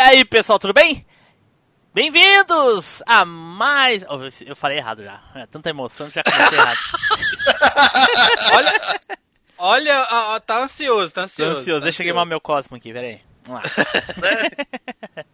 [0.00, 1.06] aí, pessoal, tudo bem?
[1.92, 4.04] Bem-vindos a mais.
[4.08, 5.20] Oh, eu falei errado já.
[5.34, 6.78] É, tanta emoção que já comecei errado.
[8.54, 8.80] olha,
[9.58, 11.52] olha, ó, tá ansioso, tá ansioso.
[11.52, 13.20] Tô ansioso, tá deixa eu queimar meu cosmo aqui, peraí.
[13.44, 13.70] Vamos lá.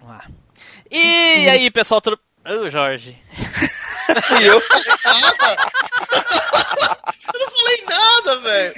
[0.00, 0.26] Vamos lá.
[0.90, 2.18] E aí, pessoal, tudo.
[2.44, 3.16] Ô, Jorge.
[4.26, 5.56] Fui eu falei nada.
[7.32, 8.74] eu não falei nada, velho.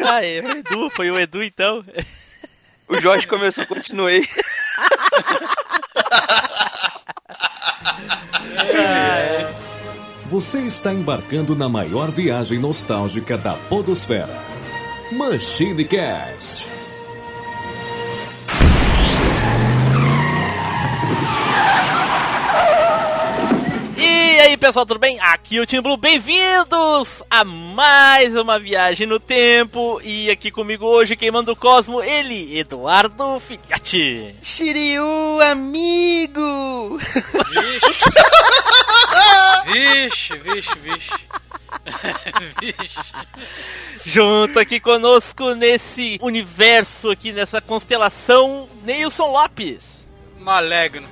[0.00, 1.84] Ah, é, o Edu, foi o Edu então.
[2.90, 4.28] O Jorge começou, continuei.
[10.26, 14.28] Você está embarcando na maior viagem nostálgica da Podosfera.
[15.12, 16.79] Machine Cast.
[24.40, 25.20] E aí, pessoal, tudo bem?
[25.20, 30.00] Aqui é o Tim Blue, bem-vindos a mais uma viagem no tempo.
[30.02, 34.34] E aqui comigo hoje, queimando o cosmo, ele, Eduardo Filhote.
[34.42, 36.98] Shiryu, amigo!
[39.66, 39.68] Vixe,
[40.38, 40.70] vixe, vixe.
[42.62, 43.12] vixe.
[44.08, 49.84] Junto aqui conosco nesse universo aqui, nessa constelação, Neilson Lopes.
[50.38, 51.06] Malegno.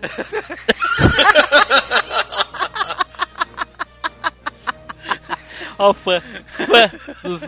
[5.78, 6.90] Ó, o fã, fã,
[7.22, 7.42] dos,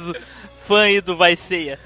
[0.67, 1.78] fã aí do Vai Ceia.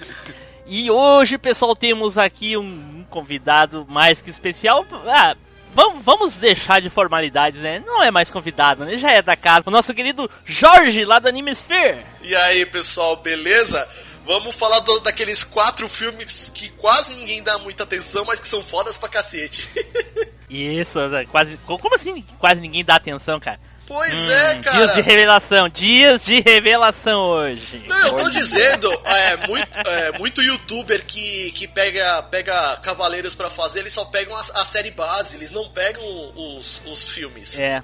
[0.67, 4.85] E hoje, pessoal, temos aqui um convidado mais que especial.
[5.07, 5.35] Ah,
[5.75, 7.83] vamos, vamos deixar de formalidades, né?
[7.87, 8.97] Não é mais convidado, né?
[8.99, 9.65] Já é da casa.
[9.67, 11.99] O nosso querido Jorge, lá da Anime Sphere.
[12.23, 13.87] E aí, pessoal, beleza?
[14.27, 18.63] Vamos falar do- daqueles quatro filmes que quase ninguém dá muita atenção, mas que são
[18.65, 19.69] fodas pra cacete.
[20.49, 20.99] Isso,
[21.31, 21.59] quase.
[21.67, 23.59] Como assim quase ninguém dá atenção, cara?
[23.87, 25.03] Pois Hum, é, Dias de cara.
[25.03, 27.83] revelação, dias de revelação hoje.
[27.87, 33.51] Não, eu tô dizendo, é, muito, é, muito youtuber que, que pega, pega Cavaleiros pra
[33.51, 36.03] fazer, eles só pegam a, a série base, eles não pegam
[36.37, 37.59] os, os filmes.
[37.59, 37.83] É.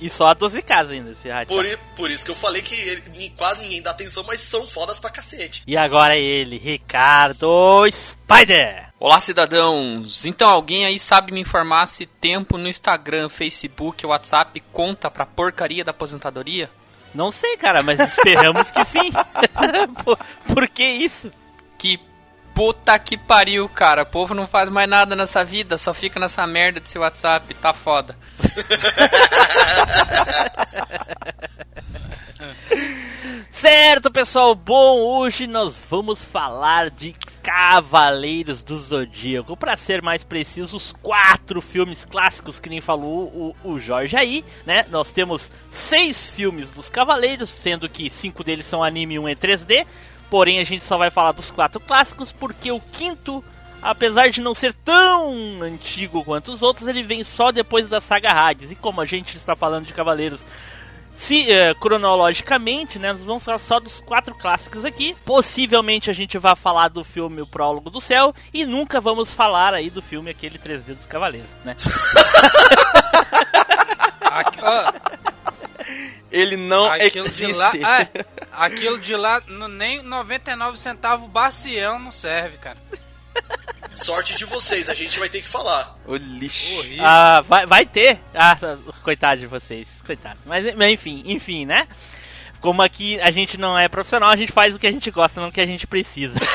[0.00, 1.54] E só a 12 casas ainda, esse rádio.
[1.54, 5.00] Por, por isso que eu falei que ele- quase ninguém dá atenção, mas são fodas
[5.00, 5.62] pra cacete.
[5.66, 8.86] E agora ele, Ricardo Spider.
[8.98, 10.24] Olá, cidadãos!
[10.24, 15.84] Então, alguém aí sabe me informar se tempo no Instagram, Facebook, WhatsApp conta pra porcaria
[15.84, 16.70] da aposentadoria?
[17.14, 19.10] Não sei, cara, mas esperamos que sim.
[20.04, 21.30] por, por que isso?
[21.78, 21.98] Que
[22.56, 24.02] puta que pariu, cara.
[24.02, 27.74] O povo não faz mais nada nessa vida, só fica nessa merda desse WhatsApp, tá
[27.74, 28.16] foda.
[33.50, 34.54] Certo, pessoal.
[34.54, 39.56] Bom, hoje nós vamos falar de Cavaleiros do Zodíaco.
[39.56, 44.44] Pra ser mais preciso, os quatro filmes clássicos que nem falou o, o Jorge aí,
[44.66, 44.84] né?
[44.90, 49.34] Nós temos seis filmes dos Cavaleiros, sendo que cinco deles são anime e um é
[49.34, 49.86] 3D.
[50.30, 53.44] Porém, a gente só vai falar dos quatro clássicos porque o quinto
[53.82, 58.32] apesar de não ser tão antigo quanto os outros, ele vem só depois da saga
[58.32, 58.70] Hades.
[58.70, 60.42] E como a gente está falando de Cavaleiros
[61.16, 65.16] se eh, cronologicamente, né, nós vamos falar só dos quatro clássicos aqui.
[65.24, 69.72] Possivelmente a gente vai falar do filme O Prólogo do Céu e nunca vamos falar
[69.72, 71.74] aí do filme aquele 3D dos Cavaleiros, né?
[76.36, 77.52] Ele não aquilo de existe.
[77.52, 77.72] lá,
[78.52, 82.76] ah, aquilo de lá, nem 99 centavos bacião não serve, cara.
[83.94, 85.96] Sorte de vocês, a gente vai ter que falar.
[86.06, 86.74] O lixo.
[86.78, 87.04] Horrível.
[87.06, 88.20] Ah, vai, vai ter.
[88.34, 88.56] Ah,
[89.02, 90.38] coitado de vocês, coitado.
[90.44, 91.88] Mas, mas enfim, enfim, né?
[92.60, 95.40] Como aqui a gente não é profissional, a gente faz o que a gente gosta,
[95.40, 96.34] não o que a gente precisa.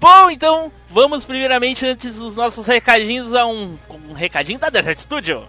[0.00, 5.46] Bom, então, vamos primeiramente, antes dos nossos recadinhos, a um, um recadinho da Desert Studio.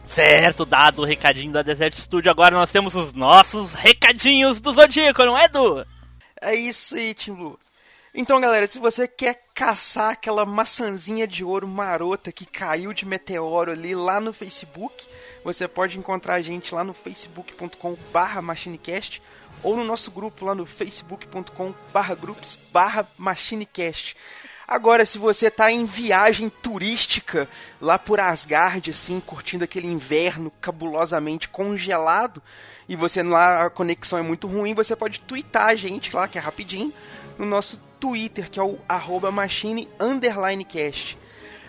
[0.05, 5.25] Certo, dado o recadinho da Desert Studio, agora nós temos os nossos recadinhos do Zodíaco,
[5.25, 5.87] não é, Edu?
[6.43, 7.57] É isso aí, Tim Blue.
[8.19, 13.71] Então, galera, se você quer caçar aquela maçãzinha de ouro marota que caiu de meteoro
[13.71, 15.05] ali lá no Facebook,
[15.45, 19.21] você pode encontrar a gente lá no facebook.com barra machinecast
[19.63, 24.17] ou no nosso grupo lá no facebook.com barra groups barra machinecast.
[24.67, 27.47] Agora, se você tá em viagem turística
[27.79, 32.43] lá por Asgard, assim, curtindo aquele inverno cabulosamente congelado,
[32.89, 36.39] e você lá a conexão é muito ruim, você pode twittar a gente lá, que
[36.39, 36.91] é rapidinho,
[37.39, 41.19] no nosso Twitter, que é o arroba machine underline cast.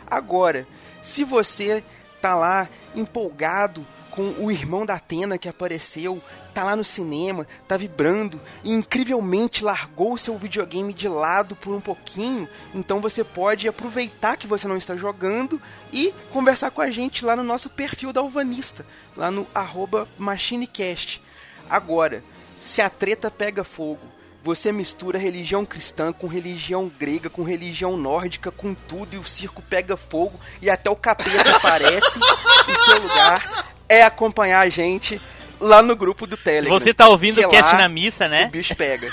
[0.06, 0.68] Agora,
[1.02, 1.84] se você
[2.22, 6.20] tá lá empolgado com o irmão da Atena que apareceu,
[6.52, 11.80] tá lá no cinema, tá vibrando e incrivelmente largou seu videogame de lado por um
[11.80, 15.62] pouquinho, então você pode aproveitar que você não está jogando
[15.94, 18.84] e conversar com a gente lá no nosso perfil da Alvanista,
[19.16, 21.22] lá no arroba MachineCast.
[21.70, 22.24] Agora,
[22.58, 24.02] se a treta pega fogo,
[24.48, 29.62] você mistura religião cristã com religião grega, com religião nórdica, com tudo, e o circo
[29.62, 33.44] pega fogo e até o capeta aparece no seu lugar.
[33.90, 35.20] É acompanhar a gente
[35.60, 36.80] lá no grupo do Telegram.
[36.80, 38.46] Você tá ouvindo que o cast lá na missa, né?
[38.46, 39.12] O bicho pega.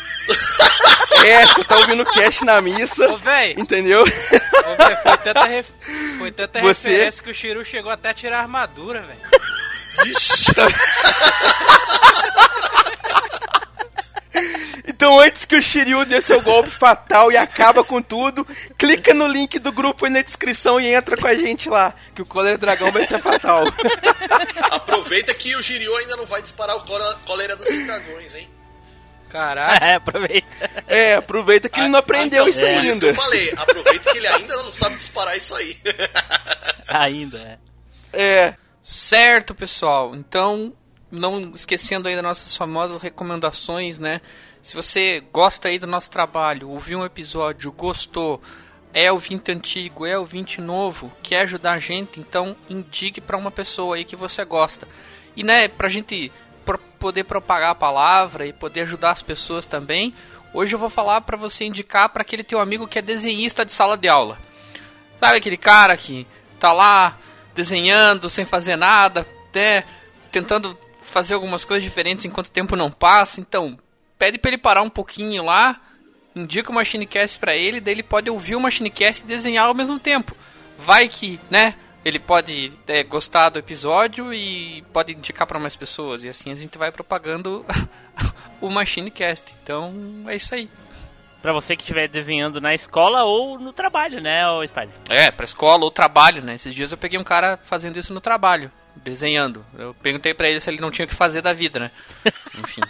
[1.26, 3.10] é, você tá ouvindo o cast na missa.
[3.10, 4.02] Ô, véi, Entendeu?
[4.02, 5.68] ô, véi, foi tanta, ref...
[6.16, 9.18] foi tanta Você- referência que o Shiru chegou até a tirar a armadura, velho.
[10.04, 10.54] Vixe.
[15.04, 18.46] Então, antes que o Shiryu dê seu golpe fatal e acaba com tudo,
[18.78, 22.22] clica no link do grupo aí na descrição e entra com a gente lá, que
[22.22, 23.64] o Cólera Dragão vai ser fatal.
[24.72, 26.86] Aproveita que o Jiryu ainda não vai disparar o
[27.26, 28.48] cólera, dos cinco dragões, hein?
[29.28, 29.84] Caralho.
[29.84, 30.70] É, aproveita.
[30.88, 33.06] É, aproveita que ele não aprendeu então, isso Por isso que ainda.
[33.08, 35.76] eu falei, aproveita que ele ainda não sabe disparar isso aí.
[36.88, 37.58] Ainda,
[38.10, 38.22] é.
[38.22, 40.14] É, Certo, pessoal.
[40.14, 40.72] Então,
[41.10, 44.22] não esquecendo aí das nossas famosas recomendações, né?
[44.64, 48.40] Se você gosta aí do nosso trabalho, ouviu um episódio, gostou,
[48.94, 53.96] é ouvinte antigo, é ouvinte novo, quer ajudar a gente, então indique para uma pessoa
[53.96, 54.88] aí que você gosta.
[55.36, 56.32] E né, pra gente
[56.64, 60.14] pro- poder propagar a palavra e poder ajudar as pessoas também,
[60.54, 63.72] hoje eu vou falar para você indicar para aquele teu amigo que é desenhista de
[63.72, 64.38] sala de aula.
[65.20, 66.26] Sabe aquele cara que
[66.58, 67.18] tá lá
[67.54, 69.84] desenhando sem fazer nada, né?
[70.32, 73.42] Tentando fazer algumas coisas diferentes enquanto o tempo não passa.
[73.42, 73.78] Então,
[74.24, 75.78] pede pra ele parar um pouquinho lá,
[76.34, 79.98] indica o Machinecast pra ele, daí ele pode ouvir o Machinecast e desenhar ao mesmo
[79.98, 80.34] tempo.
[80.78, 81.74] Vai que, né?
[82.02, 86.24] Ele pode é, gostar do episódio e pode indicar pra mais pessoas.
[86.24, 87.64] E assim a gente vai propagando
[88.62, 89.54] o Machinecast.
[89.62, 89.92] Então,
[90.26, 90.70] é isso aí.
[91.42, 94.94] Pra você que estiver desenhando na escola ou no trabalho, né, ô Spider?
[95.10, 96.54] É, pra escola ou trabalho, né?
[96.54, 98.72] Esses dias eu peguei um cara fazendo isso no trabalho,
[99.04, 99.64] desenhando.
[99.78, 101.90] Eu perguntei pra ele se ele não tinha o que fazer da vida, né?
[102.58, 102.80] Enfim.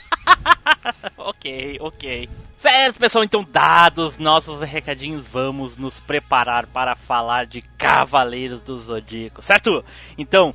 [1.18, 2.28] ok, ok.
[2.58, 9.42] Certo, pessoal, então dados nossos recadinhos, vamos nos preparar para falar de Cavaleiros do Zodíaco,
[9.42, 9.84] certo?
[10.16, 10.54] Então,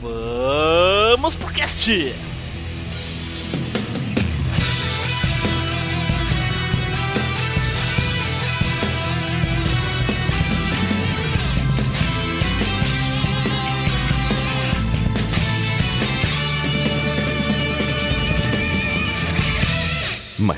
[0.00, 2.12] vamos pro cast!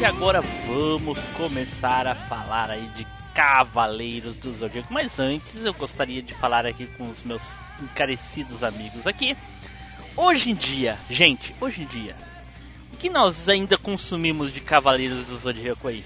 [0.00, 4.90] E agora vamos começar a falar aí de Cavaleiros do Zodíaco.
[4.90, 7.42] Mas antes, eu gostaria de falar aqui com os meus
[7.82, 9.36] encarecidos amigos aqui.
[10.16, 12.16] Hoje em dia, gente, hoje em dia,
[12.94, 16.02] o que nós ainda consumimos de Cavaleiros do Zodíaco aí?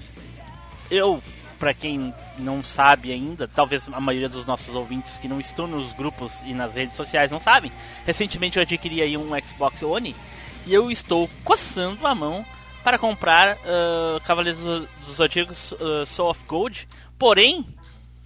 [0.91, 1.23] Eu,
[1.57, 5.93] pra quem não sabe ainda, talvez a maioria dos nossos ouvintes que não estão nos
[5.93, 7.71] grupos e nas redes sociais não sabem,
[8.05, 10.13] recentemente eu adquiri aí um Xbox One
[10.65, 12.45] e eu estou coçando a mão
[12.85, 16.87] para comprar ah, Cavaleiros do do Zodíaco uh, Soul of Gold.
[17.17, 17.65] Porém,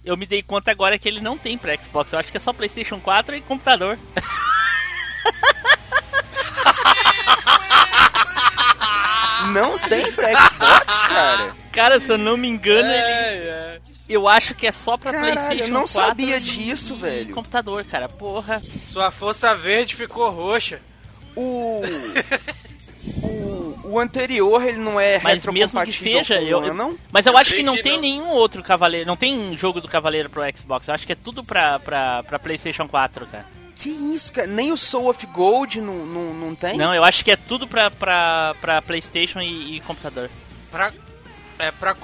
[0.04, 2.12] eu me dei conta agora que ele não tem para Xbox.
[2.12, 3.98] Eu acho que é só PlayStation 4 e computador.
[9.52, 11.52] não tem pra Xbox, cara.
[11.72, 15.34] Cara, se eu não me engano, ele, É, eu acho que é só pra Caralho,
[15.34, 17.34] PlayStation eu não 4 sabia e- disso, e velho.
[17.34, 18.08] computador, cara.
[18.08, 18.62] Porra.
[18.64, 18.78] é.
[18.82, 20.80] Sua força verde ficou roxa.
[21.36, 21.80] O.
[23.22, 23.28] o,
[23.90, 26.96] o anterior, ele não é Mas mesmo que seja, eu, eu- não?
[27.12, 28.00] mas eu acho creio que não que tem não.
[28.00, 30.88] nenhum outro cavaleiro, não tem jogo do cavaleiro pro Xbox.
[30.88, 33.46] Eu acho que é tudo pra, pra, pra PlayStation 4, cara.
[33.76, 34.46] Que isso, cara?
[34.46, 36.76] Nem o Soul of Gold não, não, não tem?
[36.76, 40.28] Não, eu acho que é tudo pra, pra, pra PlayStation e, e computador.
[40.70, 40.92] Pra,
[41.58, 41.96] é, pra,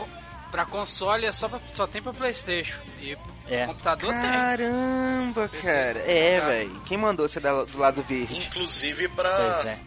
[0.51, 2.79] pra console é só pra, só tem pra Playstation.
[3.03, 3.15] E
[3.47, 3.67] É.
[3.67, 4.23] computador tem.
[4.23, 5.67] Caramba, PC.
[5.71, 5.99] cara.
[6.07, 6.47] É, Tá.
[6.47, 6.81] velho.
[6.87, 8.39] Quem mandou você do lado verde?
[8.39, 9.63] Inclusive Pois pra.
[9.67, 9.79] é.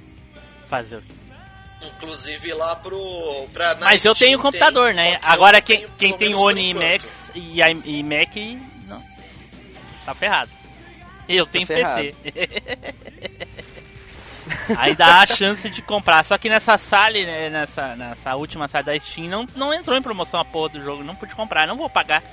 [0.70, 1.14] Fazer o quê?
[1.82, 3.48] Inclusive lá pro.
[3.54, 5.16] Pra, na Mas eu Steam tenho computador, tem, né?
[5.18, 6.74] que eu Agora quem, tenho, quem tem Oni e.
[6.74, 8.36] Max e, i- e Mac,
[8.88, 9.02] não.
[10.06, 10.52] Tá ferrado.
[11.28, 12.02] Eu tenho ferrado.
[12.02, 12.94] PC.
[14.78, 16.26] Aí dá a chance de comprar.
[16.26, 20.02] Só que nessa sala, né, nessa, nessa última sala da Steam, não, não entrou em
[20.02, 21.04] promoção a porra do jogo.
[21.04, 21.68] Não pude comprar.
[21.68, 22.24] Não vou pagar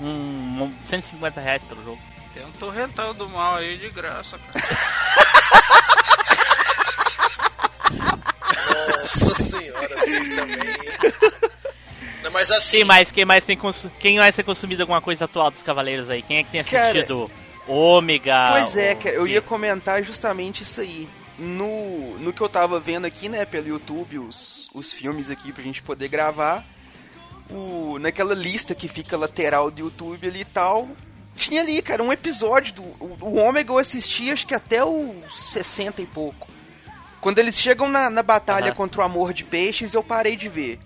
[0.00, 2.00] um, um 150 reais pelo jogo.
[2.32, 4.66] Tem um torrentão do mal aí de graça, cara.
[9.20, 10.58] Nossa senhora, vocês também.
[12.22, 12.78] Não, mas assim.
[12.78, 16.10] Quem mais, quem mais tem consu- quem mais tem consumido alguma coisa atual dos Cavaleiros
[16.10, 16.22] aí?
[16.22, 17.30] Quem é que tem Cara, assistido
[17.66, 18.48] Ômega?
[18.50, 21.08] Pois é, cara, eu ia comentar justamente isso aí.
[21.38, 25.62] No, no que eu tava vendo aqui, né, pelo YouTube, os, os filmes aqui pra
[25.62, 26.64] gente poder gravar,
[27.48, 30.88] o, naquela lista que fica lateral do YouTube ali e tal,
[31.36, 32.82] tinha ali, cara, um episódio do.
[32.82, 36.48] O, o Ômega eu assisti acho que até o 60 e pouco.
[37.28, 40.78] Quando eles chegam na, na batalha contra o amor de peixes, eu parei de ver.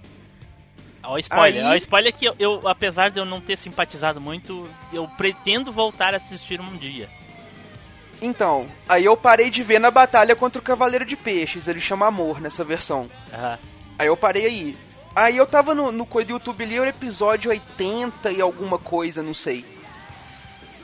[1.01, 1.65] Ó, spoiler.
[1.65, 5.07] Aí- Ó, spoiler é que eu, eu, apesar de eu não ter simpatizado muito, eu
[5.17, 7.09] pretendo voltar a assistir um dia.
[8.21, 12.07] Então, aí eu parei de ver na batalha contra o Cavaleiro de Peixes, ele chama
[12.09, 13.09] Amor nessa versão.
[13.33, 13.59] Aham.
[13.97, 14.77] Aí eu parei aí.
[15.15, 18.79] Aí eu tava no, no coisa do YouTube ali, era o episódio 80 e alguma
[18.81, 19.65] coisa, não sei.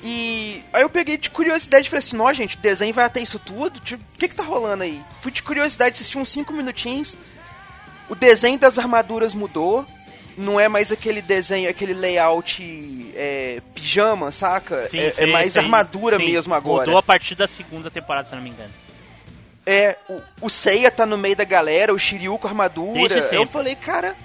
[0.02, 3.20] E aí eu peguei de curiosidade e falei assim, ó gente, o desenho vai até
[3.20, 3.80] isso tudo?
[3.80, 5.02] Tipo, o que que tá rolando aí?
[5.20, 7.16] Fui de curiosidade, assisti uns 5 minutinhos.
[8.08, 9.84] O desenho das armaduras mudou.
[10.36, 14.88] Não é mais aquele desenho, aquele layout é, pijama, saca?
[14.88, 16.86] Sim, é, sim, é mais sim, armadura mesmo agora.
[16.86, 18.72] Mudou a partir da segunda temporada, se não me engano.
[19.66, 23.18] É, o, o Seiya tá no meio da galera, o Shiryu com armadura.
[23.32, 24.16] Eu falei, cara.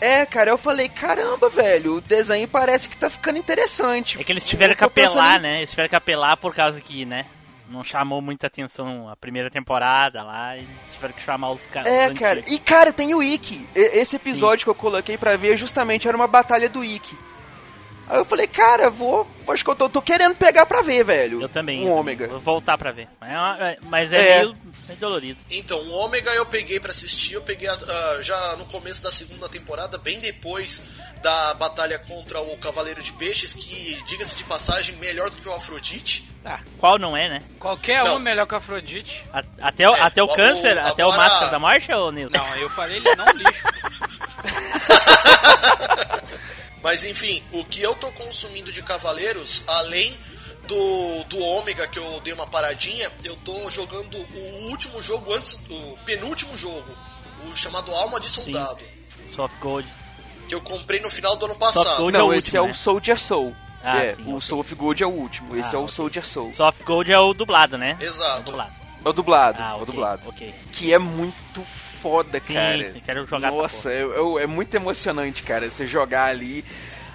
[0.00, 4.20] É, cara, eu falei, caramba, velho, o desenho parece que tá ficando interessante.
[4.20, 5.56] É que eles tiveram que apelar, em- né?
[5.58, 7.26] Eles tiveram que apelar por causa que, né?
[7.68, 11.92] Não chamou muita atenção a primeira temporada lá e tiveram que chamar os caras.
[11.92, 13.68] É, os cara, e cara, tem o Ikki.
[13.74, 17.14] Esse episódio que eu coloquei pra ver justamente era uma batalha do Ikki.
[18.08, 19.28] Aí eu falei, cara, vou.
[19.48, 21.42] Acho que eu tô, tô querendo pegar pra ver, velho.
[21.42, 21.80] Eu também.
[21.80, 21.98] Um eu também.
[22.00, 22.26] ômega.
[22.28, 23.06] Vou voltar pra ver.
[23.20, 24.38] Mas é, mas é, É.
[24.44, 24.56] meio,
[24.88, 25.38] meio dolorido.
[25.50, 29.48] Então, o Ômega eu peguei pra assistir, eu peguei ah, já no começo da segunda
[29.48, 30.82] temporada, bem depois
[31.22, 35.54] da batalha contra o Cavaleiro de Peixes, que, diga-se de passagem, melhor do que o
[35.54, 36.24] Afrodite.
[36.44, 37.42] Ah, qual não é, né?
[37.58, 38.16] Qualquer Não.
[38.16, 39.24] um melhor que a Afrodite.
[39.32, 41.92] A- Até o, É, até o o- câncer, o- até o agora- Máscara da Morte,
[41.92, 42.38] ô Nilton?
[42.38, 43.64] Não, eu falei ele é não lixo.
[46.82, 50.16] Mas enfim, o que eu tô consumindo de Cavaleiros, além
[50.68, 55.58] do, do Ômega, que eu dei uma paradinha, eu tô jogando o último jogo antes,
[55.68, 56.84] o penúltimo jogo,
[57.50, 58.78] o chamado Alma de Soldado,
[59.34, 59.88] Soft Gold.
[60.48, 61.96] que eu comprei no final do ano Soft passado.
[62.02, 62.70] Gold é Não, o esse último, é né?
[62.72, 63.56] o Soldier Soul.
[63.82, 64.40] Ah, é, sim, o ok.
[64.42, 65.56] Soul of Gold é o último.
[65.56, 65.94] Esse Ah, é o ok.
[65.94, 66.52] Soldier Soul.
[66.52, 67.96] Soft Gold é o dublado, né?
[68.00, 68.42] Exato.
[68.42, 68.72] Dublado.
[69.04, 69.62] É o dublado.
[69.62, 70.28] Ah, é ok, o dublado.
[70.28, 70.54] ok.
[70.72, 71.62] Que é muito
[72.02, 72.92] foda, Sim, cara.
[72.92, 76.64] sim, quero jogar Nossa, é, é- é muito emocionante, cara, você jogar ali.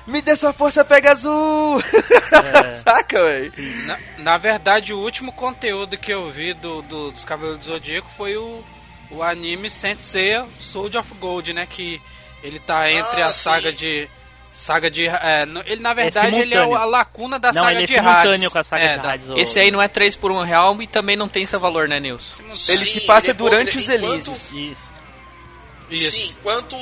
[0.05, 1.81] Me dê sua força, pega azul!
[1.81, 2.75] É.
[2.83, 3.53] Saca, velho?
[3.86, 8.10] Na, na verdade, o último conteúdo que eu vi do, do- dos Cavaleiros do Zodíaco
[8.17, 8.62] foi o,
[9.10, 11.65] o anime Sensei Sword of Gold, né?
[11.69, 12.01] Que
[12.43, 13.77] ele tá entre Ah, a saga sim.
[13.77, 14.10] de.
[14.51, 15.07] Saga de.
[15.07, 16.75] é, ele, na verdade, ele é o- simultâneo.
[16.83, 18.50] a lacuna da Não, saga ele é de simultâneo Hades.
[18.53, 19.29] com a saga é, de Hades.
[19.29, 21.88] ô- Esse aí não é 3 por 1 real e também não tem seu valor,
[21.88, 22.43] né, Nilson?
[22.43, 24.51] Ele Sim, se passa é bom, durante ele- os enquanto- Elísios.
[24.51, 24.92] Isso.
[25.93, 26.12] Isso.
[26.12, 26.75] Sim, enquanto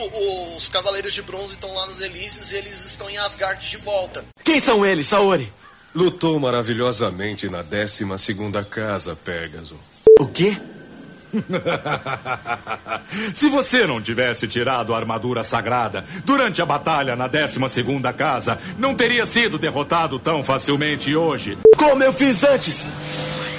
[0.56, 4.24] os Cavaleiros de Bronze estão lá nos Elísios, eles estão em Asgard de volta.
[4.44, 5.52] Quem são eles, Saori?
[5.94, 9.76] Lutou maravilhosamente na 12 segunda casa, Pégaso.
[10.20, 10.56] O quê?
[13.36, 18.96] Se você não tivesse tirado a armadura sagrada durante a batalha na 12ª casa, não
[18.96, 21.58] teria sido derrotado tão facilmente hoje.
[21.78, 22.86] Como eu fiz antes?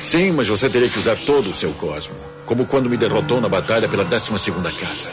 [0.06, 2.14] Sim, mas você teria que usar todo o seu cosmo.
[2.46, 5.10] Como quando me derrotou na batalha pela 12 segunda casa.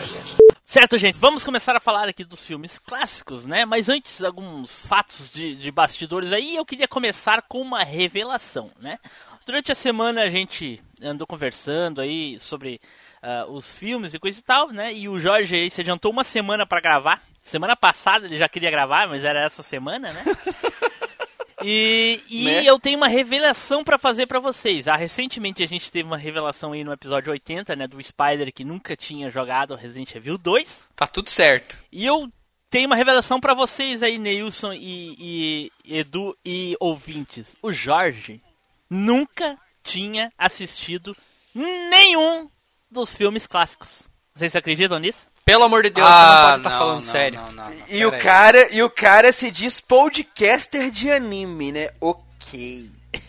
[0.70, 3.66] Certo, gente, vamos começar a falar aqui dos filmes clássicos, né?
[3.66, 6.56] Mas antes, alguns fatos de, de bastidores aí.
[6.56, 9.00] Eu queria começar com uma revelação, né?
[9.48, 12.80] Durante a semana a gente andou conversando aí sobre
[13.20, 14.94] ah, os filmes e coisa e tal, né?
[14.94, 17.24] E o Jorge aí se adiantou uma semana pra gravar.
[17.42, 20.24] Semana passada ele já queria gravar, mas era essa semana, né?
[21.64, 22.64] E, e Né?
[22.66, 24.88] eu tenho uma revelação pra fazer pra vocês.
[24.88, 28.64] Ah, recentemente a gente teve uma revelação aí no episódio 80, né, do Spider que
[28.64, 30.88] nunca tinha jogado Resident Evil 2.
[30.96, 31.78] Tá tudo certo.
[31.92, 32.32] E eu
[32.70, 37.56] tenho uma revelação pra vocês aí, Neilson e, e Edu e ouvintes.
[37.62, 38.42] O Jorge
[38.90, 41.16] nunca tinha assistido
[41.54, 42.50] nenhum
[42.90, 44.04] dos filmes clássicos.
[44.34, 45.28] Vocês acreditam nisso?
[45.50, 47.40] Pelo amor de Deus, você não pode estar falando sério.
[47.42, 47.74] Não, não, não.
[47.88, 48.22] E o aí.
[48.22, 51.90] cara, e o cara se diz podcaster de anime, né?
[52.00, 52.92] Ok.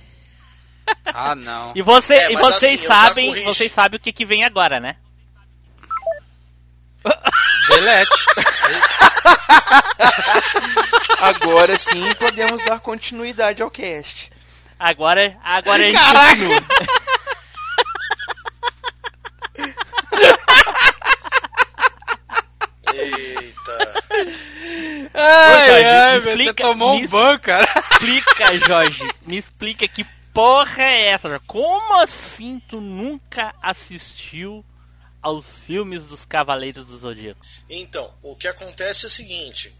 [1.04, 1.72] Ah, não.
[1.74, 4.96] E, você, É, e vocês assim, sabem, vocês sabem o que, que vem agora, né?
[7.68, 8.10] Delete.
[11.20, 14.32] Agora sim podemos dar continuidade ao cast.
[14.78, 16.36] Agora, agora a gente Caraca!
[16.36, 16.62] continua.
[25.30, 27.66] Ai, Jorge, ai, me velho, você explica tomou um ban, cara.
[27.92, 29.08] explica, Jorge.
[29.22, 31.44] Me explica que porra é essa, Jorge?
[31.46, 34.64] Como assim tu nunca assistiu
[35.22, 37.40] aos filmes dos Cavaleiros do Zodíaco?
[37.68, 39.72] Então, o que acontece é o seguinte.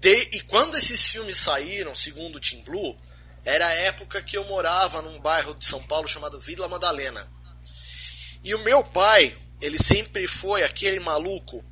[0.00, 2.96] De- e quando esses filmes saíram, segundo o Team Blue,
[3.44, 7.26] era a época que eu morava num bairro de São Paulo chamado Vila Madalena.
[8.42, 11.64] E o meu pai, ele sempre foi aquele maluco,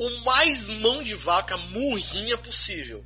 [0.00, 3.04] o mais mão de vaca murrinha possível.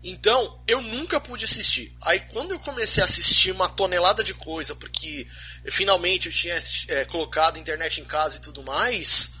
[0.00, 1.92] Então, eu nunca pude assistir.
[2.02, 5.26] Aí, quando eu comecei a assistir uma tonelada de coisa, porque
[5.64, 6.56] finalmente eu tinha
[6.86, 9.32] eh, colocado internet em casa e tudo mais,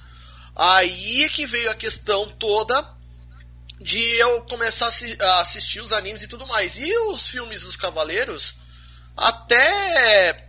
[0.56, 2.92] aí é que veio a questão toda
[3.80, 4.90] de eu começar
[5.20, 6.76] a assistir os animes e tudo mais.
[6.76, 8.56] E os filmes dos Cavaleiros
[9.16, 10.48] até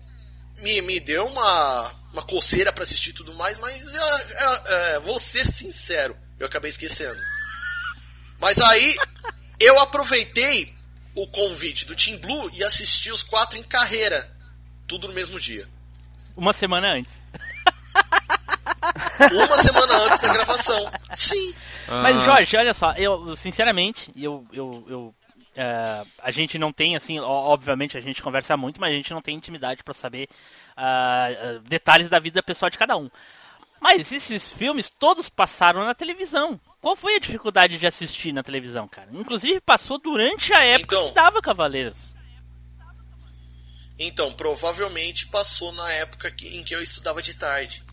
[0.57, 4.99] me, me deu uma, uma coceira pra assistir e tudo mais, mas é, é, é,
[5.01, 7.21] vou ser sincero, eu acabei esquecendo.
[8.39, 8.95] Mas aí
[9.59, 10.73] eu aproveitei
[11.15, 14.31] o convite do Team Blue e assisti os quatro em carreira,
[14.87, 15.67] tudo no mesmo dia.
[16.37, 17.13] Uma semana antes.
[19.31, 20.91] Uma semana antes da gravação.
[21.13, 21.53] Sim.
[21.87, 25.15] Mas, Jorge, olha só, eu, sinceramente, eu, eu, eu
[25.55, 29.21] é, a gente não tem, assim, obviamente a gente conversa muito, mas a gente não
[29.21, 30.27] tem intimidade pra saber
[30.75, 31.27] ah,
[31.67, 33.09] detalhes da vida pessoal de cada um.
[33.79, 36.59] Mas esses filmes todos passaram na televisão.
[36.81, 39.09] Qual foi a dificuldade de assistir na televisão, cara?
[39.11, 41.07] Inclusive passou durante a época Então.
[41.09, 41.97] que dava Cavaleiros.
[43.97, 47.83] Então, provavelmente passou na época que- em que eu estudava de tarde.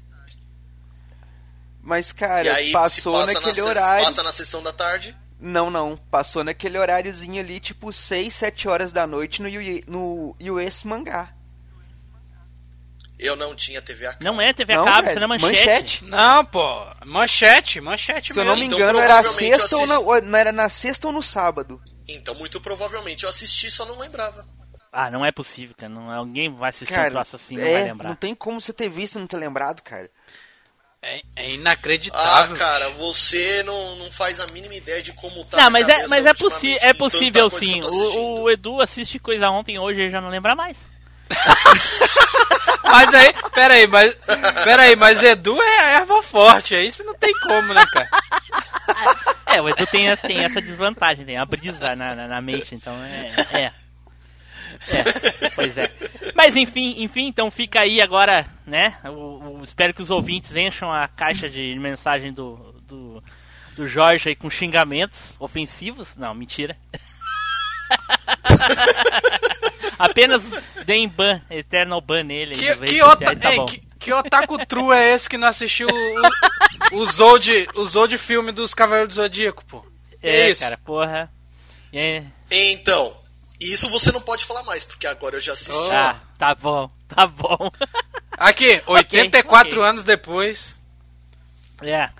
[1.80, 4.04] Mas, e cara, aí, passou passa, na, naquele ses- horário.
[4.04, 5.16] passa na sessão da tarde.
[5.38, 5.96] Não, não.
[6.10, 9.48] Passou naquele horáriozinho ali, tipo 6, 7 horas da noite no,
[9.88, 11.34] no US Mangá.
[13.22, 14.24] Eu não tinha TV a cabo.
[14.24, 15.60] Não é TV a Não, cabo, velho, isso não é manchete.
[15.62, 16.04] manchete.
[16.04, 16.86] Não, pô.
[17.06, 20.50] Manchete, manchete Se eu não me Então, engano, era sexta ou, na, ou não era
[20.52, 21.80] na sexta ou no sábado.
[22.08, 24.44] Então, muito provavelmente eu assisti, só não lembrava.
[24.92, 25.88] Ah, não é possível, cara.
[25.92, 28.08] Não, alguém vai assistir um Cara, troço assim e não vai é, lembrar.
[28.10, 30.10] não tem como você ter visto e não ter lembrado, cara.
[31.00, 32.56] É, é Ah, inacreditável.
[32.56, 36.26] cara, você não, não faz a mínima ideia de como tá Não, mas é, mas
[36.26, 37.80] é, possi é possível sim.
[37.82, 40.76] O, o Edu assiste coisa ontem hoje e já não lembra mais.
[42.84, 44.14] Mas aí, peraí, mas.
[44.64, 48.08] Peraí, mas Edu é erva forte, aí isso não tem como, né, cara?
[49.46, 52.92] É, o Edu tem, tem essa desvantagem, tem a brisa na, na, na mente, então
[53.02, 53.30] é.
[53.52, 53.72] É.
[54.90, 55.90] É, pois é.
[56.34, 58.96] Mas enfim, enfim, então fica aí agora, né?
[59.04, 63.22] O, o- espero que os ouvintes encham a caixa de mensagem do, do,
[63.76, 66.14] do Jorge aí com xingamentos ofensivos.
[66.16, 66.76] Não, mentira.
[69.98, 70.42] Apenas
[70.84, 72.54] deem ban, eternal ban nele.
[72.54, 75.88] aí Que, que, ota, tá ei, que, que otaku true é esse que não assistiu
[75.88, 79.84] o, o, Zold, o Zold filme dos Cavaleiros do Zodíaco, pô?
[80.22, 80.60] É, isso?
[80.60, 81.30] cara, porra.
[81.92, 82.24] É.
[82.50, 83.14] Então,
[83.60, 85.90] isso você não pode falar mais, porque agora eu já assisti.
[85.92, 87.70] Ah, tá bom, tá bom.
[88.32, 89.88] Aqui, 84 ok.
[89.88, 90.76] anos depois.
[91.82, 92.10] É.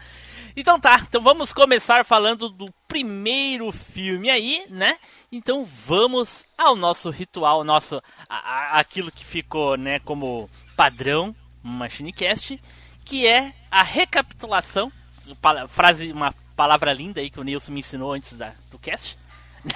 [0.56, 4.98] Então tá, então vamos começar falando do primeiro filme aí, né?
[5.32, 12.60] Então vamos ao nosso ritual, nosso a- a- aquilo que ficou, né, como padrão MachineCast,
[13.04, 14.92] que é a recapitulação,
[15.40, 19.16] pala- frase, uma palavra linda aí que o Nilson me ensinou antes da, do cast.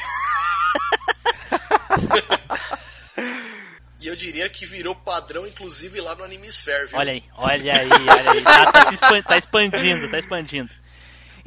[3.98, 6.98] E eu diria que virou padrão, inclusive, lá no Animesphere, viu?
[6.98, 8.42] Olha aí, olha aí, olha aí.
[8.42, 10.70] Tá, tá tá expandindo, tá expandindo.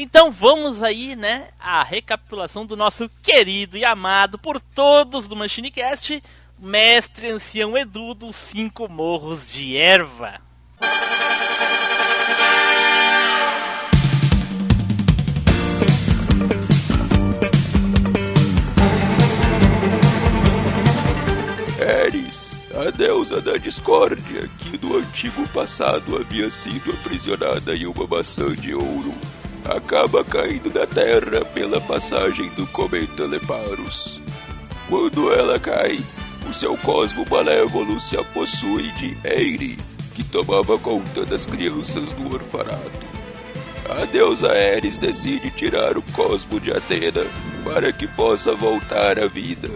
[0.01, 6.23] Então vamos aí, né, a recapitulação do nosso querido e amado por todos do MachineCast,
[6.57, 10.39] mestre ancião Edu dos Cinco Morros de Erva.
[21.77, 28.55] Eris, a deusa da discórdia, que no antigo passado havia sido aprisionada em uma maçã
[28.55, 29.13] de ouro,
[29.65, 34.19] acaba caindo da terra pela passagem do cometa Leparus.
[34.87, 35.99] Quando ela cai,
[36.49, 39.77] o seu cosmo malévolo se apossui de Eiri,
[40.15, 43.09] que tomava conta das crianças do orfanato.
[43.89, 47.25] a deusa Ares decide tirar o cosmo de Atena
[47.63, 49.69] para que possa voltar à vida.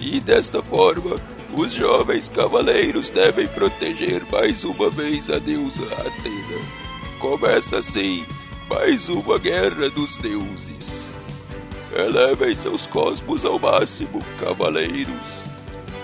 [0.00, 1.16] E desta forma,
[1.56, 6.60] os jovens cavaleiros devem proteger mais uma vez a deusa Atena.
[7.18, 8.24] Começa assim
[8.74, 11.14] mais uma guerra dos deuses.
[11.94, 15.42] Elevem seus cosmos ao máximo, cavaleiros.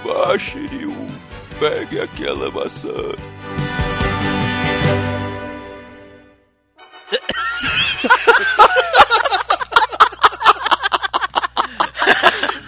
[0.05, 0.95] Vá, Shiryu,
[1.59, 2.91] pegue aquela maçã.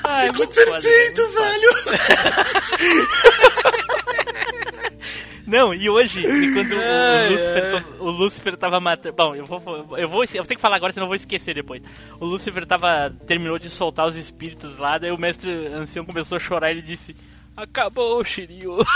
[0.04, 1.70] Ai, Ficou perfeito, velho.
[5.50, 9.16] Não, e hoje, e quando o, Ai, Lúcifer, o tava matando.
[9.16, 9.98] Bom, eu vou, eu vou.
[9.98, 11.82] Eu vou ter que falar agora, senão eu vou esquecer depois.
[12.20, 13.10] O Lúcifer tava.
[13.26, 16.82] terminou de soltar os espíritos lá, daí o mestre ancião começou a chorar e ele
[16.82, 17.16] disse.
[17.56, 18.78] Acabou, Shiryu.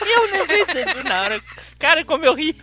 [0.00, 1.40] eu nem entendi na hora.
[1.78, 2.56] Cara, como eu ri.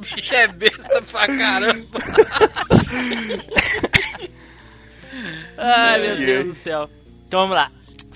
[0.00, 1.98] Bicho é besta pra caramba.
[5.58, 6.88] Ai, meu Deus do céu.
[7.26, 7.70] Então vamos lá.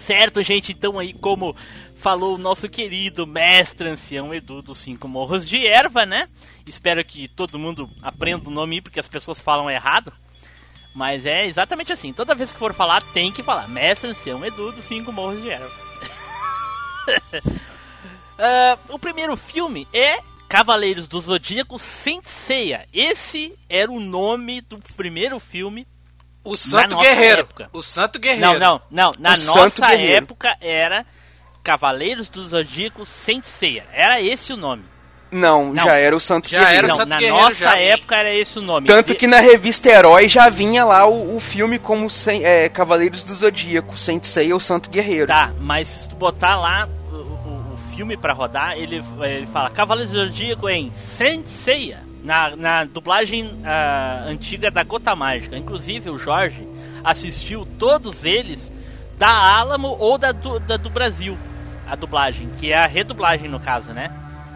[0.07, 1.57] Certo, gente, então aí como
[1.97, 6.29] falou o nosso querido mestre ancião Edu dos Cinco Morros de Erva, né?
[6.65, 10.13] Espero que todo mundo aprenda o nome porque as pessoas falam errado.
[10.95, 12.13] Mas é exatamente assim.
[12.13, 13.67] Toda vez que for falar, tem que falar.
[13.67, 15.71] Mestre ancião Edu dos Cinco Morros de Erva.
[18.39, 22.87] Ah, o primeiro filme é Cavaleiros do Zodíaco Senseiya.
[22.93, 25.87] Esse era o nome do primeiro filme
[26.51, 27.41] O Santo nossa Guerreiro.
[27.41, 27.69] época.
[27.73, 28.59] O Santo Guerreiro.
[28.59, 29.15] não, não, não.
[29.19, 31.05] Na O nossa época era
[31.63, 33.85] Cavaleiros do Zodíaco Senseiya.
[33.93, 34.85] Era esse o nome.
[35.29, 35.85] Não, Não.
[35.85, 36.79] já era o Santo Já Guerreiro.
[36.79, 37.79] era o Não, Santo na Guerreiro nossa já.
[37.81, 38.87] época era esse o nome.
[38.87, 43.25] Tanto que na revista Herói já vinha lá o, o filme como sem- é, Cavaleiros
[43.25, 45.27] do Zodíaco, Sensei ou Santo Guerreiro.
[45.27, 49.69] Tá, mas se tu botar lá o, o- o filme pra rodar, ele, ele fala
[49.69, 52.05] Cavaleiros do Zodíaco em Senseiya.
[52.27, 55.57] Na, na dublagem ah, antiga da Gota Mágica.
[55.57, 56.67] Inclusive o Jorge
[57.05, 58.71] assistiu todos eles
[59.17, 61.39] da Alamo ou da do, da do Brasil.
[61.89, 64.11] A dublagem, que é a redublagem no caso, né?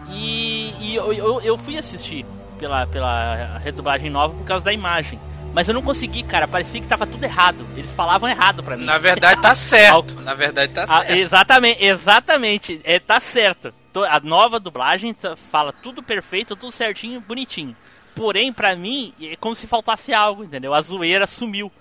[0.09, 2.25] E, e eu, eu, eu fui assistir
[2.59, 5.17] pela, pela redublagem nova por causa da imagem.
[5.53, 6.45] Mas eu não consegui, cara.
[6.47, 7.65] Parecia que tava tudo errado.
[7.77, 8.83] Eles falavam errado pra mim.
[8.83, 10.19] Na verdade tá certo.
[10.21, 11.11] Na verdade tá Ah, certo.
[11.13, 12.81] exatamente, exatamente.
[12.83, 13.73] É, tá certo.
[13.95, 15.15] A nova dublagem
[15.51, 17.75] fala tudo perfeito, tudo certinho, bonitinho.
[18.15, 20.73] Porém, pra mim, é como se faltasse algo, entendeu?
[20.73, 21.71] A zoeira sumiu.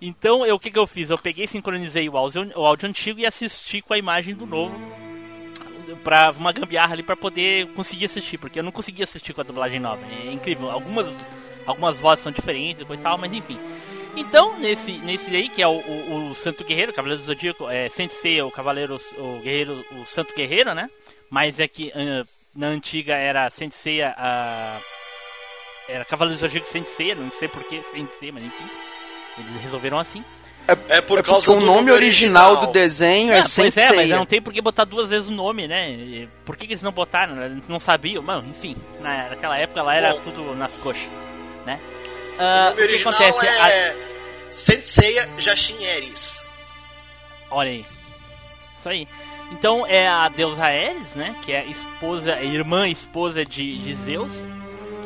[0.00, 1.10] Então, eu- o que, que eu fiz?
[1.10, 4.74] Eu peguei, sincronizei o áudio, o áudio antigo e assisti com a imagem do novo.
[6.02, 9.44] Pra uma gambiarra ali pra poder conseguir assistir, porque eu não conseguia assistir com a
[9.44, 10.00] dublagem nova.
[10.26, 10.70] É incrível.
[10.70, 11.06] Algumas,
[11.64, 13.58] algumas vozes são diferentes e tal, mas enfim.
[14.16, 17.88] Então, nesse, nesse aí, que é o, o, o Santo Guerreiro, Cavaleiro do Zodíaco, é,
[17.90, 20.90] Sensei, o Cavaleiro, o Guerreiro, o Santo Guerreiro, né?
[21.30, 24.78] Mas é que ah, na antiga era Sensei, a,
[25.88, 28.64] era Cavaleiro do Zodíaco Sensei, não sei porquê Sensei, mas enfim.
[29.38, 30.24] Eles resolveram assim.
[30.88, 33.80] É por É causa porque o do nome original do desenho é Ah, pois é,
[33.82, 33.96] Sensei.
[33.96, 35.90] mas não tem por que botar duas vezes o nome, né?
[35.90, 37.40] E Por que, que eles não botaram?
[37.40, 38.74] Eles não sabiam, mano, enfim.
[39.00, 40.20] Na, naquela época lá era Bom.
[40.22, 41.08] tudo nas coxas,
[41.64, 41.78] né?
[42.36, 43.96] O Ah, nome original A- é
[44.50, 46.44] Senseiya Jashin Eris.
[47.50, 47.86] Olha aí.
[48.80, 49.08] Isso aí.
[49.52, 51.36] Então é a deusa Ares, né?
[51.42, 54.32] Que é a esposa, a irmã esposa de, de Zeus,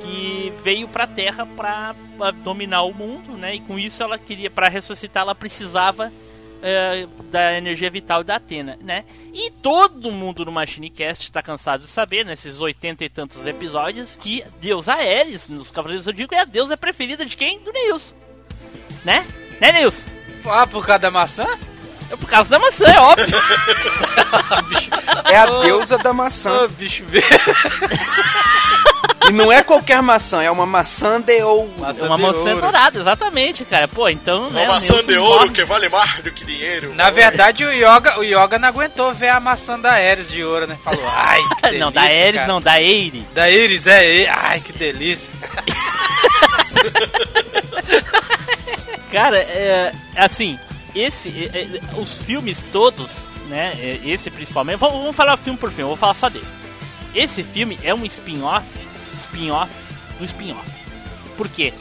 [0.03, 3.57] que veio pra Terra pra, pra dominar o mundo, né?
[3.57, 6.13] E com isso ela queria, pra ressuscitar, ela precisava
[6.63, 9.05] é, da energia vital da Atena, né?
[9.33, 14.45] E todo mundo no MachineCast tá cansado de saber, nesses oitenta e tantos episódios, que
[14.61, 17.61] deusa Ares, nos Cavaleiros do Zodíaco, é a deusa preferida de quem?
[17.61, 18.15] Do Neils.
[19.05, 19.27] Né?
[19.61, 20.05] Né, Neils?
[20.47, 21.47] Ah, por causa da maçã?
[22.11, 23.37] É por causa da maçã, é óbvio.
[25.27, 26.65] É a deusa da maçã.
[26.65, 27.05] Ô, bicho.
[29.29, 31.73] E não é qualquer maçã, é uma maçã de ou.
[31.79, 33.87] É uma maçã dourada, exatamente, cara.
[33.87, 34.63] Pô, então, né?
[34.63, 35.51] Uma o maçã de ouro morre.
[35.51, 36.93] que vale mais do que dinheiro.
[36.95, 40.67] Na verdade, o Yoga, o Yoga não aguentou ver a maçã da Ares de ouro,
[40.67, 40.77] né?
[40.83, 42.49] Falou, ai, que delícia, não, da Ares cara.
[42.49, 43.27] não, da Eire.
[43.35, 45.31] Da é, é, ai, que delícia.
[49.13, 50.57] Cara, é, assim,
[50.95, 51.51] esse,
[51.99, 53.11] os filmes todos,
[53.49, 53.73] né?
[54.05, 54.79] Esse principalmente.
[54.79, 56.47] Vamos, falar filme por filme, vou falar só desse.
[57.15, 58.65] Esse filme é um spin-off,
[59.19, 59.73] spin-off
[60.19, 60.71] do spin-off.
[61.37, 61.73] Por quê?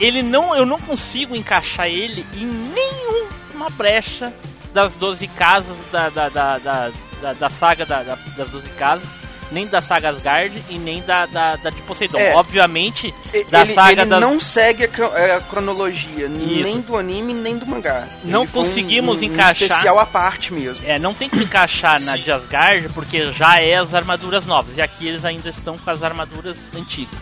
[0.00, 4.32] Ele não, eu não consigo encaixar ele em nenhuma brecha
[4.72, 9.06] das 12 casas da, da, da, da, da- saga da- da- das 12 casas,
[9.54, 12.18] nem da saga Asgard e nem da, da, da de Poseidon.
[12.18, 12.34] É.
[12.34, 14.20] Obviamente, E- da ele, saga ele das...
[14.20, 16.78] não segue a, a cronologia, nem Isso.
[16.82, 18.08] do anime, nem do mangá.
[18.24, 20.84] Não Ele foi um- conseguimos um, encaixar- Um especial à parte mesmo.
[20.86, 24.76] É, não tem que encaixar na de Asgard, porque já é as armaduras novas.
[24.76, 27.18] E aqui eles ainda estão com as armaduras antigas.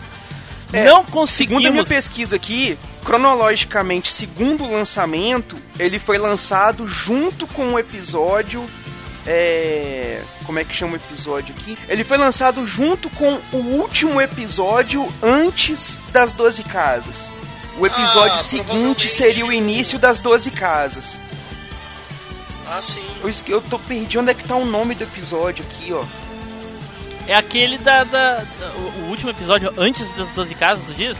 [0.73, 1.87] É, não Segundo a minha conseguimos...
[1.87, 8.67] pesquisa aqui, cronologicamente, segundo o lançamento, ele foi lançado junto com o episódio.
[9.25, 10.21] É...
[10.45, 11.77] Como é que chama o episódio aqui?
[11.87, 17.33] Ele foi lançado junto com o último episódio antes das 12 casas.
[17.77, 21.19] O episódio Ah, seguinte seria o início das 12 casas.
[22.67, 23.03] Ah, sim.
[23.23, 26.03] Eu, eu tô perdi onde é que tá o nome do episódio aqui, ó.
[27.27, 31.17] É aquele da, da- da- o o último episódio antes das 12 casas, tu diz?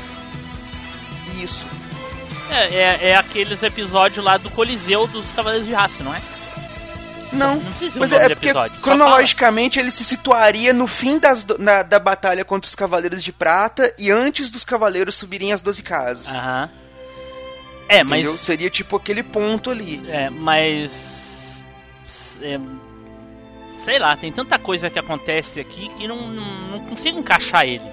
[1.41, 1.65] Isso.
[2.49, 6.21] É, é, é aqueles episódios lá do Coliseu dos Cavaleiros de Aço, não é?
[7.33, 11.43] Não, Não precisa mas é porque episódio, só cronologicamente ele se situaria no fim das,
[11.43, 15.61] do- na- da batalha contra os Cavaleiros de Prata e antes dos Cavaleiros subirem as
[15.61, 16.27] 12 casas.
[16.29, 16.69] Aham.
[17.89, 18.31] É, Entendeu?
[18.33, 18.41] mas.
[18.41, 20.01] Seria tipo aquele ponto ali.
[20.07, 20.91] É, mas.
[22.41, 22.59] é,
[23.83, 27.83] sei lá, tem tanta coisa que acontece aqui que não, não, não consigo encaixar ele.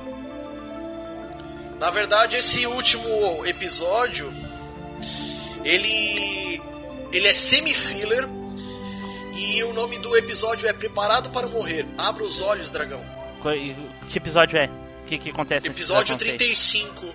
[1.80, 4.30] Na verdade, esse último episódio,
[5.64, 6.60] ele
[7.12, 8.28] ele é semi-filler
[9.42, 11.86] e o nome do episódio é Preparado para Morrer.
[11.96, 13.04] Abra os olhos, dragão.
[14.08, 14.66] Que episódio é?
[14.66, 15.66] O que, que acontece?
[15.66, 16.38] Episódio Dragon Face?
[16.38, 17.14] 35.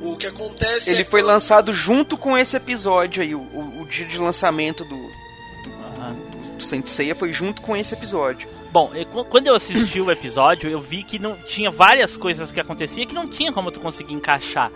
[0.00, 3.34] O que acontece Ele é foi quando- lançado junto com esse episódio aí.
[3.34, 6.16] O, o- o dia de lançamento do, Aham.
[6.58, 8.48] do Saint Seiya foi junto com esse episódio.
[8.72, 12.50] Bom, eu- qu- quando eu assisti o episódio, eu vi que não tinha várias coisas
[12.50, 14.72] que acontecia que não tinha como tu conseguir encaixar.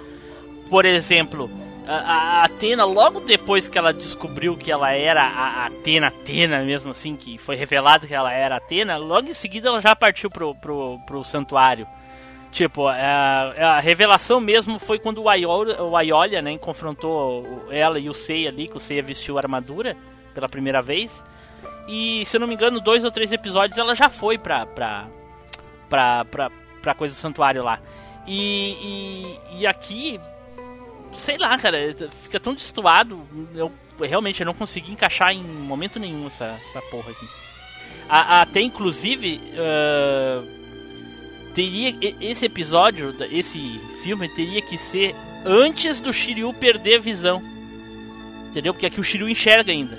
[0.70, 1.50] Por exemplo,
[1.86, 7.14] a, Atena, logo depois que ela descobriu que ela era a Atena, Atena mesmo assim,
[7.16, 10.98] que foi revelado que ela era Atena, logo em seguida ela já partiu pro, pro,
[11.06, 11.86] pro santuário.
[12.50, 18.08] Tipo, a, a revelação mesmo foi quando o Aiolia, o Aiolia né, confrontou ela e
[18.08, 19.96] o Seiya ali, que o Seiya vestiu a armadura
[20.34, 21.22] pela primeira vez.
[21.86, 25.06] E, se eu não me engano, dois ou três episódios ela já foi pra, pra,
[25.88, 27.78] pra, pra, pra coisa do santuário lá.
[28.26, 28.72] E,
[29.52, 30.20] e, e aqui,
[31.16, 31.78] sei lá, cara,
[32.22, 33.20] fica tão destoado.
[33.54, 37.26] Eu realmente eu não consegui encaixar em momento nenhum essa, essa porra aqui.
[38.08, 40.42] A- até inclusive, ah,
[41.54, 47.42] teria esse episódio, esse filme teria que ser antes do Shiryu perder a visão.
[48.50, 48.72] Entendeu?
[48.72, 49.98] Porque aqui o Shiryu enxerga ainda.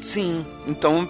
[0.00, 1.08] Sim, então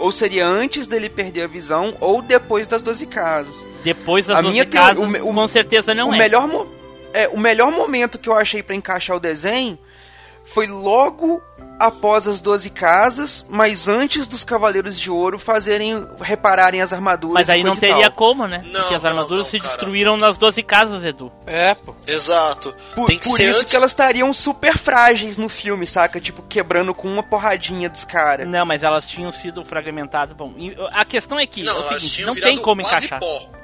[0.00, 3.66] ou seria antes dele perder a visão ou depois das 12 casas.
[3.82, 6.18] Depois das A 12 minha casas, o com certeza não o é.
[6.18, 6.66] melhor mo-
[7.14, 9.78] é o melhor momento que eu achei pra encaixar o desenho
[10.44, 11.40] foi logo
[11.78, 17.34] após as 12 casas, mas antes dos Cavaleiros de Ouro fazerem repararem as armaduras.
[17.34, 18.12] Mas aí não teria tal.
[18.12, 18.60] como, né?
[18.66, 19.70] Não, Porque as não, armaduras não, se cara.
[19.70, 21.30] destruíram nas 12 casas, Edu.
[21.46, 21.94] É, pô.
[22.06, 22.74] Exato.
[22.94, 23.70] Por, Tem que por ser isso antes.
[23.70, 26.20] que elas estariam super frágeis no filme, saca?
[26.20, 28.46] Tipo, quebrando com uma porradinha dos caras.
[28.46, 30.36] Não, mas elas tinham sido fragmentadas.
[30.36, 30.52] Bom,
[30.92, 33.20] a questão é que Não, é o seguinte, não tem como quase encaixar.
[33.20, 33.61] pó.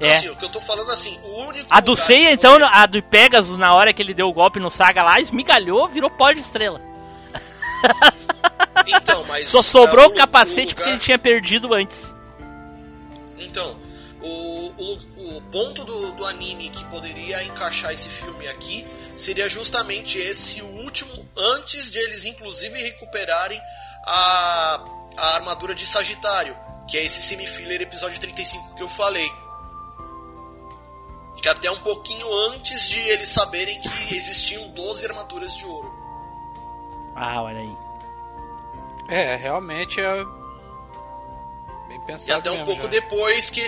[0.00, 0.12] É.
[0.12, 3.02] Assim, o que eu tô falando assim, o único A do Seiya, então, a do
[3.02, 6.40] Pegasus, na hora que ele deu o golpe no Saga lá, esmigalhou, virou pó de
[6.40, 6.80] estrela.
[8.86, 11.96] Então, mas Só sobrou ah, o capacete lugar- porque ele tinha perdido antes.
[13.38, 13.78] Então,
[14.20, 20.18] o, o, o ponto do, do anime que poderia encaixar esse filme aqui seria justamente
[20.18, 23.60] esse último, antes de eles inclusive recuperarem
[24.04, 24.84] a,
[25.16, 26.56] a armadura de Sagitário,
[26.88, 29.30] que é esse semi-filler episódio 35 que eu falei.
[31.48, 35.94] Que até um pouquinho antes de eles saberem que existiam 12 armaduras de ouro.
[37.16, 37.76] Ah, olha aí.
[39.08, 40.24] É, realmente é.
[41.88, 42.28] Bem pensado.
[42.28, 42.88] E até um mesmo, pouco já.
[42.88, 43.66] depois que.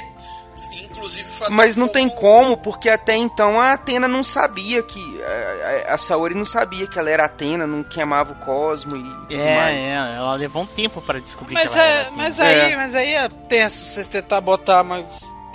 [0.84, 4.82] Inclusive foi Mas um não tem pouco- como, porque até então a Atena não sabia
[4.82, 5.00] que.
[5.88, 9.56] A, Saori não sabia que ela era Atena, não queimava o cosmo e tudo É,
[9.56, 9.84] mais.
[9.84, 12.62] é, ela levou um tempo pra descobrir Mas, que ela é, era mas Atena.
[12.64, 12.76] aí, É.
[12.76, 15.06] mas aí é tenso você tentar botar mas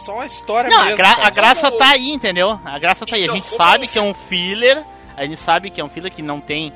[0.06, 0.98] só uma história Não, a, mesmo.
[0.98, 1.28] gra- cara.
[1.28, 2.60] a graça tá aí, entendeu?
[2.64, 3.22] A graça tá aí.
[3.22, 4.84] A Então, gente sabe que é um filler,
[5.18, 6.72] a gente sabe que é um filler que não tem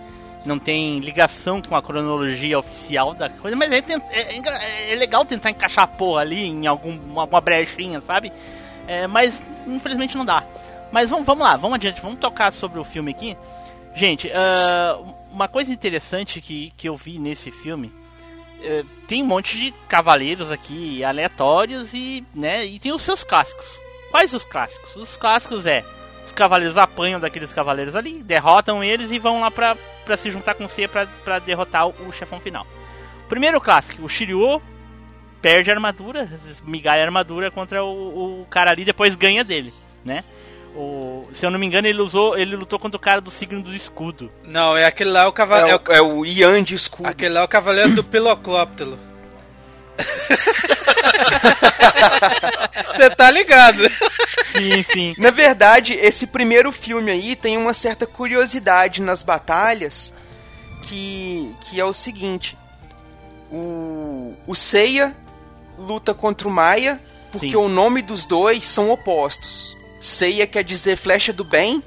[0.46, 3.78] não tem ligação com a cronologia oficial da coisa, mas é,
[4.10, 8.32] é- é é legal tentar encaixar a porra ali em algum, alguma brechinha, sabe?
[8.88, 10.44] É, mas infelizmente não dá.
[10.94, 13.38] Mas vamos, vamos lá, vamos adiante, vamos tocar sobre o filme aqui.
[13.94, 14.98] Gente, ah,
[15.32, 17.92] uma coisa interessante que, que eu vi nesse filme
[19.08, 23.80] tem um monte de cavaleiros aqui aleatórios e, né, e tem os seus clássicos.
[24.12, 24.96] Quais os clássicos?
[24.96, 25.84] Os clássicos é
[26.26, 30.54] os cavaleiros apanham daqueles cavaleiros ali, derrotam eles e vão lá pra, pra se juntar
[30.54, 32.68] com Seiya pra, pra derrotar o, o chefão final.
[33.28, 34.62] Primeiro clássico, o Shiryu
[35.42, 36.30] perde a armadura,
[36.64, 39.74] migalha a armadura contra o, o cara ali, depois ganha dele,
[40.06, 40.24] né?
[40.82, 43.62] O, se eu não me engano, ele usou, ele lutou contra o cara do signo
[43.62, 44.32] do escudo.
[44.46, 45.82] Não, é aquele lá, o É, cavaleiro.
[45.90, 47.10] o, é o Ian de escudo.
[47.10, 48.98] Aquele lá é o cavaleiro do Piloclóptero.
[52.94, 53.84] Você tá ligado?
[54.54, 55.14] Sim, sim.
[55.18, 60.14] Na verdade, esse primeiro filme aí tem uma certa curiosidade nas batalhas
[60.84, 62.58] que, que é o seguinte:
[63.52, 65.16] o, o Seiya
[65.78, 67.00] luta contra o Maia
[67.32, 67.56] porque Sim.
[67.58, 69.78] o nome dos dois são opostos.
[70.00, 71.84] Seiya quer dizer flecha do bem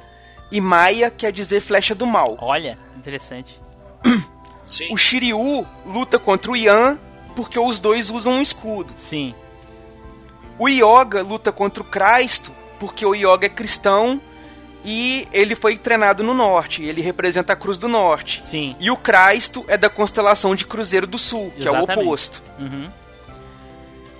[0.50, 2.36] e Maia quer dizer flecha do mal.
[2.40, 3.60] Olha, interessante.
[4.66, 4.92] Sim.
[4.92, 6.98] O Shiryu luta contra o Yan
[7.34, 8.92] porque os dois usam um escudo.
[9.08, 9.34] Sim,
[10.58, 14.20] O Yoga luta contra o Cristo porque o Yoga é cristão
[14.84, 16.82] e ele foi treinado no norte.
[16.82, 18.42] Ele representa a Cruz do Norte.
[18.42, 18.74] sim.
[18.80, 22.04] E o Cristo é da constelação de Cruzeiro do Sul, que é o Exatamente.
[22.04, 22.42] oposto.
[22.58, 22.90] Uhum.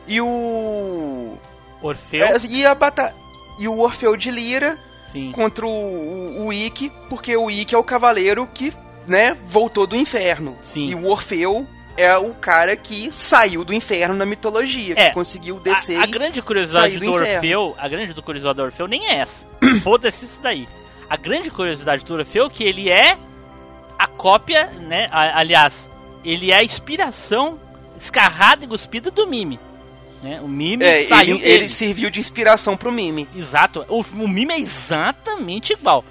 [0.07, 1.37] E o.
[1.83, 3.12] Orfeu, é, e a bata...
[3.58, 4.78] E o Orfeu de Lira
[5.12, 5.30] sim.
[5.32, 8.72] contra o, o, o Ikki, porque o Ikki é o cavaleiro que,
[9.06, 10.56] né, voltou do inferno.
[10.62, 10.86] Sim.
[10.86, 15.08] E o Orfeu é o cara que saiu do inferno na mitologia, É.
[15.08, 15.98] que conseguiu descer.
[15.98, 17.12] A, a grande curiosidade do, do.
[17.12, 19.34] Orfeu, a grande do curiosidade do Orfeu nem é essa.
[19.84, 20.66] Foda-se isso daí.
[21.10, 23.18] A grande curiosidade do Orfeu é que ele é
[23.98, 25.06] a cópia, né?
[25.12, 25.74] a- aliás,
[26.24, 27.58] ele é a inspiração
[28.00, 29.60] escarrada e cuspida do Mime.
[30.22, 30.40] Né?
[30.40, 33.28] O Mime É, saiu ele, ele serviu de inspiração pro Mime.
[33.35, 33.85] Exato.
[33.88, 36.04] O, o Mime é exatamente igual.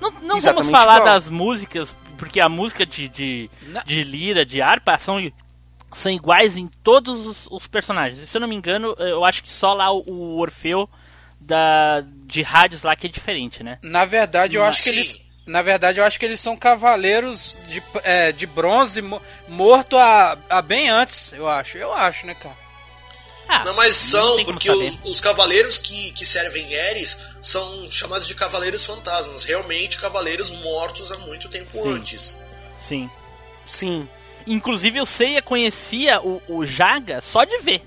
[0.00, 1.12] Não, não vamos Exatamente falar igual.
[1.12, 3.50] das músicas, porque a música de, de,
[3.84, 5.18] de lira, de harpa, são,
[5.92, 8.18] são iguais em todos os, os personagens.
[8.22, 10.88] E se eu não me engano, eu acho que só lá o, o Orfeu
[11.38, 13.78] da, de Hades lá que é diferente, né?
[13.82, 14.68] Na verdade, eu Sim.
[14.68, 15.22] acho que eles.
[15.46, 20.38] Na verdade, eu acho que eles são cavaleiros de, é, de bronze mo- morto a,
[20.48, 21.76] a bem antes, eu acho.
[21.76, 22.54] Eu acho, né, cara?
[23.52, 28.26] Ah, Não, mas são, como porque os, os cavaleiros que, que servem Eris são chamados
[28.28, 29.42] de cavaleiros fantasmas.
[29.44, 31.92] Realmente, cavaleiros mortos há muito tempo Sim.
[31.94, 32.42] antes.
[32.86, 33.10] Sim.
[33.66, 34.08] Sim.
[34.46, 37.82] Inclusive o Seiya conhecia o, o Jaga só de ver.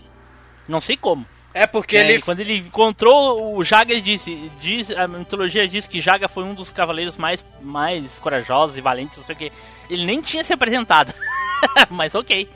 [0.67, 1.26] Não sei como.
[1.54, 2.21] É porque É, ele.
[2.21, 6.54] quando ele encontrou o Jaga, ele disse, diz, a mitologia diz que Jaga foi um
[6.56, 9.52] dos cavaleiros mais, mais corajosos e valentes, não sei o que.
[9.89, 11.13] Ele nem tinha se apresentado.
[11.89, 12.49] Mas ok.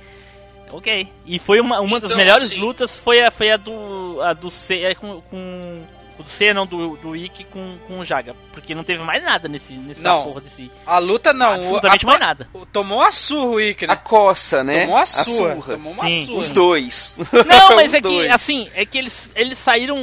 [0.72, 1.08] Ok.
[1.26, 4.20] E foi uma, uma das Então, melhores assim- lutas foi a, foi a do.
[4.22, 5.22] a do Seiya com.
[5.22, 5.84] com
[6.20, 8.36] o do Seiya não, do, do Ikki com, com o Jaga.
[8.52, 10.24] Porque não teve mais nada nesse, nesse Não.
[10.24, 10.72] porra desse.
[10.84, 11.52] A luta não.
[11.54, 12.50] Absolutamente a, mais nada.
[12.74, 13.96] Tomou a surra o Ikki, A né?
[13.98, 14.82] coça, né?
[14.82, 15.26] Tomou a A surra.
[15.56, 15.74] surra.
[15.74, 16.26] Tomou uma Sim.
[16.26, 16.40] surra.
[16.40, 17.20] Os dois.
[17.46, 19.96] Não, mas é que, assim, é que eles, eles saíram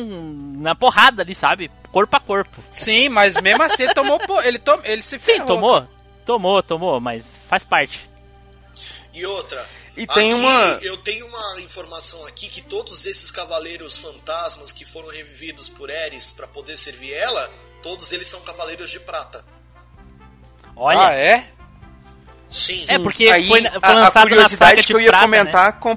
[0.57, 1.69] na porrada ali, sabe?
[1.91, 2.63] Corpo a corpo.
[2.71, 4.21] Sim, mas mesmo assim ele tomou.
[4.45, 5.47] Ele, tom, ele se Sim, ferrou.
[5.49, 5.87] tomou.
[6.25, 8.09] Tomou, tomou, mas faz parte.
[9.13, 9.67] E outra.
[9.97, 10.79] E tem aqui, uma.
[10.83, 16.33] Eu tenho uma informação aqui que todos esses cavaleiros fantasmas que foram revividos por Eris
[16.33, 17.51] para poder servir ela,
[17.83, 19.45] todos eles são cavaleiros de prata.
[20.77, 21.49] Olha, Ah, é?
[22.51, 22.85] Sim.
[22.89, 25.39] É, porque Aí, foi, foi a, a curiosidade que eu ia prata, né?
[25.39, 25.97] comentar com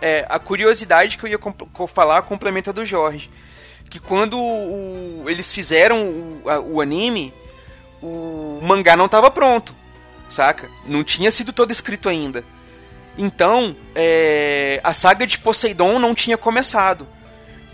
[0.00, 3.30] é, a curiosidade que eu ia comp- co- falar complementa do Jorge
[3.88, 6.02] que quando o- eles fizeram
[6.42, 7.32] o, a- o anime
[8.02, 9.74] o mangá não estava pronto
[10.28, 12.44] saca não tinha sido todo escrito ainda
[13.16, 17.06] então é, a saga de Poseidon não tinha começado.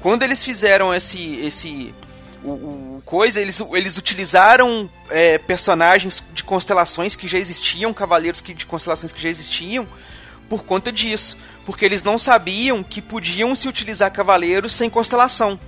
[0.00, 1.94] Quando eles fizeram esse esse
[2.42, 8.54] o, o coisa eles, eles utilizaram é, personagens de constelações que já existiam cavaleiros que,
[8.54, 9.86] de constelações que já existiam
[10.48, 11.38] por conta disso.
[11.64, 15.58] Porque eles não sabiam que podiam se utilizar cavaleiros sem constelação.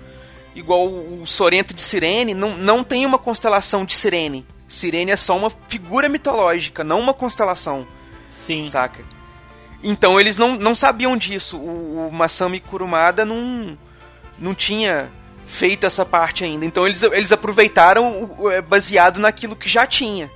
[0.54, 4.44] Igual o Sorento de Sirene não, não tem uma constelação de Sirene.
[4.66, 7.86] Sirene é só uma figura mitológica não uma constelação.
[8.46, 8.66] Sim.
[8.66, 9.04] saca?
[9.82, 11.56] Então eles não, não sabiam disso.
[11.56, 13.76] O, o Masami Kurumada não,
[14.38, 15.10] não tinha
[15.46, 16.64] feito essa parte ainda.
[16.64, 20.30] Então eles, eles aproveitaram é, baseado naquilo que já tinha,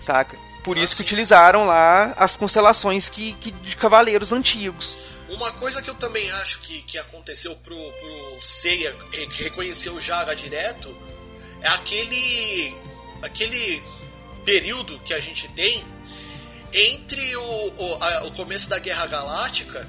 [0.00, 0.36] saca?
[0.62, 4.98] Por isso que utilizaram lá as constelações que, que de cavaleiros antigos.
[5.30, 10.00] Uma coisa que eu também acho que, que aconteceu pro, pro Seiya re- reconhecer o
[10.00, 10.94] Jaga direto
[11.62, 12.74] é aquele
[13.22, 13.82] aquele
[14.44, 15.84] período que a gente tem
[16.72, 19.86] entre o, o, a- o começo da Guerra Galáctica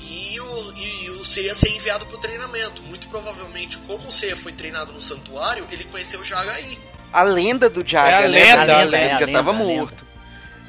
[0.00, 2.82] e o, e o Seiya ser enviado pro treinamento.
[2.82, 6.78] Muito provavelmente, como o Seiya foi treinado no santuário, ele conheceu o Jaga aí.
[7.12, 8.28] A lenda do Jaga, É a né?
[8.28, 10.06] lenda, Porque a ele lenda, já a tava lenda, a morto.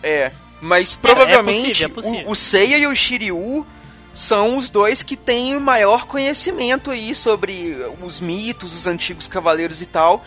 [0.03, 2.27] É, mas provavelmente é possível, é possível.
[2.29, 3.65] O, o Seiya e o Shiryu
[4.13, 9.81] são os dois que têm o maior conhecimento aí sobre os mitos, os antigos cavaleiros
[9.81, 10.23] e tal,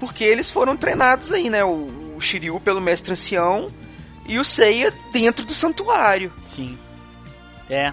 [0.00, 1.62] porque eles foram treinados aí, né?
[1.64, 3.68] O, o Shiryu pelo mestre ancião
[4.28, 6.32] e o Seiya dentro do santuário.
[6.46, 6.78] Sim.
[7.68, 7.92] É.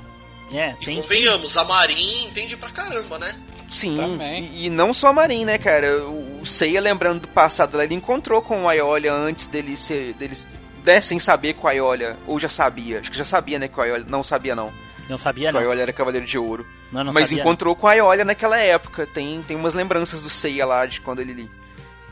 [0.54, 3.34] É, E tem convenhamos, a Marin entende pra caramba, né?
[3.68, 3.98] Sim,
[4.54, 6.06] e, e não só a Marin, né, cara?
[6.08, 10.14] O, o Seiya, lembrando do passado, ele encontrou com o Aiolia antes dele ser.
[10.14, 10.48] deles
[10.86, 13.78] né, sem saber que o Aiolia, ou já sabia, acho que já sabia, né, que
[13.78, 14.72] o Aiolia, não sabia não,
[15.10, 15.62] Não sabia, que o não.
[15.66, 16.64] Aiolia era Cavaleiro de Ouro.
[16.92, 20.30] Não, não Mas sabia, encontrou com o Aiolia naquela época, tem, tem umas lembranças do
[20.30, 21.50] Seiya lá, de quando ele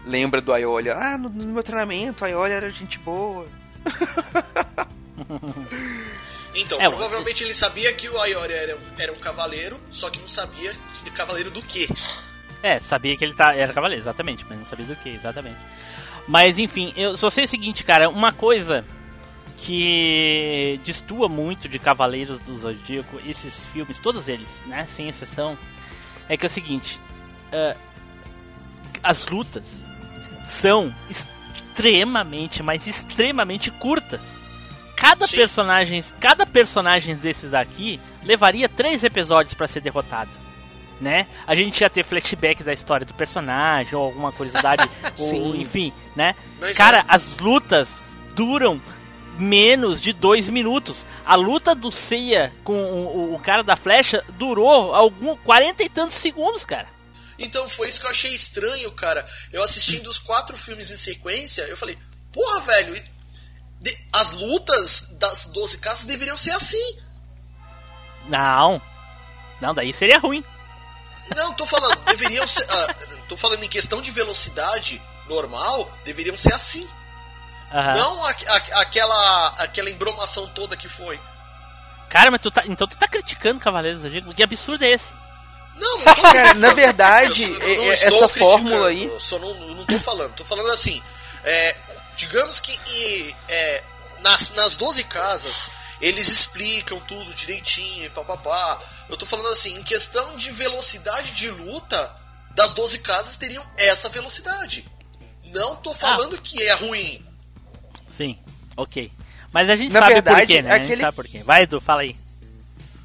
[0.04, 0.96] lembra do Aiolia.
[0.96, 3.46] Ah, no, no meu treinamento, o Aiolia era gente boa.
[6.56, 10.20] Então, É, provavelmente ele sabia que o Ayori era, um- era um cavaleiro, só que
[10.20, 10.72] não sabia
[11.04, 11.88] de cavaleiro do quê.
[12.62, 15.58] É, sabia que ele tá, era cavaleiro, exatamente, mas não sabia do que, exatamente.
[16.28, 18.86] Mas enfim, eu só sei o seguinte, cara, uma coisa
[19.58, 25.58] que destoa muito de Cavaleiros do Zodíaco, esses filmes, todos eles, né, sem exceção,
[26.30, 27.00] é que é o seguinte,
[27.52, 27.76] ah,
[29.04, 29.64] as lutas
[30.62, 30.94] são
[31.74, 34.22] extremamente, mas extremamente curtas.
[34.96, 35.38] Cada Sim.
[35.38, 40.30] personagem, cada personagem desses daqui levaria três episódios pra ser derrotado
[41.02, 41.28] né?
[41.46, 46.34] A gente ia ter flashback da história do personagem, ou alguma curiosidade, ou enfim, né?
[46.62, 47.90] Mas Cara, é- as lutas
[48.34, 48.80] duram
[49.38, 51.06] menos de dois minutos.
[51.26, 56.16] A luta do Seiya com o, o- cara da flecha durou algum 40 e tantos
[56.16, 56.88] segundos, cara.
[57.40, 59.26] Então, foi isso que eu achei estranho, cara.
[59.52, 61.98] Eu assistindo os quatro filmes em sequência, eu falei,
[62.32, 63.04] porra, velho,
[64.14, 66.98] as lutas das 12 casas deveriam ser assim.
[68.28, 68.82] Não.
[69.60, 70.44] Não, daí seria ruim.
[71.36, 72.66] Não, tô falando, deveriam ser.
[72.70, 72.96] ah,
[73.28, 76.88] tô falando em questão de velocidade normal, deveriam ser assim.
[77.72, 77.96] Aham.
[77.98, 81.20] Não a- a- aquela, aquela embromação toda que foi.
[82.10, 84.34] Cara, mas tu tá, então tu tá criticando Cavaleiros do Zodíaco?
[84.36, 85.06] Que absurdo é esse?
[85.76, 89.06] Não, não tô Cara, na verdade, Eu só- é- não estou essa fórmula aí.
[89.06, 90.34] Eu só não, eu não tô falando.
[90.34, 91.02] Tô falando assim.
[91.44, 91.76] é,
[92.16, 93.84] digamos que e, é,
[94.22, 95.70] nas, nas 12 casas
[96.02, 98.80] eles explicam tudo direitinho e papapá.
[99.10, 102.14] Eu tô falando assim, em questão de velocidade de luta,
[102.56, 104.86] das 12 casas teriam essa velocidade.
[105.46, 107.24] Não tô falando que é ruim.
[108.18, 108.38] Sim,
[108.78, 109.12] ok.
[109.52, 110.72] Mas a gente Na sabe por verdade, quê, né?
[110.72, 111.44] A gente aquele- sabe por quê.
[111.44, 112.16] Vai, Edu, fala aí.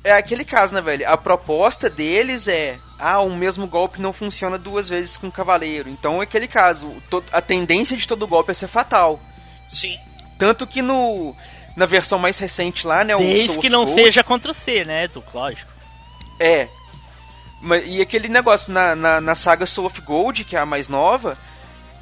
[0.09, 1.07] É aquele caso, né, velho?
[1.07, 5.91] A proposta deles é: ah, o mesmo golpe não funciona duas vezes com o cavaleiro.
[5.91, 6.91] Então é aquele caso.
[7.31, 9.21] A tendência de todo golpe é ser fatal.
[9.69, 9.99] Sim.
[10.39, 11.37] Tanto que no.
[11.77, 13.15] Na versão mais recente lá, né?
[13.19, 15.23] Desde que não Gold, seja contra o C, né, Edu?
[15.33, 15.71] Lógico.
[16.41, 16.69] É.
[17.61, 20.89] Mas, e aquele negócio, na, na, na saga Soul of Gold, que é a mais
[20.89, 21.37] nova,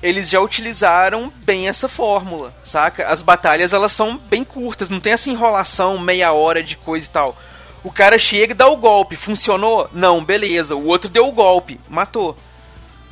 [0.00, 3.09] eles já utilizaram bem essa fórmula, saca?
[3.09, 7.11] As batalhas, elas são bem curtas, não tem essa enrolação, meia hora de coisa e
[7.11, 7.36] tal.
[7.85, 9.89] O cara chega e dá o golpe, funcionou?
[9.93, 10.74] Não, beleza.
[10.77, 12.37] O outro deu o golpe, matou.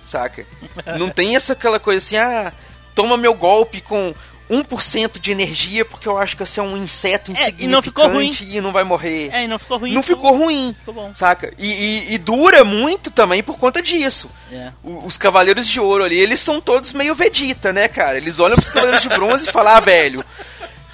[0.04, 0.46] Saca?
[0.98, 2.52] Não tem essa aquela coisa assim, ah,
[2.94, 4.14] toma meu golpe com
[4.50, 7.80] 1% de energia porque eu acho que você é um inseto É, insignificante e não
[7.82, 8.30] ficou ruim.
[8.42, 9.30] e não vai morrer.
[9.32, 9.94] É, e não ficou ruim.
[9.94, 10.76] Não ficou ruim.
[10.78, 11.14] Ficou bom.
[11.14, 11.54] Saca?
[11.58, 14.30] E, e- e dura muito também por conta disso.
[14.52, 14.70] É.
[14.82, 18.18] O- Os Cavaleiros de Ouro ali, eles são todos meio Vegeta, né, cara?
[18.18, 20.22] Eles olham pros Cavaleiros de Bronze e falam, ah, velho,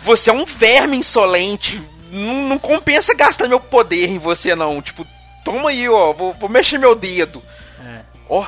[0.05, 1.83] você é um verme insolente.
[2.11, 4.83] Não, não compensa gastar meu poder em você, não.
[4.83, 5.07] Tipo,
[5.45, 7.43] toma aí, ó, vou, vou mexer meu dedo.
[7.85, 8.03] É.
[8.29, 8.47] Ó,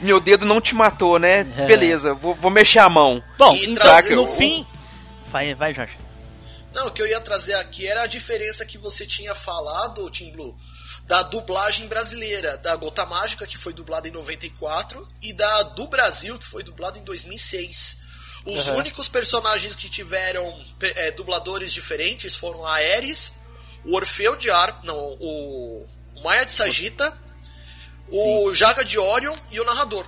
[0.00, 1.40] meu dedo não te matou, né?
[1.56, 1.66] É.
[1.66, 3.22] Beleza, vou, vou mexer a mão.
[3.38, 4.66] Bom, E então, trazer no fim...
[5.30, 5.98] Vai, vai, Jorge.
[6.74, 10.32] Não, o que eu ia trazer aqui era a diferença que você tinha falado, Tim
[10.32, 10.56] Blue,
[11.06, 16.38] da dublagem brasileira, da Gota Mágica, que foi dublada em 94, e da do Brasil,
[16.38, 18.03] que foi dublada em 2006.
[18.46, 18.76] Os Uhum.
[18.78, 23.40] únicos personagens que tiveram é, dubladores diferentes foram a Ares,
[23.84, 25.86] o Orfeu de Ar, não, o,
[26.16, 27.16] o Maia de Sagita,
[28.08, 30.06] o Jaga de Orion e o narrador.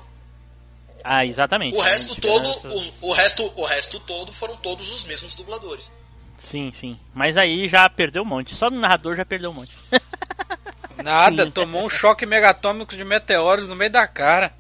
[1.03, 1.77] Ah, exatamente.
[1.77, 5.91] O resto Tiveram todo, os- o resto, o resto todo foram todos os mesmos dubladores.
[6.39, 6.99] Sim, sim.
[7.15, 8.55] Mas aí já perdeu um monte.
[8.55, 9.73] Só no narrador já perdeu um monte.
[11.03, 11.51] Nada, Sim.
[11.51, 14.53] tomou um choque megatômico de meteoros no meio da cara.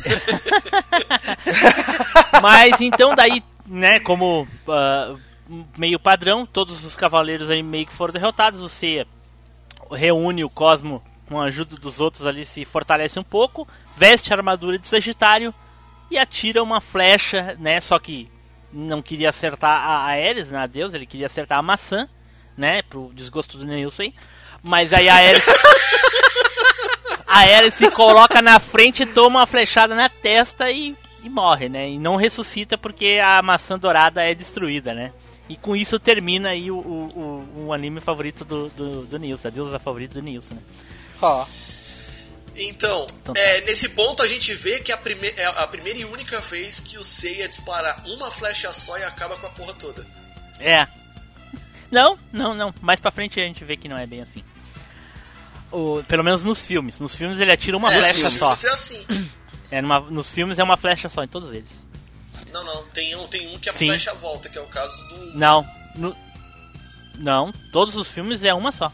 [2.42, 5.14] Mas então daí, né, como ah,
[5.76, 8.70] meio padrão, todos os cavaleiros aí meio que foram derrotados.
[8.72, 9.06] Seiya
[9.90, 14.36] reúne o Cosmo com a ajuda dos outros ali, se fortalece um pouco, veste a
[14.36, 15.54] armadura de Sagitário
[16.10, 18.28] e atira uma flecha, né, só que
[18.72, 22.08] não queria acertar a Ares, né, a Deus, ele queria acertar a maçã,
[22.56, 24.12] né, pro desgosto do Nilson.
[24.62, 25.44] Mas aí a Ares
[27.30, 31.88] a Ares se coloca na frente, toma uma flechada na testa e, e morre, né?
[31.88, 35.12] E não ressuscita porque a maçã dourada é destruída, né?
[35.48, 39.46] E com isso termina aí o, o, o, o anime favorito do, do, do Nilson,
[39.46, 40.62] a deusa favorita do Nilson, né?
[41.22, 41.46] Ó.
[42.56, 43.40] Então, Então tá.
[43.40, 46.80] é, nesse ponto a gente vê que a, prime é a primeira e única vez
[46.80, 50.04] que o Seiya dispara uma flecha só e acaba com a porra toda.
[50.58, 50.84] É.
[51.92, 52.74] Não, não, não.
[52.80, 54.42] Mais pra frente a gente vê que não é bem assim.
[55.72, 56.98] O, pelo menos nos filmes.
[57.00, 58.50] Nos filmes ele atira uma é, flecha só.
[58.52, 59.06] é assim.
[59.70, 61.68] É numa- nos filmes é uma flecha só, em todos eles.
[62.52, 63.86] Não, não, tem um, tem um que a Sim.
[63.88, 65.38] flecha volta, que é o caso do.
[65.38, 65.64] Não.
[65.94, 66.16] no-
[67.16, 68.90] não, todos os filmes é uma só.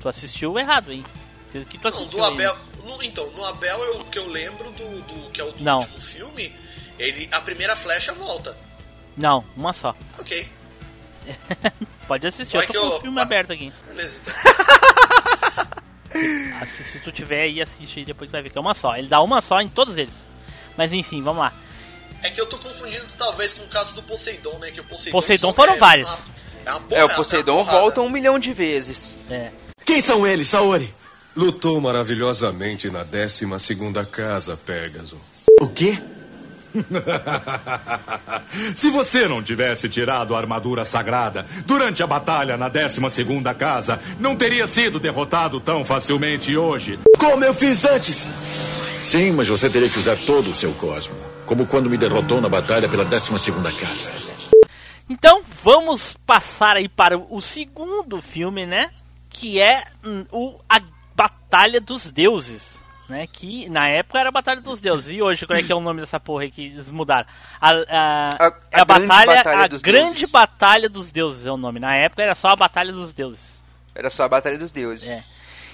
[0.00, 0.88] Tu assistiu errado.
[0.92, 2.32] O que tu Não, assistiu do aí?
[2.32, 2.58] Abel.
[2.84, 5.62] no- então, no Abel, eu- o que eu lembro do, do- que é o do
[5.64, 5.78] Não.
[5.78, 6.54] último filme,
[6.98, 8.56] ele, a primeira flecha volta.
[9.16, 9.94] Não, uma só.
[10.18, 10.48] Ok,
[12.06, 13.72] Pode assistir, Vai eu tô com eu- o filme aberto aqui.
[13.86, 14.34] beleza então.
[16.60, 18.96] Assi- Se tu tiver aí, assiste aí, depois tu vai ver que é uma só.
[18.96, 20.14] Ele dá uma só em todos eles.
[20.76, 21.52] Mas enfim, vamos lá.
[22.24, 24.70] É que eu tô confundindo talvez com o caso do Poseidon, né?
[24.70, 26.08] Que o Poseidon, Poseidon foram é vários.
[26.08, 26.18] Uma,
[26.66, 29.24] é, uma É, porra- o Poseidon volta um milhão de vezes.
[29.30, 29.50] É.
[29.84, 30.92] Quem são eles, Saori?
[31.36, 35.18] Lutou maravilhosamente na 12 segunda casa, Pégaso.
[35.60, 35.98] O quê?
[38.74, 44.00] Se você não tivesse tirado a armadura sagrada durante a batalha na 12 segunda casa,
[44.18, 46.98] não teria sido derrotado tão facilmente hoje.
[47.18, 48.26] Como eu fiz antes?
[49.06, 51.14] Sim, mas você teria que usar todo o seu cosmo.
[51.44, 54.12] Como quando me derrotou na batalha pela 12 segunda casa.
[55.08, 58.90] Então vamos passar aí para o segundo filme, né?
[59.30, 60.80] Que é hum, o A
[61.14, 62.75] Batalha dos Deuses.
[63.08, 65.12] Né, que na época era a Batalha dos Deuses.
[65.12, 67.26] E hoje, qual é que é o nome dessa porra aí que eles mudaram?
[67.60, 70.30] A, a, A- é a a Grande Batalha, Batalha a dos Grande Deuses.
[70.32, 71.78] Batalha dos Deuses é o nome.
[71.78, 73.44] Na época era só a Batalha dos Deuses.
[73.94, 75.08] Era só a Batalha dos Deuses.
[75.08, 75.24] É.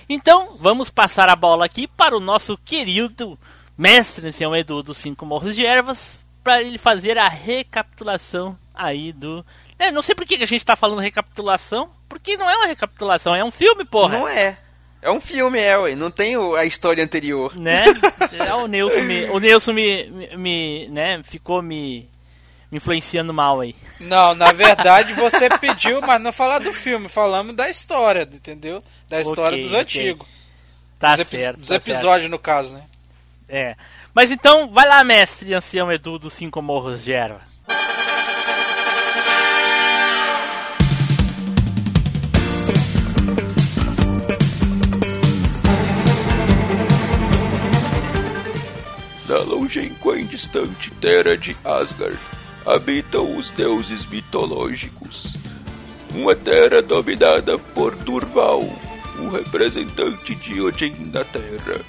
[0.09, 3.39] Então, vamos passar a bola aqui para o nosso querido
[3.79, 9.45] mestre ancião Edu dos Cinco Morros de Ervas, para ele fazer a recapitulação aí do.
[9.79, 13.35] É, não sei por que a gente tá falando recapitulação, porque não é uma recapitulação,
[13.35, 14.19] é um filme, porra.
[14.19, 14.59] Não é.
[15.03, 15.97] É um filme, é, ué.
[15.97, 17.55] Não tem a história anterior.
[17.59, 17.85] Né?
[18.39, 22.09] É, o Nelson me, o Nelson me, me, me, né, ficou me,
[22.71, 23.75] me influenciando mal aí.
[24.01, 28.83] Não, na verdade você pediu, mas não falar do filme, falamos da história, entendeu?
[29.09, 30.27] Da história Ok, dos antigos.
[30.99, 31.59] Tá dos certo.
[31.59, 31.89] Dos tá certo.
[31.89, 32.85] episódios, no caso, né?
[33.49, 33.77] É.
[34.15, 37.41] Mas então, vai lá, mestre ancião Edu dos Cinco Morros de Erva.
[49.53, 52.19] Na longínqua e distante terra de Asgard
[52.65, 55.37] habitam os deuses mitológicos.
[56.15, 58.63] Uma terra dominada por Durval,
[59.19, 61.83] o representante de Odin na Terra.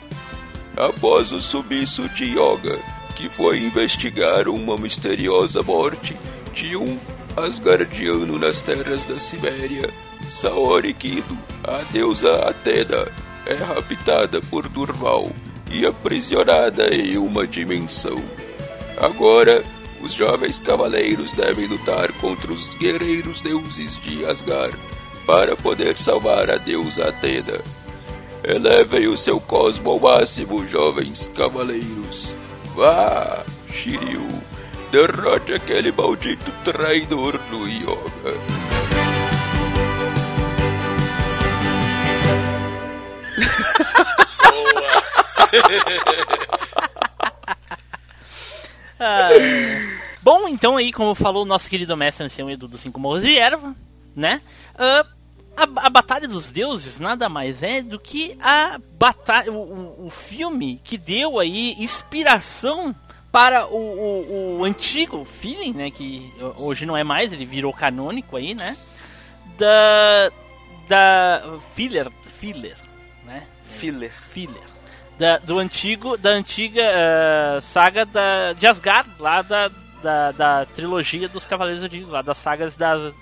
[0.76, 2.78] Após o sumiço de Yoga,
[3.16, 6.18] que foi investigar uma misteriosa morte
[6.54, 7.00] de um
[7.38, 9.90] Asgardiano nas terras da Sibéria,
[10.30, 13.08] Saori Kido, a deusa Atena,
[13.46, 15.32] é raptada por Durval
[15.74, 18.24] e aprisionada em uma dimensão.
[18.98, 19.64] Agora,
[20.02, 24.78] os jovens cavaleiros devem lutar contra os guerreiros deuses de Asgard
[25.26, 27.60] para poder salvar a deusa Atena.
[28.44, 32.36] Elevem o seu cosmo ao máximo, jovens cavaleiros.
[32.76, 34.28] Vá, Shiryu,
[34.92, 38.38] derrote aquele maldito traidor do Yoga.
[49.00, 49.30] Ah,
[50.22, 53.38] bom, então aí, como falou o nosso querido mestre ancião Edu dos Cinco Morros de
[53.38, 53.76] Erva,
[54.16, 54.42] né?
[54.76, 55.06] Ah,
[55.56, 60.10] a, a Batalha dos Deuses nada mais é do que a batalha, o, o, o
[60.10, 62.96] filme que deu aí inspiração
[63.32, 65.92] para o, o, o antigo feeling, né?
[65.92, 68.78] Que hoje não é mais, ele virou canônico aí, né?
[69.58, 70.32] Da
[70.88, 72.78] da filler, filler,
[73.26, 73.48] né?
[73.64, 74.12] Filler.
[74.30, 74.73] filler
[75.24, 79.72] da, do antigo da antiga eh, saga da, de Asgard lá da,
[80.04, 83.14] da, da trilogia dos Cavaleiros do Zodíaco lá das sagas das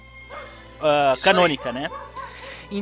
[0.81, 1.89] ah, Isso canônica né?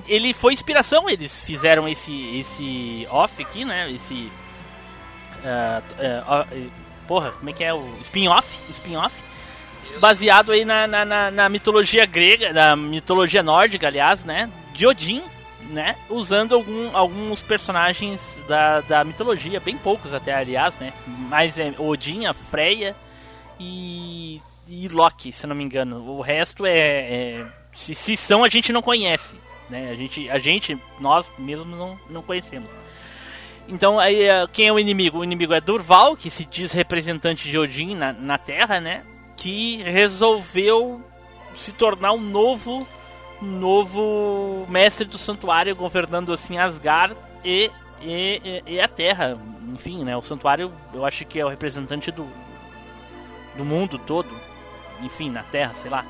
[0.08, 3.92] Ele foi inspiração eles fizeram esse esse off aqui né?
[3.92, 4.32] Esse
[5.44, 6.68] eh, eh,
[7.06, 8.48] porra como é que é o spin-off?
[8.70, 9.14] Spin-off?
[10.00, 14.50] Baseado aí na, na, na- na mitologia grega, na mitologia nórdica, aliás, né?
[14.72, 15.22] De Odin,
[15.70, 15.96] né?
[16.10, 20.92] Usando algum, alguns personagens da, da mitologia, bem poucos até, aliás, né?
[21.08, 22.96] Mas é Odin, a Freya
[23.60, 26.04] e, e Loki, se não me engano.
[26.10, 29.36] O resto é, é- se, se são a gente não conhece,
[29.70, 29.90] né?
[29.92, 32.72] A gente, a gente nós mesmos não, não conhecemos.
[33.68, 35.20] Então, aí, eh, quem é o inimigo?
[35.20, 39.04] O inimigo é Durval, que se diz representante de Odin na, na Terra, né?
[39.38, 41.04] Que resolveu
[41.56, 42.88] se tornar um novo,
[43.42, 47.70] novo mestre do santuário, governando assim Asgard e,
[48.02, 49.38] e, e- a Terra.
[49.74, 50.16] Enfim, né?
[50.18, 52.28] O santuário, eu acho que é o representante do,
[53.56, 54.30] do mundo todo.
[55.02, 56.04] Enfim, na Terra, sei lá.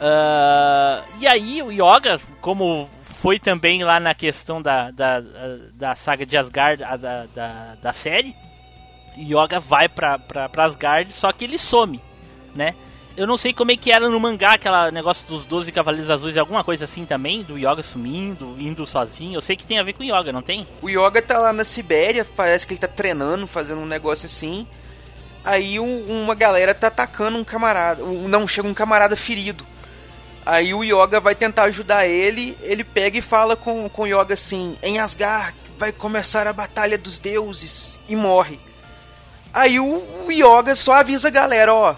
[0.00, 5.20] Ah, e aí o Yoga, como foi também lá na questão da, da,
[5.72, 8.34] da saga de Asgard, da, da, da série.
[9.16, 12.00] Yoga vai pra, pra, pra Asgard, só que ele some,
[12.54, 12.74] né?
[13.16, 16.36] Eu não sei como é que era no mangá, aquela negócio dos 12 Cavaleiros Azuis,
[16.36, 19.38] alguma coisa assim também, do Yoga sumindo, indo sozinho.
[19.38, 20.68] Eu sei que tem a ver com o Yoga, não tem?
[20.82, 24.66] O Yoga tá lá na Sibéria, parece que ele tá treinando, fazendo um negócio assim.
[25.42, 28.04] Aí um, uma galera tá atacando um camarada.
[28.04, 29.64] Um, não, chega um camarada ferido.
[30.44, 34.34] Aí o Yoga vai tentar ajudar ele, ele pega e fala com, com o Yoga
[34.34, 38.60] assim: Em Asgard vai começar a Batalha dos Deuses e morre.
[39.54, 41.94] Aí o, o Yoga só avisa a galera: Ó,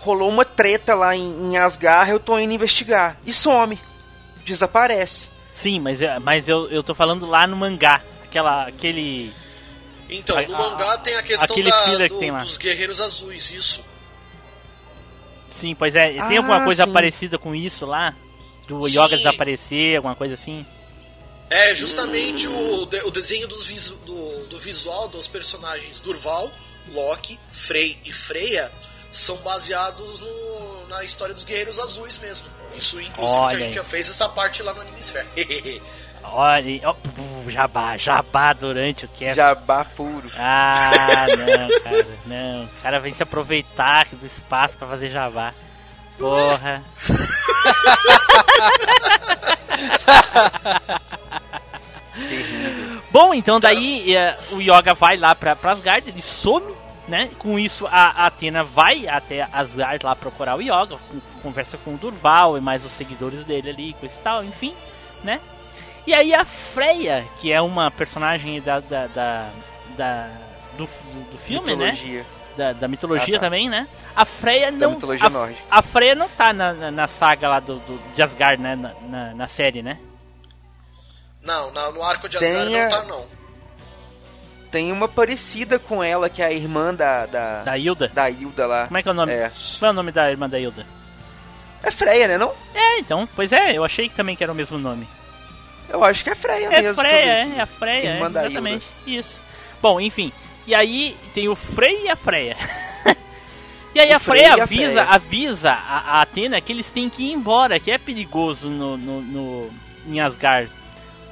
[0.00, 3.16] rolou uma treta lá em, em Asgard, eu tô indo investigar.
[3.24, 3.78] E some.
[4.44, 5.28] Desaparece.
[5.54, 8.02] Sim, mas, é- mas eu, eu tô falando lá no mangá.
[8.24, 9.32] Aquela, aquele.
[10.08, 12.38] Então, no a- mangá tem a questão aquele da, do- tem lá.
[12.38, 13.84] dos guerreiros azuis, isso.
[15.50, 16.10] Sim, pois é.
[16.10, 16.92] Tem Ah, alguma coisa sim.
[16.92, 18.14] parecida com isso lá?
[18.66, 18.98] Do Sim.
[19.02, 20.64] Yoga desaparecer, alguma coisa assim?
[21.50, 26.50] É justamente o, de- o desenho dos visu- do, do visual dos personagens Durval,
[26.92, 28.72] Loki, Frey e Freya
[29.10, 32.48] são baseados no- na história dos Guerreiros Azuis mesmo.
[32.74, 33.84] Isso, inclusive, Olha que a gente aí.
[33.84, 35.26] já fez essa parte lá no Animesphere.
[36.22, 39.34] Olha, ó, pu- jabá, jabá durante o cast.
[39.36, 40.30] Jabá puro.
[40.38, 42.64] Ah, não, cara, não.
[42.64, 45.52] O cara vem se aproveitar do espaço pra fazer jabá.
[46.18, 46.84] Porra.
[53.10, 56.74] Bom, então daí eh, o Yoga vai lá pra, pra Asgard, ele some,
[57.10, 57.28] né?
[57.38, 61.94] Com isso a, a Atena vai até Asgard lá procurar o Yoga, con- conversa com
[61.94, 64.72] o Durval e mais os seguidores dele ali, coisa e tal, enfim,
[65.22, 65.40] né?
[66.06, 69.50] E aí a Freya, que é uma personagem da, da, da,
[69.96, 70.30] da-
[70.78, 71.90] do, do, do filme, né?
[71.92, 72.26] Mitologia.
[72.56, 73.46] Da, da mitologia Ah, tá.
[73.46, 73.86] também, né?
[74.14, 74.90] A Freya Da não.
[74.94, 75.62] mitologia a, nórdica.
[75.70, 78.74] a Freya não tá na, na, saga lá do, do, de Asgard, né?
[78.76, 79.98] Na, na, na série, né?
[81.42, 83.39] não, na- no arco de Asgard a- não tá, não.
[84.70, 87.26] Tem uma parecida com ela, que é a irmã da.
[87.26, 88.08] Da, Da Hilda.
[88.14, 88.86] da Hilda lá.
[88.86, 89.32] Como é que é o nome?
[89.32, 89.50] É.
[89.78, 90.86] Qual é o nome da irmã da Hilda?
[91.82, 92.38] É Freya, né?
[92.38, 92.52] Não?
[92.74, 95.08] É, então, pois é, eu achei que também que era o mesmo nome.
[95.88, 97.02] Eu acho que é Freya É mesmo.
[97.02, 98.86] Freya, é, é a Freya, é, Irmã da exatamente.
[99.06, 99.40] Isso.
[99.82, 100.32] Bom, enfim.
[100.66, 102.56] E aí tem o Frey e a Freya.
[103.94, 105.02] e aí O a Frey Freya avisa, Freya.
[105.08, 109.20] avisa a, a Atena que eles têm que ir embora, que é perigoso no, no,
[109.22, 109.70] no-
[110.06, 110.70] em Asgard.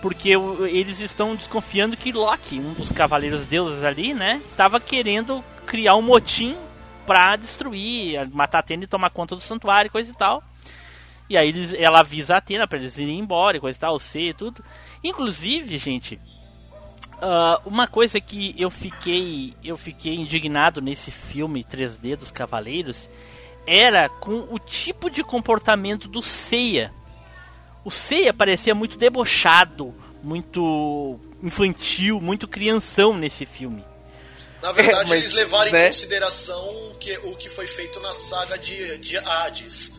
[0.01, 0.31] Porque
[0.71, 6.03] eles estão desconfiando que Loki, um dos cavaleiros deuses ali, né, tava querendo criar um
[6.03, 6.57] motim
[7.05, 10.43] pra destruir, matar Atena e tomar conta do santuário coisa e tal.
[11.29, 13.95] E aí eles, ela avisa a Atena pra eles irem embora e coisa e tal,
[13.95, 14.65] o C e tudo.
[15.03, 16.19] Inclusive, gente,
[17.21, 23.11] ah, uma coisa que eu fiquei eu fiquei indignado nesse filme 3D dos Cavaleiros
[23.67, 26.93] era com o tipo de comportamento do Seiya.
[27.89, 33.83] O Seiya parecia muito debochado, muito infantil, muito crianção nesse filme.
[34.61, 35.85] Na verdade, É, mas, eles levaram né?
[35.85, 39.95] em consideração o que, o que foi feito na saga de, de Hades.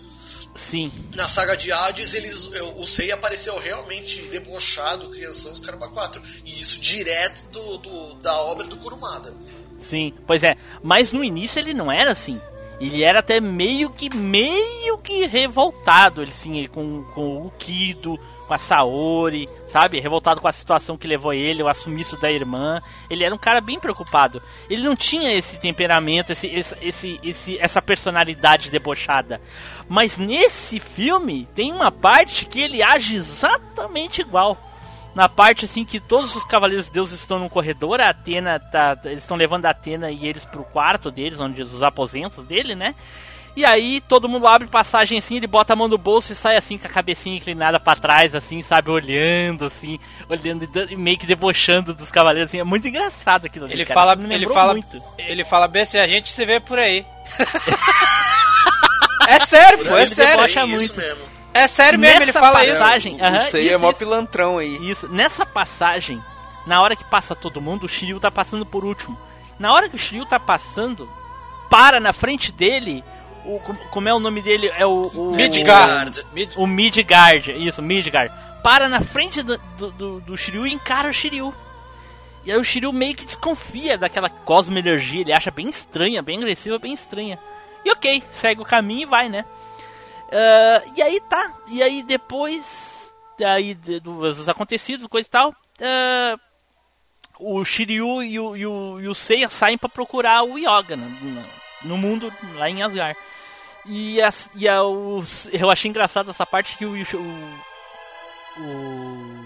[0.55, 6.21] Sim, Na saga de Hades, eles, o Sei apareceu realmente debochado, crianção, os caramba 4.
[6.45, 9.35] E isso direto do, do- da obra do Kurumada.
[9.81, 10.55] sim, pois é.
[10.83, 12.39] Mas no início ele não era assim.
[12.79, 18.17] Ele era até meio que meio que revoltado, ele sim, com, com o Kido,
[18.47, 19.99] com a Saori, sabe?
[19.99, 22.81] Revoltado com a situação que levou ele, o sumiço da irmã.
[23.09, 24.41] Ele era um cara bem preocupado.
[24.69, 26.47] Ele não tinha esse temperamento, esse,
[26.81, 29.41] esse, esse- essa personalidade debochada.
[29.87, 34.57] Mas nesse filme tem uma parte que ele age exatamente igual.
[35.15, 38.97] Na parte assim que todos os cavaleiros de Deus estão no corredor, a Atena tá,
[39.05, 42.93] eles estão levando a Atena e eles pro quarto deles, onde os aposentos dele, né?
[43.55, 46.55] E aí todo mundo abre passagem assim, ele bota a mão no bolso e sai
[46.55, 49.99] assim com a cabecinha inclinada pra trás, assim, sabe, olhando assim,
[50.29, 53.99] olhando e meio que debochando dos cavaleiros, assim, é muito engraçado aquilo ali, Ele cara,
[53.99, 55.03] fala, ele fala, muito.
[55.17, 57.03] ele fala bem assim, a gente se vê por aí.
[59.27, 60.37] é sério, pô, é Ele sério.
[60.37, 60.97] debocha É isso muito.
[60.97, 61.28] mesmo.
[61.53, 62.73] É sério mesmo, ele Nessa fala isso.
[62.79, 63.99] passagem, O aham, Seiya é isso, mó isso.
[63.99, 64.89] pilantrão aí.
[64.89, 66.21] Isso, nessa passagem,
[66.67, 69.17] na hora que passa todo mundo, o Shiryu tá passando por último.
[69.57, 71.09] Na hora que o Shiryu tá passando,
[71.69, 73.03] para na frente dele,
[73.45, 74.71] o, como- é o nome dele?
[74.77, 75.07] É o.
[75.13, 76.23] o Midgard.
[76.33, 78.33] Mid- O Midgard, isso, Midgard.
[78.63, 81.53] Para na frente do, do, do, do Shiryu e encara o Shiryu.
[82.45, 86.77] E aí o Shiryu meio que desconfia daquela cosmo-energia, ele acha bem estranha, bem agressiva,
[86.79, 87.39] bem estranha.
[87.83, 89.45] E ok, segue o caminho e vai, né?
[90.31, 93.11] Ah, e aí tá, e aí depois
[93.83, 96.37] de- dos acontecidos, coisa e tal, ah,
[97.39, 101.07] o Shiryu e o, e o, e o Seiya saem pra procurar o Yoga né,
[101.81, 103.17] no, no mundo, lá em Asgard.
[103.85, 107.59] E, a, e a, eu achei engraçado essa parte que o, o,
[108.57, 109.45] o,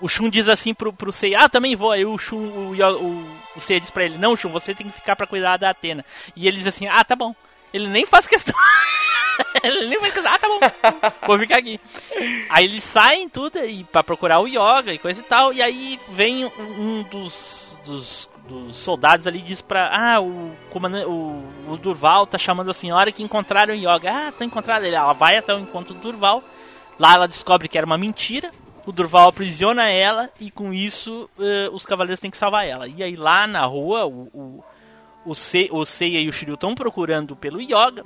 [0.00, 1.92] o Shun diz assim pro, pro Seiya, ah, também vou.
[1.92, 3.26] Aí o Shun, o, o,
[3.56, 6.04] o Seiya diz pra ele, não, Shun, você tem que ficar pra cuidar da Atena.
[6.34, 7.34] E ele diz assim, ah, tá bom.
[7.74, 8.54] Ele nem faz questão.
[9.64, 10.60] ele nem faz questão, ah, tá bom.
[11.26, 11.80] Vou ficar aqui.
[12.48, 15.52] Aí eles saem tudo e para procurar o Yoga e coisa e tal.
[15.52, 19.90] E aí vem um, dos, dos, dos soldados ali diz pra.
[19.92, 24.28] Ah, o, comandante, o, o Durval tá chamando a senhora que encontraram o Yoga.
[24.28, 24.94] Ah, tá encontrado ele.
[24.94, 26.44] Ela vai até o encontro do Durval.
[26.96, 28.52] Lá ela descobre que era uma mentira.
[28.86, 32.86] O Durval aprisiona ela e com isso eh, os cavaleiros têm que salvar ela.
[32.86, 34.64] E aí lá na rua o, o,
[35.24, 38.04] o, Se, o Seiya e o Shiryu estão procurando pelo Yoga.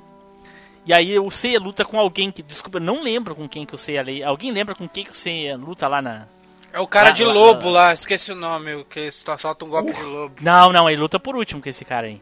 [0.85, 3.77] E aí o Seiya luta com alguém que, desculpa, não lembro com quem que o
[3.77, 4.03] Seiya...
[4.27, 6.27] Alguém lembra com quem que o Seiya luta lá na...
[6.71, 9.65] É o cara Lá- de lá- lobo lá, esqueci o nome, o que só solta
[9.65, 10.35] um golpe de lobo.
[10.41, 12.21] Não, não, ele luta por último com esse cara aí.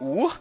[0.00, 0.40] Ur?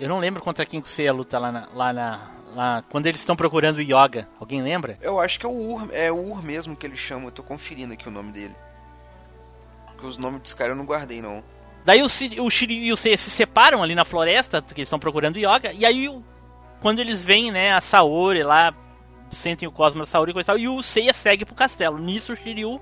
[0.00, 1.68] Eu não lembro contra quem que o Seiya luta lá na...
[1.74, 4.28] Lá na lá, quando eles estão procurando o Yoga.
[4.38, 4.98] Alguém lembra?
[5.00, 7.42] Eu acho que é o Ur, é o Ur mesmo que ele chama, eu tô
[7.42, 8.54] conferindo aqui o nome dele.
[10.02, 11.44] Porque os nomes desse cara eu não guardei, não.
[11.84, 14.98] Daí o, o Shiryu e o Seiya se separam ali na floresta, porque eles estão
[14.98, 15.72] procurando Yoga.
[15.72, 16.10] E aí,
[16.80, 18.74] quando eles veem, né, a Saori lá,
[19.30, 21.98] sentem o Cosmo da Saori e coisa tal, e o Seiya segue pro castelo.
[21.98, 22.80] Nisso, o Shiryu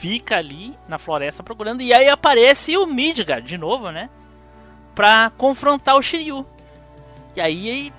[0.00, 1.80] fica ali na floresta procurando.
[1.80, 4.10] E aí aparece o Midgard de novo, né?
[4.94, 6.44] Pra confrontar o Shiryu.
[7.34, 7.90] E aí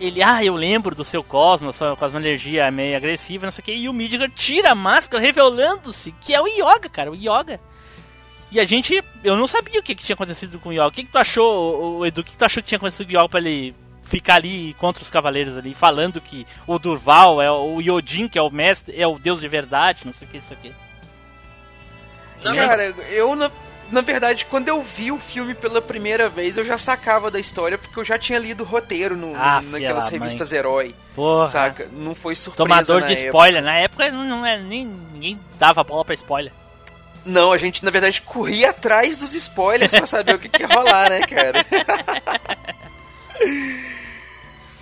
[0.00, 3.62] ele, ah, eu lembro do seu Cosmo, sua Cosmo Energia é meio agressiva, não sei
[3.62, 3.72] o que.
[3.72, 7.60] E o Midgard tira a máscara, revelando-se que é o Yoga, cara, o Yoga.
[8.54, 10.86] E a gente, eu não sabia o que, que tinha acontecido com o Yoga.
[10.86, 13.04] O que, que tu achou, o- Edu, o que, que tu achou que tinha acontecido
[13.06, 13.74] com o Yoga pra ele
[14.04, 18.42] ficar ali contra os cavaleiros ali, falando que o Durval é o Yodin, que é
[18.42, 20.72] o mestre, é o deus de verdade, não sei o que, isso aqui.
[22.44, 23.50] Cara, eu na,
[23.90, 27.78] na verdade, quando eu vi o filme pela primeira vez, eu já sacava da história,
[27.78, 30.94] porque eu já tinha lido o roteiro no, Ah, naquelas revistas herói.
[31.14, 31.46] Porra.
[31.46, 31.88] Saca?
[31.92, 32.68] Não foi surpresa.
[32.68, 33.26] Tomador de época.
[33.26, 33.62] spoiler.
[33.62, 36.52] Na época não, não é, nem, ninguém dava bola pra spoiler.
[37.24, 40.68] Não, a gente na verdade corria atrás dos spoilers pra saber o que, que ia
[40.68, 41.64] rolar, né, cara?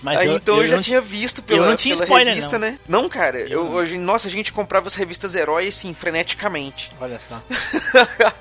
[0.03, 2.35] Mas Aí, eu- então eu eu, já não- tinha visto eu pela, não tinha spoiler,
[2.35, 2.69] revista, não.
[2.69, 2.79] né?
[2.89, 3.39] Não, cara.
[3.39, 6.91] Eu, Eu hoje, nossa, a gente comprava as revistas herói assim, freneticamente.
[7.01, 7.41] Olha só.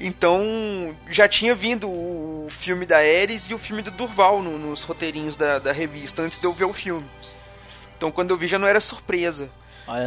[0.00, 4.84] Então, já tinha vindo o filme da Ares e o filme do Durval no- nos
[4.84, 7.04] roteirinhos da, da revista, antes de eu ver o filme.
[7.96, 9.50] Então, quando eu vi, já não era surpresa.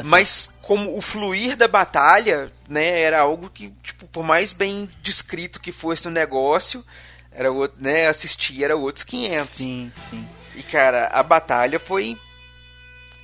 [0.05, 5.59] Mas, como o fluir da batalha, né, era algo que, tipo, por mais bem descrito
[5.59, 6.85] que fosse o negócio,
[7.31, 9.57] era outro, né, assistir era outros 500.
[9.57, 10.27] Sim, sim.
[10.55, 12.17] E, cara, a batalha foi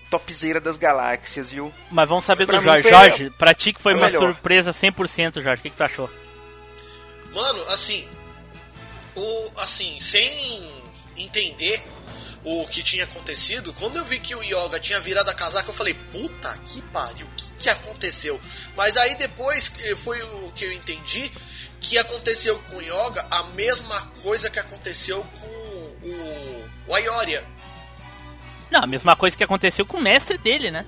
[0.09, 1.73] topzera das galáxias, viu?
[1.91, 2.81] Mas vamos saber Pra do Jorge.
[2.83, 4.19] foi- Jorge, pra ti que foi foi uma melhor.
[4.33, 5.59] surpresa 100%, Jorge.
[5.59, 6.09] O que, que tu achou?
[7.33, 8.07] Mano, assim,
[9.15, 10.65] o, assim, sem
[11.17, 11.83] entender
[12.49, 15.73] o que tinha acontecido, quando eu vi que o Yoga tinha virado a casaca, eu
[15.73, 18.39] falei, puta que pariu, o que, que aconteceu?
[18.75, 21.29] Mas aí depois eh, foi o que eu entendi
[21.81, 25.47] que aconteceu com o Yoga a mesma coisa que aconteceu com
[26.07, 27.43] o, o Ayoria.
[28.71, 30.85] Não, a mesma coisa que aconteceu com o mestre dele, né?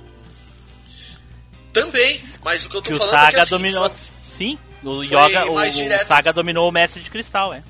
[1.71, 3.89] Também, mas o que eu tô Que o falando é Saga que assim, dominou.
[3.89, 3.99] foi-
[4.37, 6.07] Sim, o foi Yoga, o, o.
[6.07, 7.61] Saga dominou o mestre de cristal, é.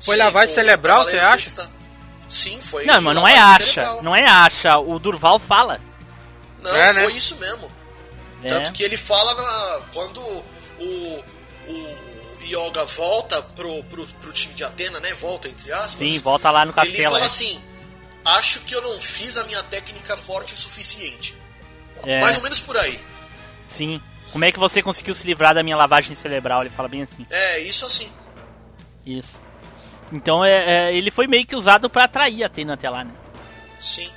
[0.00, 1.70] Foi Sim, lavagem o cerebral, você acha?
[2.28, 2.84] Sim, foi.
[2.84, 4.02] Não, mas não é acha, cerebral.
[4.02, 4.78] não é acha.
[4.78, 5.80] O Durval fala.
[6.62, 7.04] Não, É, né?
[7.04, 7.70] foi isso mesmo.
[8.42, 8.48] É.
[8.48, 11.24] Tanto que ele fala na, quando o,
[11.66, 11.94] o
[12.44, 15.12] Yoga volta pro, pro, pro time de Atena, né?
[15.14, 15.94] Volta, entre aspas.
[15.98, 17.10] Sim, volta lá no Ele castelo.
[17.12, 17.26] fala é.
[17.26, 17.60] assim:
[18.24, 21.34] Acho que eu não fiz a minha técnica forte o suficiente.
[22.04, 22.20] É.
[22.20, 23.00] Mais ou menos por aí.
[23.68, 24.00] Sim.
[24.32, 26.60] Como é que você conseguiu se livrar da minha lavagem cerebral?
[26.60, 27.26] Ele fala bem assim.
[27.30, 28.10] É, isso assim.
[29.06, 29.36] Isso.
[30.12, 33.12] Então é, é, ele foi meio que usado pra atrair a Atena até lá, né?
[33.80, 34.10] Sim.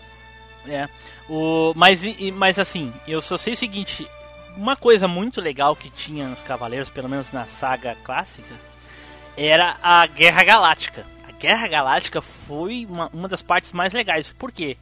[0.67, 0.87] É.
[1.29, 4.07] O, mas, e- e- mas assim, eu só sei o seguinte:
[4.55, 8.53] uma coisa muito legal que tinha nos Cavaleiros, pelo menos na saga clássica,
[9.37, 11.05] era a Guerra Galáctica.
[11.27, 14.31] A Guerra Galáctica foi uma, uma das partes mais legais.
[14.31, 14.77] Por quê?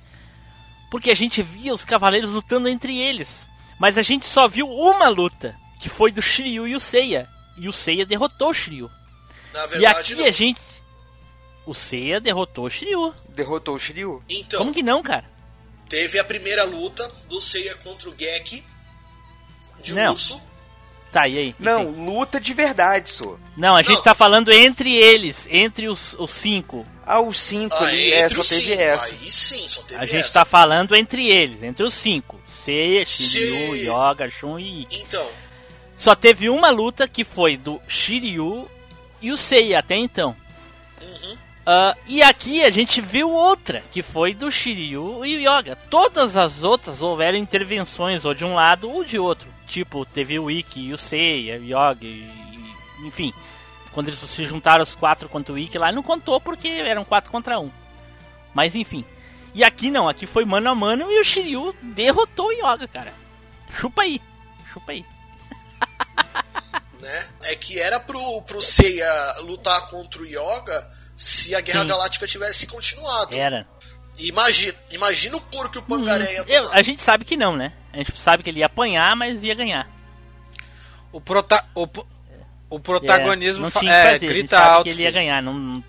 [0.91, 3.47] Porque a gente via os Cavaleiros lutando entre eles.
[3.79, 7.27] Mas a gente só viu uma luta, que foi do Shiryu e o Seiya.
[7.57, 8.89] E o Seiya derrotou o Shiryu.
[9.53, 10.25] Na E verdade, aqui não.
[10.25, 10.59] a gente.
[11.69, 13.13] O Seiya derrotou o Shiryu.
[13.29, 14.23] Derrotou o Shiryu.
[14.27, 15.25] Então, Como que não, cara?
[15.87, 18.63] teve a primeira luta do Seiya contra o Gek
[19.83, 20.13] de Não.
[20.13, 20.41] urso.
[21.11, 21.55] Tá, e aí?
[21.59, 23.35] Não, luta de verdade, só.
[23.57, 26.85] Não, a gente Não, tá falando entre eles, entre os, os cinco.
[27.05, 28.81] Ah, os cinco Ah, ali, é, entre só os teve cinco.
[28.81, 29.05] essa.
[29.15, 30.33] Aí sim, só teve A gente essa.
[30.39, 32.39] tá falando entre eles, entre os cinco.
[32.47, 33.89] Seiya, Shiryu, Sim.
[33.91, 35.01] Yoga, Shun e Ikki.
[35.01, 35.27] Então,
[35.97, 38.69] Só teve uma luta que foi do Shiryu
[39.21, 40.35] e o Seiya até então.
[41.01, 41.37] uhum.
[41.71, 45.75] Ah, e aqui a gente viu outra, que foi do Shiryu e Yoga.
[45.75, 49.47] Todas as outras houveram intervenções, ou de um lado ou de outro.
[49.67, 52.73] Tipo, teve o Ikki e o Seiya, o Yoga, e-
[53.05, 53.31] enfim.
[53.91, 57.29] Quando eles se juntaram os quatro contra o Ikki lá, não contou porque eram quatro
[57.29, 57.69] contra um.
[58.51, 59.05] Mas enfim.
[59.53, 63.13] E aqui não, aqui foi mano a mano e o Shiryu derrotou o Yoga, cara.
[63.75, 64.19] Chupa aí,
[64.73, 65.05] chupa aí.
[66.99, 67.27] né?
[67.43, 70.89] É que era pro, pro Seiya lutar contra o Yoga
[71.21, 71.87] se a Guerra Sim.
[71.87, 73.35] Galáctica tivesse continuado.
[73.35, 73.67] Era.
[74.19, 76.77] Imagina, imagina o porco que o Pangaré ia Eu- tomar.
[76.77, 77.73] a gente sabe que não, né?
[77.93, 79.85] A gente sabe que ele ia apanhar, mas ia ganhar.
[81.11, 81.87] O, prota o,
[82.69, 84.83] o protagonismo É, não fa- tinha que é, fazer, a gente grita sabe alto.
[84.83, 85.41] que ele ia ganhar.
[85.41, 85.83] Não,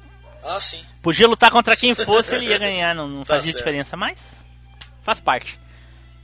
[0.45, 0.85] Ah, sim.
[1.03, 2.95] podia lutar contra quem fosse, ele ia ganhar.
[2.95, 3.64] Não, não Tá fazia certo.
[3.64, 4.18] diferença, mas
[5.05, 5.59] faz parte,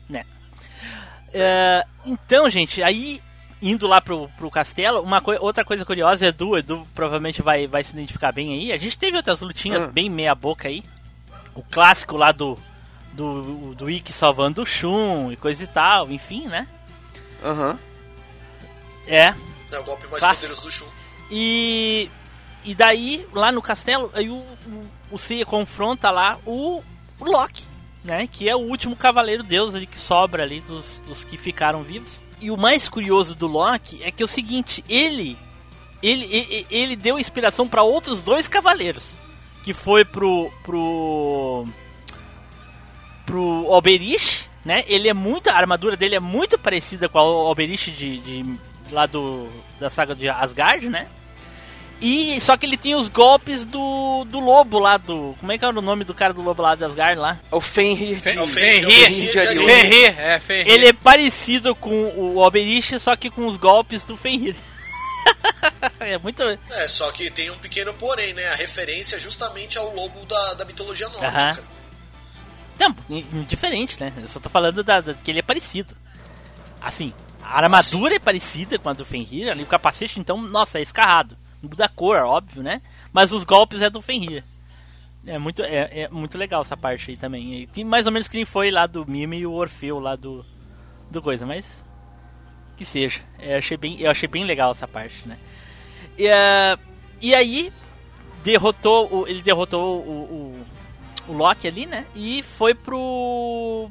[0.08, 0.24] né?
[1.32, 3.20] É, então, gente, aí
[3.62, 7.82] indo lá pro, pro castelo, uma coi- outra coisa curiosa, Edu, Edu provavelmente vai, vai
[7.82, 8.72] se identificar bem aí.
[8.72, 9.88] A gente teve outras lutinhas Hum.
[9.90, 10.82] bem meia boca aí.
[11.54, 12.58] O clássico lá do
[13.12, 16.68] do, do Ikki salvando o Shun e coisa e tal, enfim, né?
[17.42, 17.78] Aham.
[19.06, 19.32] É,
[19.72, 20.42] É o golpe mais Clássico.
[20.48, 20.86] poderoso do Shun.
[21.30, 22.10] E,
[22.62, 26.82] e daí, lá no castelo, aí o, o, o Seiya confronta lá o,
[27.18, 27.64] o Loki,
[28.04, 28.26] né?
[28.26, 32.22] Que é o último cavaleiro deus ali que sobra ali dos, dos que ficaram vivos.
[32.40, 35.36] E o mais curioso do Loki é que é o seguinte, ele
[36.02, 39.18] ele, ele, ele deu inspiração para outros dois cavaleiros,
[39.64, 41.66] que foi pro pro
[43.24, 44.84] pro Oberich, né?
[44.86, 48.58] Ele é muito a armadura dele é muito parecida com a Oberich de, de
[48.92, 49.48] lá do
[49.80, 51.08] da saga de Asgard, né?
[52.00, 55.34] E só que ele tinha os golpes do, do lobo lá do.
[55.40, 57.38] Como é que era o nome do cara do lobo lá de Asgard lá?
[57.50, 58.18] O Fenrir.
[58.18, 60.72] É Fenrir, Fenrir, é o Fenrir é, Fenrir.
[60.74, 64.54] Ele é parecido com o Oberich, só que com os golpes do Fenrir.
[66.00, 66.42] é muito.
[66.42, 68.46] É, só que tem um pequeno porém, né?
[68.48, 71.28] A referência é justamente ao lobo da, da mitologia nórdica.
[71.28, 71.58] Aham.
[72.78, 74.12] Não, in- diferente, né?
[74.20, 75.96] Eu só tô falando da, da- que ele é parecido.
[76.78, 80.82] Assim, a armadura é parecida com a do Fenrir, ali o capacete, então, nossa, é
[80.82, 81.36] escarrado.
[81.62, 82.82] Muda a cor, óbvio, né?
[83.12, 84.44] Mas os golpes é do Fenrir.
[85.26, 87.62] É muito, é, é muito legal essa parte aí também.
[87.62, 90.14] E tem mais ou menos que nem foi lá do Mime e o Orfeu lá
[90.14, 90.44] do,
[91.10, 91.66] do coisa, mas
[92.76, 93.20] que seja.
[93.38, 95.38] Eu achei bem, eu achei bem legal essa parte, né?
[96.16, 96.78] E, eh,
[97.20, 97.72] e aí
[98.44, 100.54] derrotou, o, ele derrotou o,
[101.28, 102.06] o, o Loki ali, né?
[102.14, 103.90] E foi pro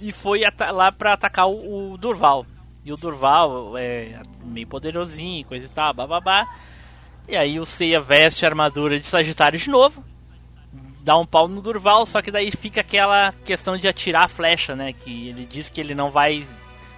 [0.00, 2.46] e foi lá pra atacar o, o Durval.
[2.84, 6.46] E o Durval é meio poderosinho, coisa e tal, bababá.
[7.28, 10.02] E aí o Seiya veste a armadura de Sagitário de novo.
[11.02, 14.74] Dá um pau no Durval, só que daí fica aquela questão de atirar a flecha,
[14.74, 14.94] né?
[14.94, 16.46] Que ele diz que ele não vai.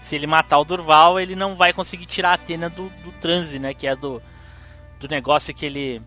[0.05, 3.59] Se ele matar o Durval, ele não vai conseguir tirar a Atena do, do transe,
[3.59, 3.75] né?
[3.75, 4.23] Que é do,
[5.01, 6.01] do negócio que ele.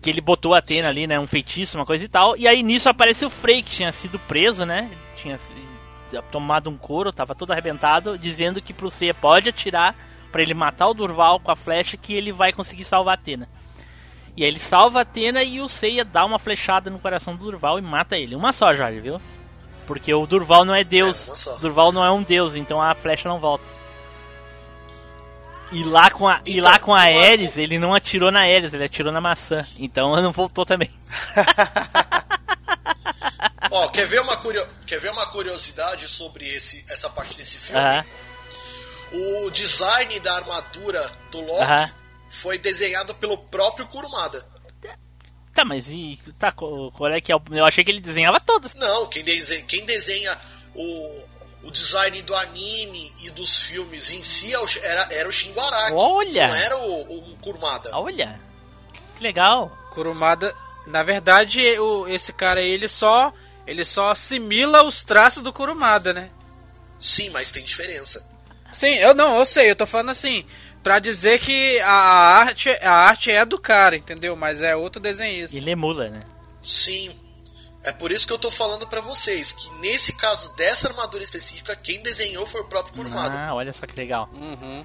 [0.00, 1.18] Que ele botou a Atena ali, né?
[1.18, 2.36] Um feitiço, uma coisa e tal.
[2.36, 4.90] E aí nisso aparece o Frey, que tinha sido preso, né?
[5.16, 5.38] Tinha
[6.32, 9.94] tomado um couro, tava todo arrebentado, dizendo que pro Seiya pode atirar
[10.32, 13.48] pra ele matar o Durval com a flecha que ele vai conseguir salvar a Atena.
[14.34, 17.44] E aí ele salva a Atena e o Seiya dá uma flechada no coração do
[17.44, 18.34] Durval e mata ele.
[18.34, 19.20] Uma só, Jorge, viu?
[19.86, 21.46] Porque o Durval não é deus.
[21.46, 21.58] É.
[21.58, 23.64] Durval não é um deus, então a flecha não volta.
[25.70, 28.72] E lá com a, e Então, lá com a Ares, ele não atirou na Ares,
[28.72, 29.62] ele atirou na maçã.
[29.78, 30.90] Então não voltou também.
[33.70, 34.66] Ó, quer ver uma, curio...
[34.86, 37.80] quer ver uma curiosidade sobre esse, essa parte desse filme?
[37.80, 38.04] Aham.
[39.14, 41.92] O design da armadura do Loki
[42.30, 44.46] foi desenhado pelo próprio Kurumada.
[45.54, 46.18] Tá, mas e.
[46.38, 47.42] Tá, qual é que é o.
[47.50, 48.74] Eu achei que ele desenhava todas.
[48.74, 50.34] Não, quem, dese- quem desenha
[50.74, 51.24] o,
[51.64, 55.92] o design do anime e dos filmes em si é era, era o Shingo Araki.
[55.94, 56.48] Olha!
[56.48, 57.90] Não era o, o Kurumada.
[57.98, 58.40] Olha!
[59.16, 59.70] Que legal!
[59.92, 60.56] Kurumada,
[60.86, 63.30] na verdade, o, esse cara aí, ele só,
[63.66, 66.30] ele só assimila os traços do Kurumada, né?
[66.98, 68.26] Sim, mas tem diferença.
[68.72, 70.44] Sim, eu não, eu sei, eu tô falando assim,
[70.82, 74.34] pra dizer que a arte, a arte é do cara, entendeu?
[74.34, 75.56] Mas é outro desenhista.
[75.56, 76.20] Ele emula, né?
[76.62, 77.14] Sim.
[77.84, 81.74] É por isso que eu tô falando pra vocês que nesse caso dessa armadura específica,
[81.74, 83.36] quem desenhou foi o próprio Kurumada.
[83.36, 84.30] Ah, olha só que legal.
[84.32, 84.84] Uhum.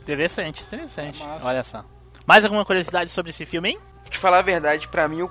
[0.00, 1.22] Interessante, interessante.
[1.22, 1.84] É olha só.
[2.26, 3.80] Mais alguma curiosidade sobre esse filme, hein?
[4.02, 5.30] Pra te falar a verdade, pra mim o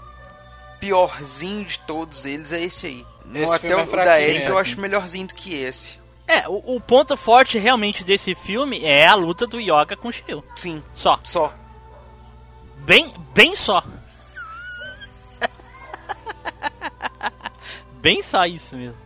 [0.79, 3.05] piorzinho de todos eles é esse aí.
[3.35, 4.49] Esse até filme é o da fraquinho, Ares é.
[4.49, 5.99] eu acho melhorzinho do que esse.
[6.29, 10.11] É, o, o ponto forte realmente desse filme é a luta do Yoga com o
[10.11, 10.43] Shiryu.
[10.55, 11.17] Sim, Só.
[11.23, 11.51] só.
[12.85, 13.83] Bem, bem só.
[18.01, 18.97] bem só isso mesmo.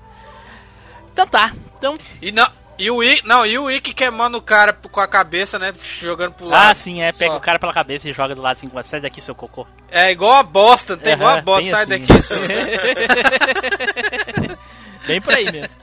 [1.12, 1.54] Então tá.
[1.78, 2.48] Então, E não,
[2.78, 5.74] E o Ikki, não, e o Ikki queimando o cara com a cabeça, né?
[6.00, 6.78] Jogando pro Ah, lado.
[6.78, 7.12] sim, é.
[7.12, 7.38] Pega Só.
[7.38, 9.68] o cara pela cabeça e joga do lado assim, sai daqui, seu cocô.
[9.92, 12.00] É igual a bosta, não tem igual a bosta, sai assim.
[12.00, 12.22] daqui.
[12.22, 12.38] seu-
[15.06, 15.83] Bem por aí mesmo.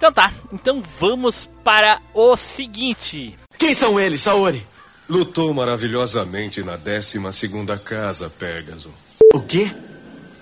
[0.00, 3.36] Então tá, então vamos para o seguinte.
[3.58, 4.66] Quem são eles, Saori?
[5.06, 8.90] Lutou maravilhosamente na 12 segunda casa, Pégaso.
[9.34, 9.70] O quê?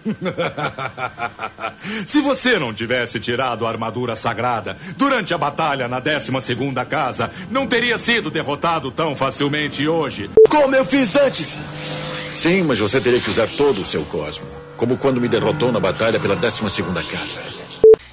[2.07, 7.29] Se você não tivesse tirado a armadura sagrada durante a batalha na 12 segunda casa,
[7.51, 10.31] não teria sido derrotado tão facilmente hoje.
[10.49, 11.59] Como eu fiz antes?
[12.37, 14.47] Sim, mas você teria que usar todo o seu cosmo.
[14.77, 17.68] Como quando me derrotou na batalha pela 12 segunda casa.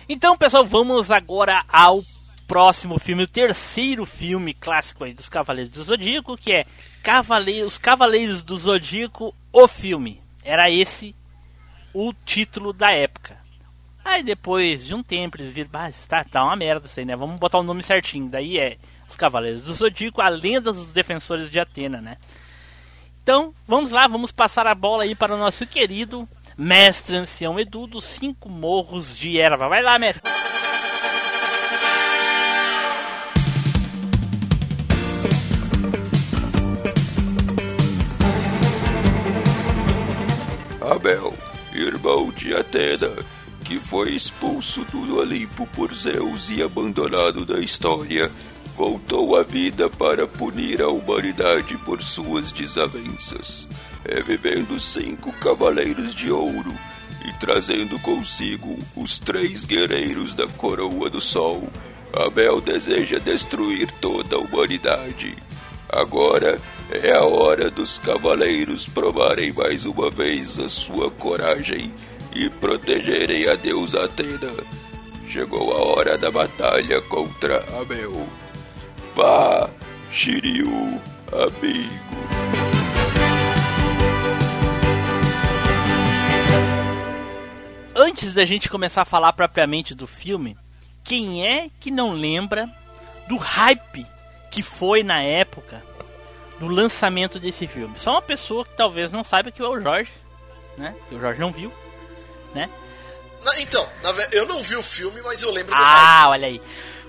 [0.07, 2.03] Então, pessoal, vamos agora ao
[2.45, 6.65] próximo filme, o terceiro filme clássico aí dos Cavaleiros do Zodíaco, que é
[7.01, 10.21] Cavaleiros, Os Cavaleiros do Zodíaco, o filme.
[10.43, 11.15] Era esse
[11.91, 13.35] o título da época.
[14.03, 17.15] Aí depois de um tempo eles viram, ah, tá, tá uma merda isso aí, né?
[17.15, 18.29] Vamos botar o nome certinho.
[18.29, 18.77] Daí é
[19.09, 22.17] Os Cavaleiros do Zodíaco, a lenda dos defensores de Atena, né?
[23.23, 27.87] Então, vamos lá, vamos passar a bola aí para o nosso querido mestre ancião Edu
[27.87, 29.67] dos Cinco Morros de Erva.
[29.67, 30.31] Vai lá, mestre.
[40.81, 41.33] Abel,
[41.73, 43.11] irmão de Atena,
[43.63, 48.31] que foi expulso do Olimpo por Zeus e abandonado da história,
[48.77, 53.67] voltou à vida para punir a humanidade por suas desavenças,
[54.07, 56.73] revivendo cinco cavaleiros de ouro
[57.25, 61.67] e trazendo consigo os três guerreiros da coroa do sol.
[62.13, 65.35] Abel deseja destruir toda a humanidade.
[65.89, 66.59] Agora
[66.91, 71.93] é a hora dos cavaleiros provarem mais uma vez a sua coragem
[72.33, 74.51] e protegerem a deusa Atena.
[75.27, 78.27] Chegou a hora da batalha contra Abel.
[79.15, 79.69] Vá,
[80.11, 81.01] Shiryu,
[81.31, 82.54] amigo.
[87.95, 90.57] Antes da gente começar a falar propriamente do filme,
[91.03, 92.69] quem é que não lembra
[93.27, 94.05] do hype
[94.51, 95.81] que foi na época
[96.59, 97.97] do lançamento desse filme?
[97.97, 100.11] Só uma pessoa que talvez não saiba que é o Jorge,
[100.77, 100.93] né?
[101.07, 101.71] Que o Jorge não viu,
[102.53, 102.69] né?
[103.43, 106.61] Na- então, na eu não vi o filme, mas eu lembro do Ah, olha aí.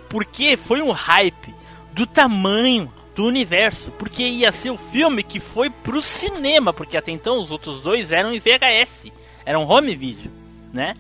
[0.09, 1.53] Porque foi um hype
[1.93, 7.11] do tamanho do universo, porque ia ser o filme que foi pro cinema, porque até
[7.11, 9.11] então os outros dois eram em VHS,
[9.45, 10.30] eram home video,
[10.76, 10.94] né?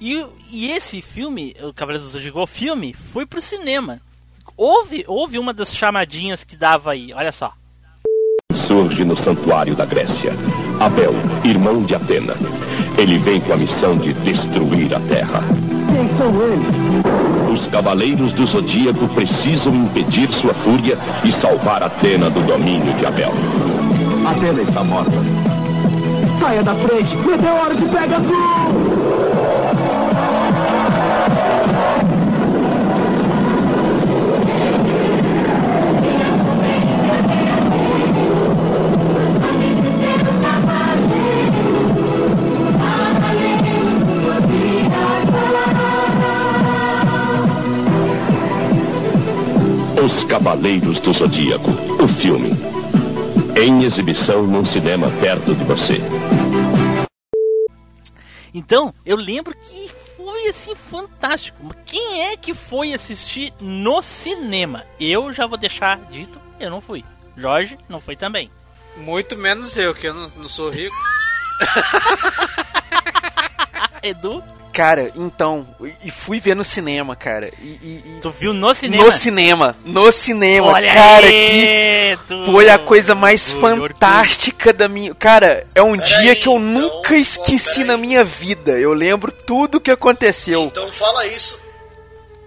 [0.00, 4.00] E, e esse filme, o Cavaleiros do Zodíaco, o filme, foi pro cinema.
[4.56, 7.52] Houve, houve uma das chamadinhas que dava aí, olha só.
[8.66, 10.32] Surge no santuário da Grécia.
[10.78, 11.14] Abel,
[11.44, 12.34] irmão de Atena.
[12.96, 15.40] Ele vem com a missão de destruir a Terra.
[15.88, 17.60] Quem são eles?
[17.60, 23.32] Os cavaleiros do Zodíaco precisam impedir sua fúria e salvar Atena do domínio de Abel.
[24.26, 25.12] Atena está morta.
[26.40, 27.16] Saia da frente!
[27.16, 28.93] Meteoro de Pegasus!
[50.04, 52.50] Os Cavaleiros do Zodíaco, o filme.
[53.56, 55.94] Em exibição num cinema perto de você.
[58.52, 61.74] Então, eu lembro que foi assim fantástico.
[61.86, 64.84] Quem é que foi assistir no cinema?
[65.00, 67.02] Eu já vou deixar dito, eu não fui.
[67.34, 68.50] Jorge não foi também.
[68.98, 70.94] Muito menos eu, que eu não, não sou rico.
[74.04, 74.44] Edu?
[74.74, 75.64] Cara, então,
[76.04, 77.50] e fui ver no cinema, cara.
[77.62, 79.04] E, e- e- Tu viu no cinema?
[79.04, 84.72] No cinema, no cinema, Olha cara, aí, que tu- foi a coisa mais tu- fantástica
[84.72, 85.14] da minha.
[85.14, 88.00] Cara, é um Pera dia aí, que eu então, nunca esqueci pera na aí.
[88.00, 88.72] minha vida.
[88.72, 90.64] Eu lembro tudo que aconteceu.
[90.64, 91.62] Então fala isso.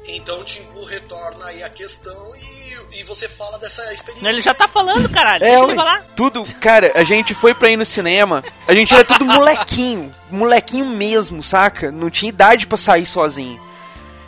[0.09, 2.56] Então Timbu retorna aí a questão e,
[2.93, 4.29] e você fala dessa experiência.
[4.29, 5.43] Ele já tá falando, caralho.
[5.43, 6.05] É, ele falar.
[6.15, 10.85] tudo, cara, a gente foi pra ir no cinema, a gente era tudo molequinho, molequinho
[10.85, 11.91] mesmo, saca?
[11.91, 13.59] Não tinha idade pra sair sozinho.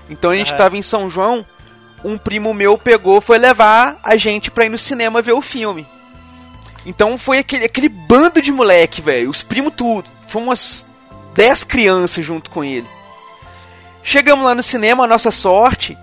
[0.09, 0.57] Então a gente Aham.
[0.57, 1.45] tava em São João,
[2.03, 5.85] um primo meu pegou, foi levar a gente pra ir no cinema ver o filme.
[6.85, 10.09] Então foi aquele, aquele bando de moleque, velho, os primos tudo.
[10.27, 10.85] Foi umas
[11.33, 12.87] 10 crianças junto com ele.
[14.01, 15.97] Chegamos lá no cinema, a nossa sorte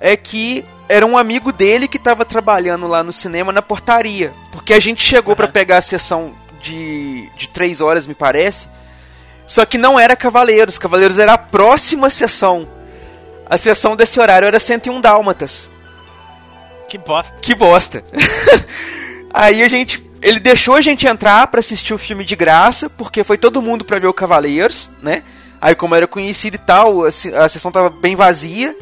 [0.00, 4.32] é que era um amigo dele que estava trabalhando lá no cinema na portaria.
[4.50, 8.68] Porque a gente chegou pra pegar a sessão de, de três horas, me parece.
[9.46, 10.78] Só que não era Cavaleiros.
[10.78, 12.68] Cavaleiros era a próxima sessão.
[13.46, 15.70] A sessão desse horário era 101 Dálmatas.
[16.88, 17.34] Que bosta.
[17.40, 18.04] Que bosta.
[19.32, 20.10] Aí a gente.
[20.20, 23.84] Ele deixou a gente entrar pra assistir o filme de graça, porque foi todo mundo
[23.84, 25.24] pra ver o Cavaleiros, né?
[25.60, 28.76] Aí, como era conhecido e tal, a, a sessão tava bem vazia.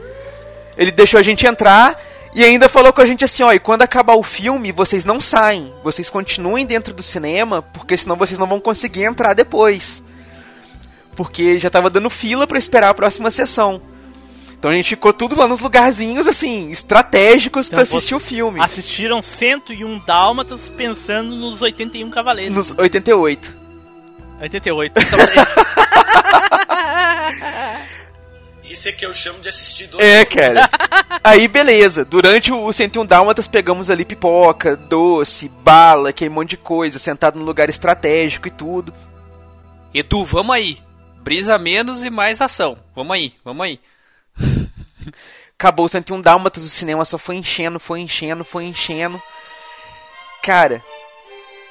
[0.77, 2.01] Ele deixou a gente entrar
[2.35, 5.21] e ainda falou com a gente assim: ó, e quando acabar o filme, vocês não
[5.21, 5.73] saem.
[5.83, 10.03] Vocês continuem dentro do cinema, porque senão vocês não vão conseguir entrar depois.
[11.16, 13.83] Porque já tava dando fila pra esperar a próxima sessão.
[14.59, 18.61] Então a gente ficou tudo lá nos lugarzinhos, assim, estratégicos pra Então, assistir o filme.
[18.61, 22.55] Assistiram 101 Dálmatas pensando nos 81 Cavaleiros.
[22.55, 23.55] Nos 88.
[24.43, 25.45] 88 Cavaleiros.
[28.71, 30.71] Isso é que eu chamo de assistir dois É, cara.
[31.25, 32.05] Aí, beleza.
[32.05, 37.45] Durante o 101 Dálmatas, pegamos ali pipoca, doce, bala, aquele monte de coisa, sentado num
[37.45, 38.95] lugar estratégico e tudo.
[39.93, 40.79] Edu, vamos aí.
[41.21, 42.79] Brisa menos e mais ação.
[42.95, 43.81] Vamos aí, vamos aí.
[45.59, 49.21] Acabou o 101 Dálmatas, o cinema só foi enchendo, foi enchendo, foi enchendo.
[50.43, 50.83] Cara,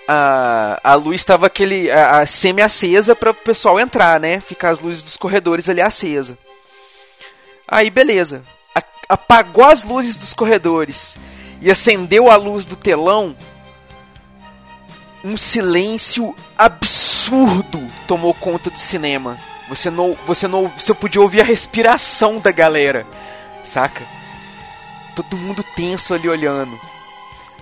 [0.05, 4.41] a, a luz estava aquele a, a semi-acesa para o pessoal entrar, né?
[4.41, 6.37] Ficar as luzes dos corredores ali acesa.
[7.69, 8.43] Aí, beleza.
[8.75, 11.15] A- apagou as luzes dos corredores
[11.61, 13.35] e acendeu a luz do telão.
[15.23, 19.37] Um silêncio absurdo tomou conta do cinema.
[19.67, 23.05] Você não, você não, você podia ouvir a respiração da galera,
[23.63, 24.03] saca?
[25.15, 26.79] Todo mundo tenso ali olhando.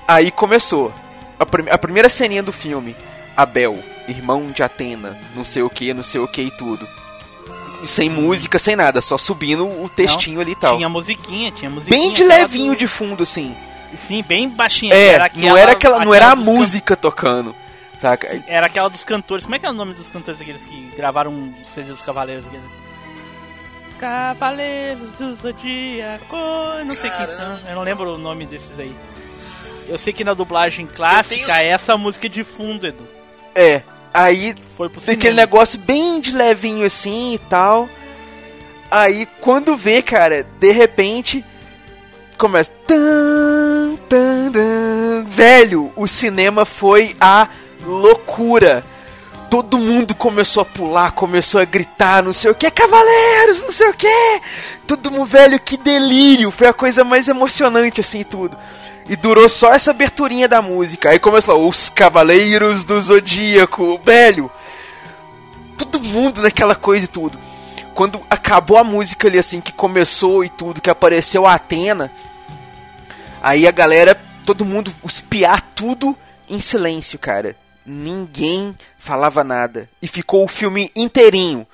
[0.08, 0.94] Aí começou
[1.38, 2.96] a, prim- a primeira ceninha do filme.
[3.36, 3.78] Abel,
[4.08, 6.88] irmão de Atena, não sei o que, não sei o que e tudo.
[7.86, 10.76] Sem música, sem nada, só subindo o textinho ali e tal.
[10.78, 12.00] Tinha musiquinha, tinha musiquinha.
[12.02, 13.56] Bem de aquela levinho de fundo, assim.
[14.08, 14.94] Sim, bem baixinha.
[14.94, 17.56] É, aquela- não era aquela, não era a dos can- música tocando.
[18.02, 18.44] Saca?
[18.48, 19.46] Era aquela dos cantores.
[19.46, 22.46] Como é que é o nome dos cantores aqueles que gravaram o CD dos Cavaleiros?
[22.46, 22.66] Aqueles?
[24.00, 26.36] Cavaleiros do Zodíaco.
[26.86, 27.70] Não sei quem são.
[27.70, 28.96] Eu não lembro o nome desses aí.
[29.88, 33.08] Eu sei que na dublagem clássica é essa música de fundo, Edu.
[33.56, 33.82] É.
[34.18, 37.88] Aí Foi pro tem aquele negócio bem de levinho assim e tal.
[38.90, 41.46] Aí quando vê, cara, de repente
[42.36, 42.72] começa.
[42.88, 45.24] Tan, tan, tan.
[45.28, 47.48] Velho, o cinema foi a
[47.86, 48.84] loucura.
[49.52, 53.88] Todo mundo começou a pular, começou a gritar, não sei o que, cavaleiros, não sei
[53.90, 54.42] o que.
[54.88, 56.50] Todo mundo, velho, que delírio.
[56.50, 58.58] Foi a coisa mais emocionante assim e tudo.
[59.10, 61.10] E durou só essa aberturinha da música.
[61.10, 64.52] Aí começou os Cavaleiros do Zodíaco, velho.
[65.78, 67.40] Todo mundo naquela coisa e tudo.
[67.94, 72.12] Quando acabou a música ali assim, que começou e tudo, que apareceu a Atena.
[73.42, 76.16] Aí a galera, todo mundo, os piar tudo
[76.50, 77.56] em silêncio, cara.
[77.86, 79.90] Ninguém falava nada.
[80.02, 81.66] E ficou o filme inteirinho.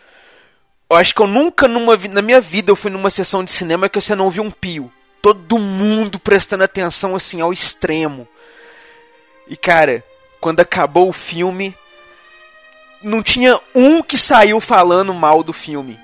[0.87, 3.89] Eu acho que eu nunca numa, na minha vida eu fui numa sessão de cinema
[3.89, 4.91] que você não ouviu um pio.
[5.23, 8.27] Todo mundo prestando atenção assim ao extremo.
[9.47, 10.03] E cara,
[10.41, 11.73] quando acabou o filme,
[13.01, 15.97] não tinha um que saiu falando mal do filme.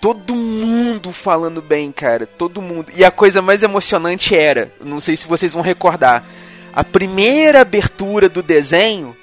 [0.00, 2.26] Todo mundo falando bem, cara.
[2.26, 2.90] Todo mundo.
[2.96, 6.24] E a coisa mais emocionante era, não sei se vocês vão recordar,
[6.72, 9.14] a primeira abertura do desenho,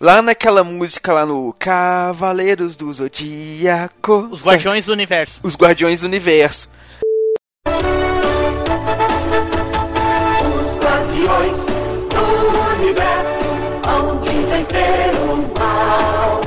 [0.00, 4.28] lá naquela música lá no Cavaleiros do Zodíaco.
[4.32, 5.40] Os Guardiões do Universo.
[5.44, 6.74] Os Guardiões do Universo.
[14.64, 16.40] Vencer o mal.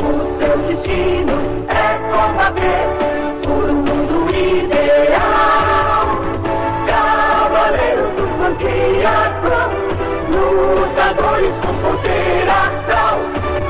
[0.00, 1.36] O seu destino
[1.68, 2.86] é combater
[3.42, 6.06] por mundo ideal.
[6.86, 9.54] Cavaleiros do Zodíaco,
[10.30, 13.18] lutadores com poder astral.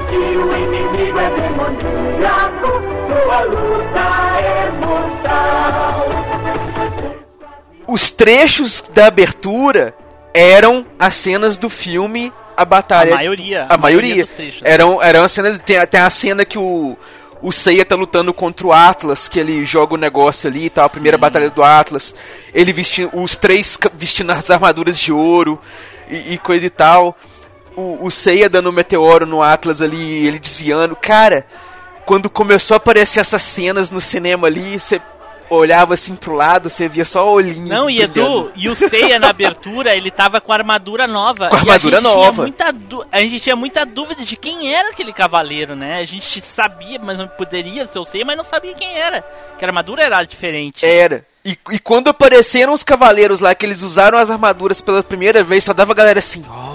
[0.08, 2.70] Se o inimigo é demoníaco,
[3.06, 4.04] sua luta
[4.40, 6.06] é mortal.
[7.86, 9.94] Os trechos da abertura
[10.32, 13.12] eram as cenas do filme A Batalha.
[13.12, 14.54] A maioria, A, a maioria maioria.
[14.62, 15.58] Eram, eram as cenas.
[15.58, 16.96] Tem até a cena que o.
[17.42, 20.86] O Seiya tá lutando contra o Atlas, que ele joga o negócio ali e tal,
[20.86, 22.14] a primeira batalha do Atlas.
[22.54, 23.10] Ele vestindo.
[23.12, 25.60] Os três vestindo as armaduras de ouro
[26.08, 27.14] e, e coisa e tal.
[27.76, 30.96] O, o Seiya dando o meteoro no Atlas ali, ele desviando.
[30.96, 31.46] Cara,
[32.06, 35.00] quando começou a aparecer essas cenas no cinema ali, você
[35.54, 37.68] olhava assim pro lado, você via só olhinhos.
[37.68, 38.00] Não, e.
[38.00, 41.48] Edu, e o Seiya na abertura, ele tava com a armadura nova.
[41.48, 42.42] Com a armadura tinha nova.
[42.42, 42.74] muita
[43.10, 45.98] a gente tinha muita dúvida de quem era aquele cavaleiro, né?
[45.98, 49.22] A gente sabia, mas não poderia ser o Seiya, mas não sabia quem era.
[49.58, 50.84] Que a armadura era diferente.
[50.84, 51.24] Era.
[51.44, 55.62] E, e quando apareceram os cavaleiros lá, que eles usaram as armaduras pela primeira vez,
[55.62, 56.73] só dava a galera assim, oh,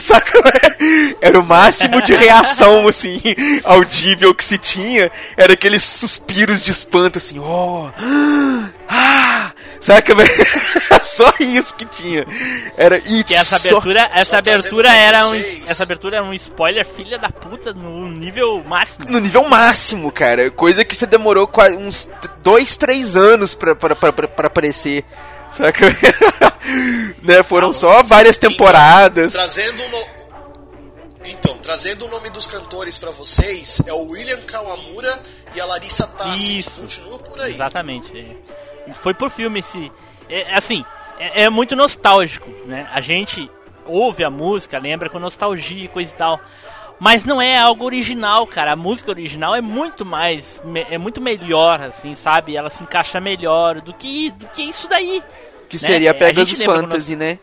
[0.00, 0.42] Saca?
[1.20, 3.20] Era o máximo de reação, assim,
[3.64, 5.10] audível que se tinha.
[5.36, 7.90] Era aqueles suspiros de espanto, assim, ó.
[8.88, 10.30] ah, saca, velho?
[11.02, 12.24] Só isso que tinha.
[12.76, 13.24] Era isso.
[13.24, 15.34] Que essa só- abertura, essa só abertura era um,
[15.66, 19.04] essa abertura era um spoiler filha da puta no nível máximo.
[19.08, 20.50] No nível máximo, cara.
[20.50, 22.08] Coisa que você demorou quase uns
[22.42, 25.04] dois, três anos pra, pra, pra, pra, pra aparecer.
[25.52, 25.86] Saca?
[27.22, 27.42] né?
[27.42, 29.32] Foram só várias temporadas.
[29.32, 30.22] Trazendo o no...
[31.24, 35.20] Então, trazendo o nome dos cantores pra vocês, é o William Kawamura
[35.54, 36.70] e a Larissa Tassi, Isso.
[36.70, 37.52] que continua por aí.
[37.52, 38.18] Exatamente.
[38.18, 38.94] é.
[38.94, 39.92] Foi por filme esse.
[40.28, 40.84] É, assim,
[41.18, 42.88] é, é muito nostálgico, né?
[42.92, 43.48] A gente
[43.86, 46.40] ouve a música, lembra com nostalgia e coisa e tal.
[46.98, 48.72] Mas não é algo original, cara.
[48.72, 50.62] A música original é muito mais.
[50.88, 52.56] É muito melhor, assim, sabe?
[52.56, 55.22] Ela se encaixa melhor do que, do que isso daí.
[55.78, 55.88] Que né?
[55.88, 57.38] seria a É, Pegasus gente lembra Fantasy, né?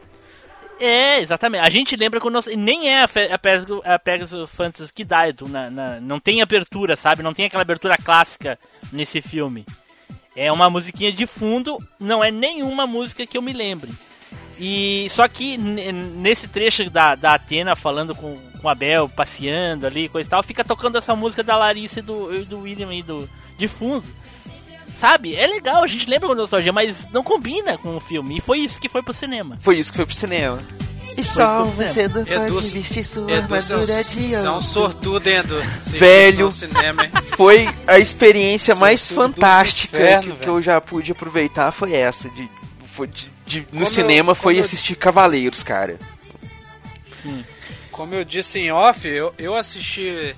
[0.79, 1.65] É, exatamente.
[1.67, 2.35] A gente lembra quando.
[2.35, 5.99] nós- Nem é a, Fe- a Pegasus, a Pegasus Fantasy que dá, Edu, na, na-
[5.99, 7.21] não tem abertura, sabe?
[7.21, 8.57] Não tem aquela abertura clássica
[8.91, 9.65] nesse filme.
[10.35, 13.91] É uma musiquinha de fundo, não é nenhuma música que eu me lembre.
[14.57, 20.07] E só que nesse trecho da, da Atena falando com, com o Abel, passeando ali,
[20.07, 23.27] coisa e tal, fica tocando essa música da Larissa e do, do William aí do,
[23.57, 24.05] de fundo.
[24.99, 25.35] Sabe?
[25.35, 28.37] É legal, a gente lembra com nostalgia, mas não combina com o filme.
[28.37, 29.57] E foi isso que foi pro cinema.
[29.61, 30.59] Foi isso que foi pro cinema.
[31.17, 31.77] E só que o eu fiz.
[31.77, 34.61] vencedor Edu, vestir sua Edu, você é armadura de você é um ouro.
[34.63, 35.61] sortudo, hein, Edu?
[35.87, 36.51] Velho.
[36.51, 37.03] cinema?
[37.35, 42.29] Foi a experiência mais Sortudo fantástica infernos, que, que eu já pude aproveitar foi essa.
[42.29, 42.49] De,
[42.93, 45.97] foi de- de- no cinema eu- foi eu- assistir Cavaleiros, cara.
[47.91, 50.35] Como eu disse em off, eu, eu assisti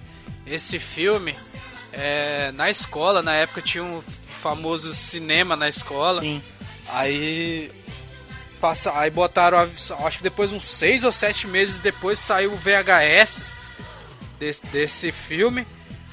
[0.48, 1.36] esse filme
[1.94, 3.22] é, na escola.
[3.22, 4.02] Na época tinha um
[4.42, 6.22] famoso cinema na escola.
[6.22, 6.42] Sim.
[6.90, 7.72] Aí.
[8.60, 12.58] Passa, aí botaram, a- acho que depois, uns seis ou sete meses depois, saiu o
[12.58, 13.52] VHS
[14.40, 15.66] desse, desse filme.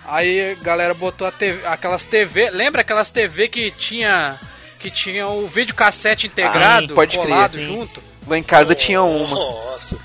[0.06, 2.48] Aí a galera botou a TV, aquelas TV.
[2.50, 4.38] Lembra aquelas TV que tinha.
[4.80, 7.66] Que tinha o videocassete integrado, Ah, pode crer, colado sim.
[7.66, 8.00] junto?
[8.28, 9.28] Lá em casa tinha uma.
[9.36, 9.98] Nossa.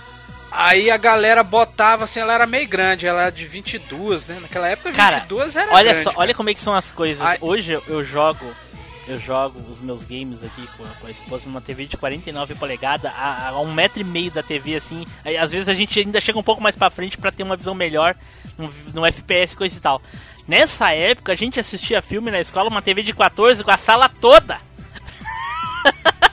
[0.55, 4.37] Aí a galera botava assim, ela era meio grande, ela era de 22, né?
[4.39, 6.03] Naquela época Cara, 22 era olha grande.
[6.03, 6.21] só, cara.
[6.21, 7.25] olha como é que são as coisas.
[7.25, 7.39] Ai.
[7.41, 8.45] Hoje eu, jogo,
[9.07, 12.53] eu jogo os meus games aqui com a, com a esposa numa TV de 49
[12.53, 15.07] polegadas, a, a um metro e meio da TV assim.
[15.25, 17.55] Aí, às vezes a gente ainda chega um pouco mais pra frente pra ter uma
[17.55, 18.15] visão melhor
[18.55, 19.99] no, no FPS coisa e tal.
[20.47, 24.07] Nessa época a gente assistia filme na escola, uma TV de 14 com a sala
[24.07, 24.59] toda.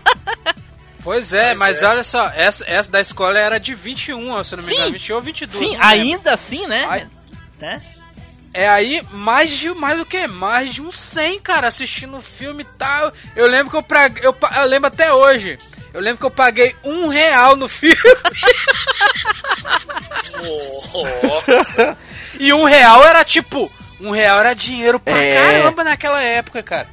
[1.02, 1.86] Pois é, Mas mas é.
[1.86, 4.74] olha só, essa, essa da escola era de 21, se não me Sim.
[4.74, 5.58] engano, 21 ou 22.
[5.58, 5.86] Sim, não lembro.
[5.86, 6.86] ainda assim, né?
[6.88, 7.06] Ai.
[7.58, 7.80] né?
[8.52, 12.62] É aí mais de mais do que mais de uns 100, cara, assistindo o filme
[12.64, 13.12] e tal.
[13.36, 15.58] Eu lembro que eu, pra, eu, eu lembro até hoje.
[15.94, 17.96] Eu lembro que eu paguei um real no filme
[21.22, 21.96] Nossa.
[22.38, 23.70] e um real era tipo
[24.00, 25.34] um real era dinheiro pra É.
[25.34, 26.88] caramba naquela época, cara.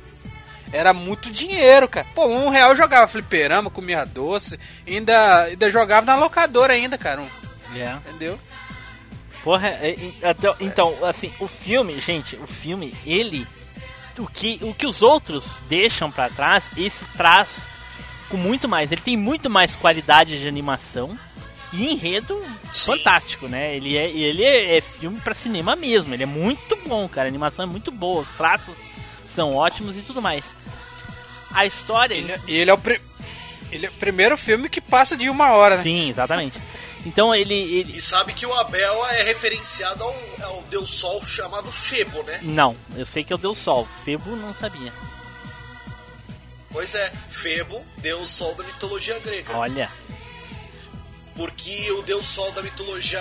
[0.73, 2.05] Era muito dinheiro, cara.
[2.13, 7.21] Pô, um real eu jogava fliperama, comia doce, ainda, ainda jogava na locadora ainda, cara.
[7.21, 7.29] um-
[7.75, 7.93] É.
[8.07, 8.37] Entendeu?
[9.43, 9.95] Porra, é,
[10.59, 13.47] então, assim, o filme, gente, o filme, ele.
[14.17, 17.49] O que, o que os outros deixam pra trás, esse traz
[18.29, 18.91] com muito mais.
[18.91, 21.17] Ele tem muito mais qualidade de animação
[21.71, 23.75] e enredo fantástico, né?
[23.75, 26.13] Ele é, ele é, é filme pra cinema mesmo.
[26.13, 27.27] Ele é muito bom, cara.
[27.27, 28.75] A animação é muito boa, os traços
[29.37, 30.43] são ótimos e tudo mais.
[31.51, 32.15] A história.
[32.15, 32.79] Ele, e ele é o
[33.71, 35.83] ele é o primeiro filme que passa de uma hora, né?
[35.83, 36.59] Sim, exatamente.
[37.05, 37.95] Então ele, ele.
[37.95, 42.39] E sabe que o Abel é referenciado ao, ao Deus Sol chamado Febo, né?
[42.41, 43.87] Não, eu sei que eu deu sol.
[44.03, 44.91] Febo não sabia.
[46.71, 49.55] Pois é, Febo, Deus Sol da mitologia grega.
[49.55, 49.89] Olha,
[51.37, 53.19] Porque o Deus Sol da mitologia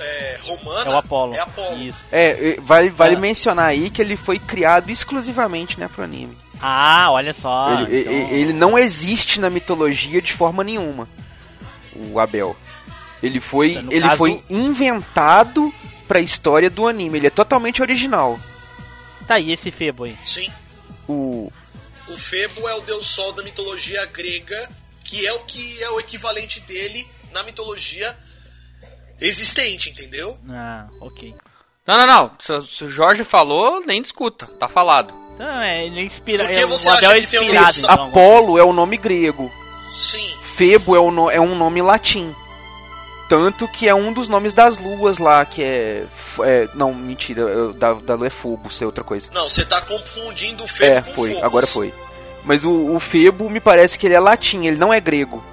[0.00, 1.34] é, romana é o Apolo.
[1.34, 1.78] É Apolo.
[1.82, 2.04] Isso.
[2.10, 3.20] É, vale, vale Ah.
[3.20, 6.36] mencionar aí que ele foi criado exclusivamente, né, pro anime.
[6.60, 7.82] Ah, olha só.
[7.82, 11.08] ele, então- ele- não existe na mitologia de forma nenhuma.
[11.94, 12.56] O Abel.
[13.22, 15.72] Ele foi, No ele caso- foi inventado
[16.06, 17.18] pra história do anime.
[17.18, 18.40] Ele é totalmente original.
[19.26, 20.16] Tá, e esse Febo aí?
[20.24, 20.50] Sim.
[21.08, 21.52] O
[22.08, 24.70] O Febo é o Deus Sol da mitologia grega,
[25.04, 28.16] que é o que é o equivalente dele na mitologia
[29.20, 30.38] existente, entendeu?
[30.48, 31.34] Ah, ok.
[31.86, 32.30] Não, não, não.
[32.38, 34.46] Se, se o Jorge falou, nem discuta.
[34.46, 35.12] Tá falado.
[35.34, 36.44] Então, é, ele é inspira...
[36.44, 38.04] Por que é, você o Abel acha é que tem um inspirado, então.
[38.08, 39.50] Apolo é o nome grego.
[39.90, 40.34] Sim.
[40.56, 42.34] Febo é, o no- é um nome latim.
[43.28, 46.06] Tanto que é um dos nomes das luas lá, que é.
[46.42, 49.30] é, não, mentira, eu- da, da lua é Phobos, é outra coisa.
[49.32, 51.44] Não, você tá confundindo o Febo É, com foi, Phobos.
[51.44, 51.94] agora foi.
[52.44, 55.44] Mas o, o Febo me parece que ele é latim, ele não é grego.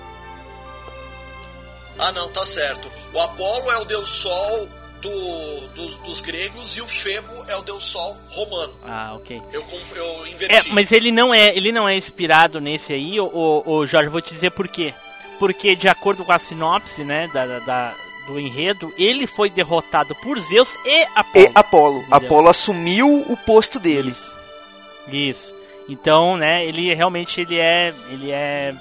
[1.97, 2.91] Ah, não, tá certo.
[3.13, 4.67] O Apolo é o deus sol
[5.01, 8.73] do, dos, dos gregos e o Febo é o deus sol romano.
[8.83, 9.41] Ah, ok.
[9.53, 9.63] Eu,
[9.95, 10.73] eu É, inverti.
[10.73, 14.21] mas ele não é, ele não é inspirado nesse aí, o, o, o Jorge, vou
[14.21, 14.93] te dizer por quê.
[15.39, 17.93] Porque de acordo com a sinopse, né, da, da- da-
[18.27, 21.45] do enredo, ele foi derrotado por Zeus e Apolo.
[21.45, 21.97] E Apolo.
[21.99, 22.17] Entendeu?
[22.17, 24.15] Apolo assumiu o posto dele.
[25.07, 25.53] Isso.
[25.87, 28.73] Então, né, ele realmente ele é, ele é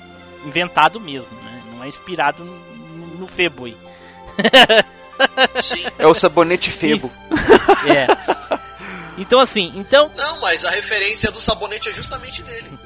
[0.46, 1.62] inventado mesmo, né?
[1.70, 2.42] Não é inspirado
[3.14, 3.76] no, no Febo aí.
[5.60, 5.84] Sim.
[5.98, 7.10] É o sabonete Febo.
[7.86, 8.06] É.
[9.18, 12.78] Então assim, então Não, mas a referência do sabonete é justamente dele.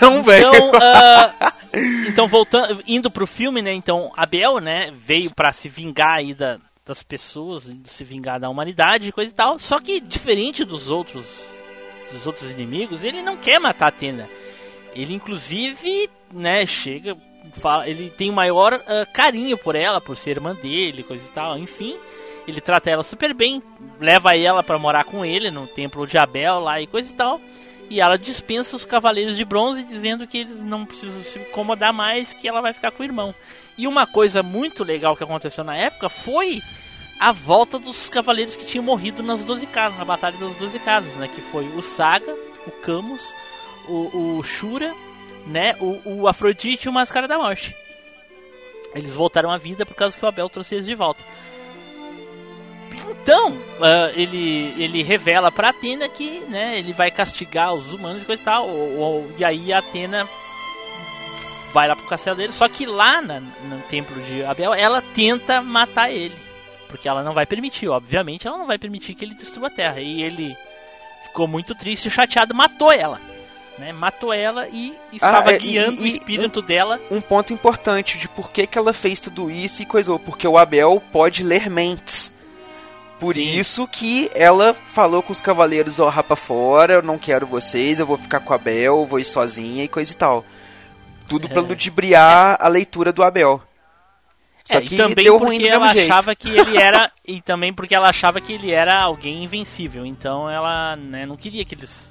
[0.00, 0.46] Não, velho.
[0.46, 1.52] Então, ah,
[2.06, 3.72] então voltando, indo pro filme, né?
[3.72, 9.08] Então, Abel, né, veio pra se vingar aí da, das pessoas, se vingar da humanidade,
[9.08, 9.58] e coisa e tal.
[9.58, 11.48] Só que diferente dos outros
[12.12, 14.28] dos outros inimigos, ele não quer matar a Atena.
[14.94, 17.16] Ele inclusive, né, chega,
[17.54, 21.58] fala, ele tem maior ah, carinho por ela, por ser irmã dele, coisa e tal.
[21.58, 21.96] Enfim,
[22.46, 23.62] ele trata ela super bem,
[24.00, 27.40] leva ela pra morar com ele no templo de Abel lá e coisa e tal.
[27.90, 32.34] E ela dispensa os cavaleiros de bronze, dizendo que eles não precisam se incomodar mais,
[32.34, 33.34] que ela vai ficar com o irmão.
[33.78, 36.60] E uma coisa muito legal que aconteceu na época foi
[37.18, 41.12] a volta dos cavaleiros que tinham morrido nas 12 casas, na Batalha das 12 Casas,
[41.14, 41.28] né?
[41.28, 42.32] Que foi o Saga,
[42.66, 43.22] o Camus,
[43.88, 44.94] o, o Shura,
[45.46, 45.76] né?
[45.80, 47.74] O, o Afrodite e o Máscara da Morte.
[48.94, 51.22] Eles voltaram à vida por causa que o Abel trouxe eles de volta.
[53.10, 58.26] Então, ah, ele, ele revela pra Atena que né, ele vai castigar os humanos e
[58.26, 58.66] coisa e tal.
[58.68, 60.26] ou- ou- e aí a Atena
[61.72, 62.52] vai lá pro castelo dele.
[62.52, 66.34] Só que lá na- no templo de Abel, ela tenta matar ele.
[66.88, 70.00] Porque ela não vai permitir, obviamente, ela não vai permitir que ele destrua a terra.
[70.00, 70.56] E ele
[71.24, 73.20] ficou muito triste e chateado, matou ela.
[73.78, 73.92] Né?
[73.92, 77.00] Matou ela e estava Ah, é, e- guiando o e- espírito dela.
[77.10, 80.18] Um ponto importante de por que, que ela fez tudo isso e coisou.
[80.18, 82.32] Porque o Abel pode ler mentes.
[83.20, 87.98] Por isso que ela falou com os cavaleiros, ó, rapa fora, eu não quero vocês,
[87.98, 90.44] eu vou ficar com o Abel, vou ir sozinha e coisa e tal.
[91.28, 91.64] Tudo pra É.
[91.64, 93.60] ludibriar a leitura do Abel.
[94.64, 96.12] Só É, que e também deu porque ruim do ela mesmo jeito.
[96.12, 100.06] achava que ele era e também porque ela achava que ele era alguém invencível.
[100.06, 102.07] Então ela né, não queria que eles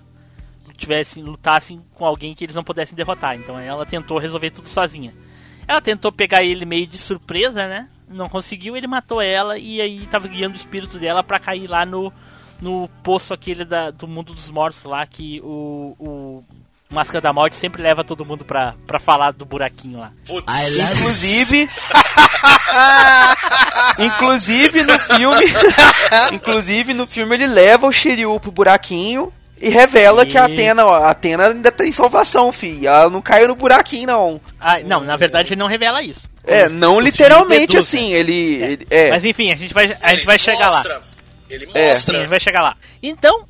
[0.77, 3.35] tivessem lutassem com alguém que eles não pudessem derrotar.
[3.35, 5.13] Então ela tentou resolver tudo sozinha.
[5.67, 7.89] Ela tentou pegar ele meio de surpresa, né?
[8.07, 11.85] Não conseguiu, ele matou ela e aí tava guiando o espírito dela pra cair lá
[11.85, 12.13] no
[12.59, 16.43] no poço aquele da, do mundo dos mortos lá que o, o
[16.89, 20.11] Máscara da Morte sempre leva todo mundo pra, pra falar do buraquinho lá.
[20.29, 21.69] Inclusive.
[23.99, 25.53] inclusive no filme.
[26.31, 30.45] inclusive no filme ele leva o Shiryu pro buraquinho e revela que a.
[30.45, 32.85] Atena, ó, a Atena ainda tem salvação, fi.
[32.87, 34.41] Ela não caiu no buraquinho, não.
[34.59, 36.29] Ah, não, na verdade ele não revela isso.
[36.45, 37.79] É, Os- não os literalmente deduzem.
[38.05, 38.33] assim, ele.
[38.63, 39.09] ele- é.
[39.09, 41.01] Mas enfim, a gente vai, a gente vai chegar lá.
[41.49, 41.95] Ele É.
[41.95, 42.75] Sim, a gente vai chegar lá.
[43.01, 43.45] Então,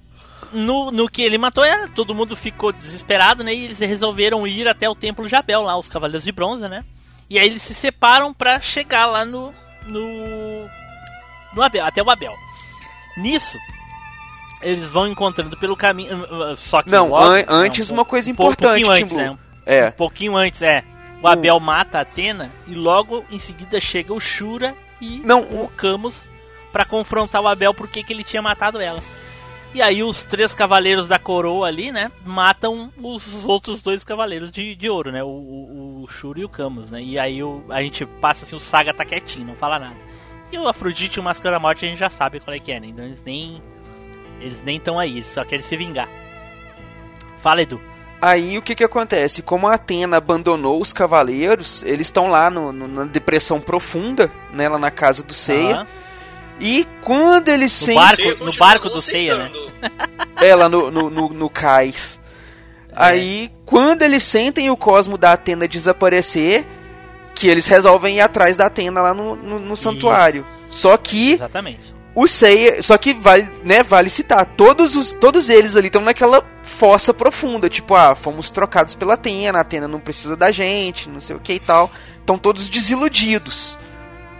[0.51, 3.53] no, no que ele matou ela, todo mundo ficou desesperado, né?
[3.53, 6.84] E eles resolveram ir até o templo de Abel, lá, os Cavaleiros de Bronze, né?
[7.29, 9.53] E aí eles se separam pra chegar lá no.
[9.85, 10.69] no.
[11.53, 12.34] no Abel, até o Abel.
[13.17, 13.57] Nisso,
[14.61, 16.23] eles vão encontrando pelo caminho.
[16.25, 19.31] uh, uh, Só que Não, logo- an- antes um uma coisa importante, pouquinho antes, né?
[19.31, 19.88] Um, É.
[19.88, 20.84] um pouquinho antes, é.
[21.21, 25.69] O Abel mata a Atena e logo em seguida chega o Shura e Não, o
[25.75, 26.27] Camus
[26.71, 28.99] pra confrontar o Abel porque que ele tinha matado ela.
[29.73, 34.75] E aí os três cavaleiros da coroa ali, né, matam os outros dois cavaleiros de,
[34.75, 37.01] de ouro, né, o, o, o Shura e o Camus, né.
[37.01, 39.95] E aí o, a gente passa assim, o Saga tá quietinho, não fala nada.
[40.51, 42.71] E o Afrodite e o Máscara da Morte a gente já sabe qual é que
[42.71, 43.61] é, né, então eles nem
[44.41, 46.09] eles nem estão aí, eles só querem se vingar.
[47.41, 47.80] Fala, Edu.
[48.22, 49.41] Aí o que que acontece?
[49.43, 54.68] Como a Atena abandonou os cavaleiros, eles estão lá no, no- na depressão profunda, né,
[54.68, 55.76] lá na casa do Seiya.
[55.76, 55.88] Aham.
[56.59, 58.27] E quando eles No sentem.
[58.27, 59.51] barco, no barco do Seiya, né?
[60.41, 62.19] É, lá no, no, no, no cais.
[62.95, 66.65] Aí, quando eles sentem o cosmo da Atena desaparecer,
[67.35, 70.45] que eles resolvem ir atrás da Atena lá no, no, no santuário.
[70.69, 71.93] Só que Exatamente.
[72.19, 76.44] O Seiya, só que vale, né, vale citar, todos os todos eles ali estão naquela
[76.64, 81.22] fossa profunda, tipo, ah, fomos trocados pela Atena, a Atena não precisa da gente, não
[81.22, 81.91] sei o que e tal.
[82.19, 83.77] Estão todos desiludidos.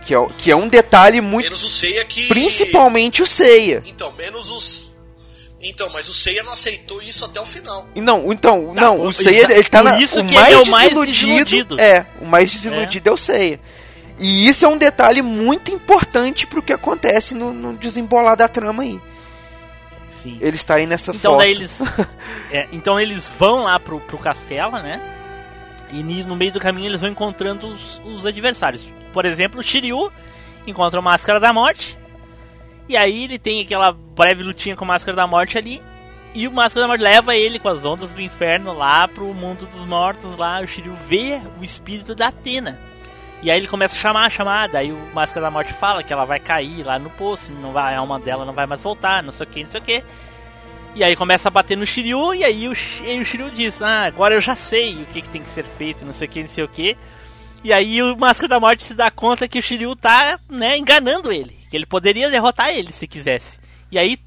[0.02, 2.28] Que é, que é um detalhe muito Menos o Seiya que.
[2.28, 3.84] principalmente o Seiya.
[3.86, 4.91] Então, menos os.
[5.62, 7.88] Então, mas o Seiya não aceitou isso até o final.
[7.94, 10.58] E Não, então, Tá, não, o Seiya, ele tá na, isso o que mais é
[10.58, 11.80] o mais desiludido, desiludido.
[11.80, 13.12] É, o mais desiludido é.
[13.12, 13.60] o Seiya.
[14.19, 18.84] E isso é um detalhe muito importante pro que acontece no, no desembolar da trama
[18.84, 18.99] aí.
[20.10, 20.38] Sim.
[20.41, 21.45] Eles estarem nessa Então fossa.
[21.45, 21.80] daí eles,
[22.52, 24.99] é, então eles vão lá pro, pro castelo, né?
[25.91, 28.85] E no meio do caminho eles vão encontrando os, os adversários.
[29.14, 30.11] por exemplo, o Shiryu
[30.65, 31.98] encontra o Máscara da Morte.
[32.89, 35.81] E aí ele tem aquela breve lutinha com o Máscara da Morte ali.
[36.34, 39.65] E o Máscara da Morte leva ele com as ondas do inferno lá pro mundo
[39.65, 40.60] dos mortos lá.
[40.60, 42.80] O Shiryu vê o espírito da Atena.
[43.41, 46.26] E aí ele começa a chamar, chamar, daí o Máscara da Morte fala que ela
[46.26, 49.31] vai cair lá no poço, não vai, a alma dela não vai mais voltar, não
[49.31, 50.03] sei o que, não sei o que.
[50.95, 53.80] E aí começa a bater no Shiryu, e aí o, e aí o Shiryu diz,
[53.81, 56.31] ah, agora eu já sei o que, que tem que ser feito, não sei o
[56.31, 56.97] que, não sei o que.
[57.64, 61.31] E aí o Máscara da Morte se dá conta que o Shiryu tá, né, enganando
[61.31, 61.59] ele.
[61.69, 63.59] Que ele poderia derrotar ele se quisesse.
[63.91, 64.18] E aí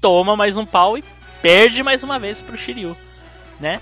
[0.00, 1.04] toma mais um pau e
[1.40, 2.96] perde mais uma vez pro Shiryu,
[3.60, 3.80] né?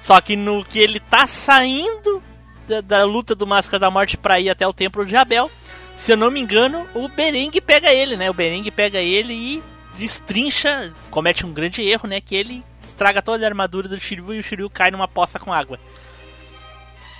[0.00, 2.22] Só que no que ele tá saindo
[2.68, 5.50] da, da luta do Máscara da Morte pra ir até o Templo de Abel,
[5.96, 8.28] se eu não me engano, o Berengue pega ele, né?
[8.28, 9.62] O Berengue pega ele e
[9.96, 12.20] destrincha, comete um grande erro, né?
[12.20, 15.52] Que ele estraga toda a armadura do Shiryu e o Shiryu cai numa poça com
[15.52, 15.78] água.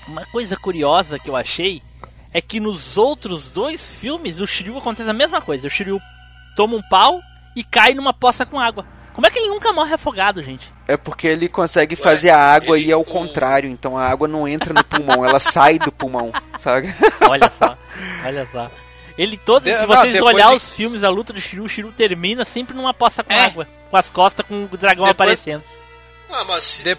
[0.08, 1.80] Uma coisa curiosa que eu achei
[2.32, 5.66] é que nos outros dois filmes o Shiryu acontece a mesma coisa.
[5.66, 6.00] O Shiryu
[6.56, 7.20] toma um pau
[7.54, 8.86] e cai numa poça com água.
[9.12, 10.72] Como é que ele nunca morre afogado, gente?
[10.88, 14.72] É porque ele consegue fazer a água ir ao contrário, então a água não entra
[14.72, 16.94] no pulmão, ela sai do pulmão, sabe?
[17.28, 17.76] Olha só,
[18.24, 18.70] olha só.
[19.18, 21.68] Ele todos, De- se vocês depois olhar de- os filmes, a luta do Shiryu, o
[21.68, 23.44] Shiryu termina sempre numa poça com É.
[23.44, 25.62] água, com as costas com o dragão Depois- aparecendo.
[26.30, 26.96] Ah, mas se, é,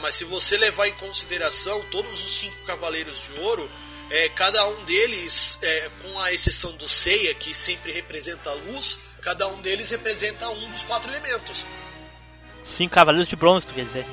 [0.00, 3.68] mas se você levar em consideração todos os cinco Cavaleiros de Ouro,
[4.08, 9.00] é, cada um deles, é, com a exceção do Seiya, que sempre representa a luz,
[9.26, 11.66] cada um deles representa um dos quatro elementos.
[12.62, 14.06] Cinco cavaleiros de bronze, tu quer dizer?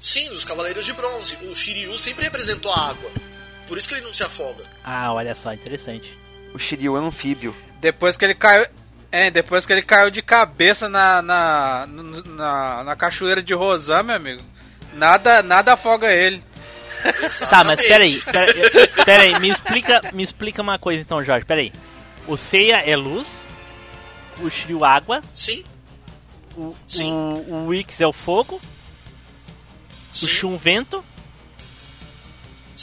[0.00, 1.36] Sim, dos Cavaleiros de Bronze.
[1.42, 3.10] O Shiryu sempre representou a água.
[3.68, 4.64] Por isso que ele não se afoga.
[4.82, 6.16] Ah, olha só, interessante.
[6.54, 7.54] O Shiryu é um anfíbio.
[7.80, 8.66] Depois que ele caiu.
[9.12, 14.16] É, depois que ele caiu de cabeça na, na, na, na cachoeira de Rosan, meu
[14.16, 14.42] amigo.
[14.94, 16.42] Nada, nada afoga ele.
[17.48, 21.72] Tá, mas peraí, peraí, peraí, me explica, me explica uma coisa então, Jorge, peraí.
[22.26, 23.26] O Seiya é luz,
[24.42, 25.64] o Shiryu água, Sim.
[26.56, 27.12] o, Sim.
[27.12, 28.60] o, o Ix é o fogo,
[30.22, 31.04] o Shun vento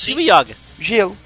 [0.07, 0.55] e o Yoga.
[0.79, 1.17] Gelo.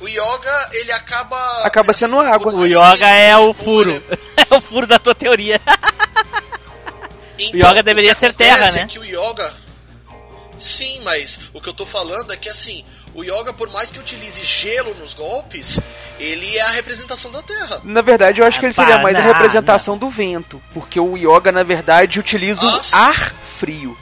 [0.00, 1.36] O Yoga, ele acaba.
[1.64, 2.52] Acaba sendo água.
[2.52, 3.90] O Yoga é o furo,
[4.36, 5.60] é o furo da tua teoria.
[7.38, 8.82] Então, o Yoga deveria o ser terra, né?
[8.82, 9.52] É que o Yoga.
[10.58, 12.84] Sim, mas o que eu tô falando é que assim,
[13.14, 15.78] o Yoga, por mais que utilize gelo nos golpes,
[16.18, 17.80] ele é a representação da Terra.
[17.84, 21.16] Na verdade, eu acho que ele seria mais a não, representação do vento, porque o
[21.16, 23.96] Yoga, na verdade, utiliza o ar frio.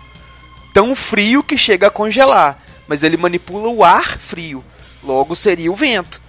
[0.72, 2.59] Tão frio que chega a congelar,
[2.89, 4.64] mas ele manipula o ar frio.
[5.05, 6.20] Logo seria o vento.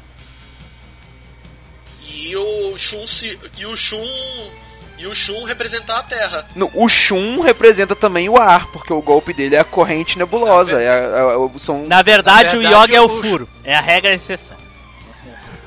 [2.05, 3.97] E o Shun se, e o Shun
[5.03, 6.47] e o Shun representar a Terra.
[6.55, 10.81] No- o Shun representa também o ar, porque o golpe dele é a corrente nebulosa.
[10.81, 11.85] É, é- é- são...
[11.87, 14.15] Na verdade, Na o verdade, Yoga é o o- furo, é a regra e a
[14.15, 14.57] exceção.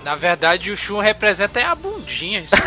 [0.02, 2.40] Na verdade, o Shun representa é a bundinha.
[2.40, 2.54] Isso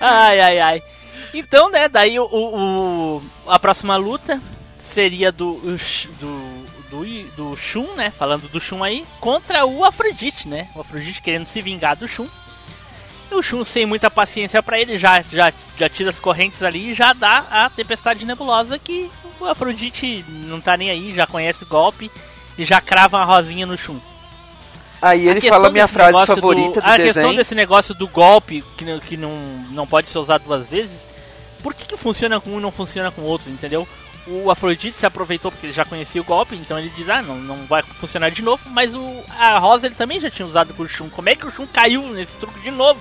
[0.00, 0.82] Ai, ai, ai.
[1.34, 4.40] Então, né, daí o, o- o- a próxima luta
[4.78, 5.78] seria do, o
[6.20, 6.42] do,
[6.90, 7.04] do,
[7.36, 11.62] do Shun, né, falando do Shun aí, contra o Afrodite, né, o Afrodite querendo se
[11.62, 12.26] vingar do Shun.
[13.30, 16.90] E o Shun, sem muita paciência pra ele, já, já, já tira as correntes ali
[16.90, 19.08] e já dá a tempestade nebulosa que
[19.40, 22.10] o Afrodite não tá nem aí, já conhece o golpe
[22.58, 23.98] e já crava uma rosinha no Shun.
[25.00, 27.36] Aí A ele questão fala a minha frase favorita do, A questão desenho.
[27.36, 29.32] desse negócio do golpe, que, não- que não,
[29.70, 31.06] não pode ser usado duas vezes,
[31.62, 33.86] por que, que funciona com um e não funciona com outros, entendeu?
[34.26, 37.36] O Afrodite se aproveitou porque ele já conhecia o golpe, então ele diz, ah, não,
[37.36, 40.82] não vai funcionar de novo, mas o, a Rosa ele também já tinha usado com
[40.82, 41.08] o Shun.
[41.08, 43.00] Como é que o Shun caiu nesse truque de novo?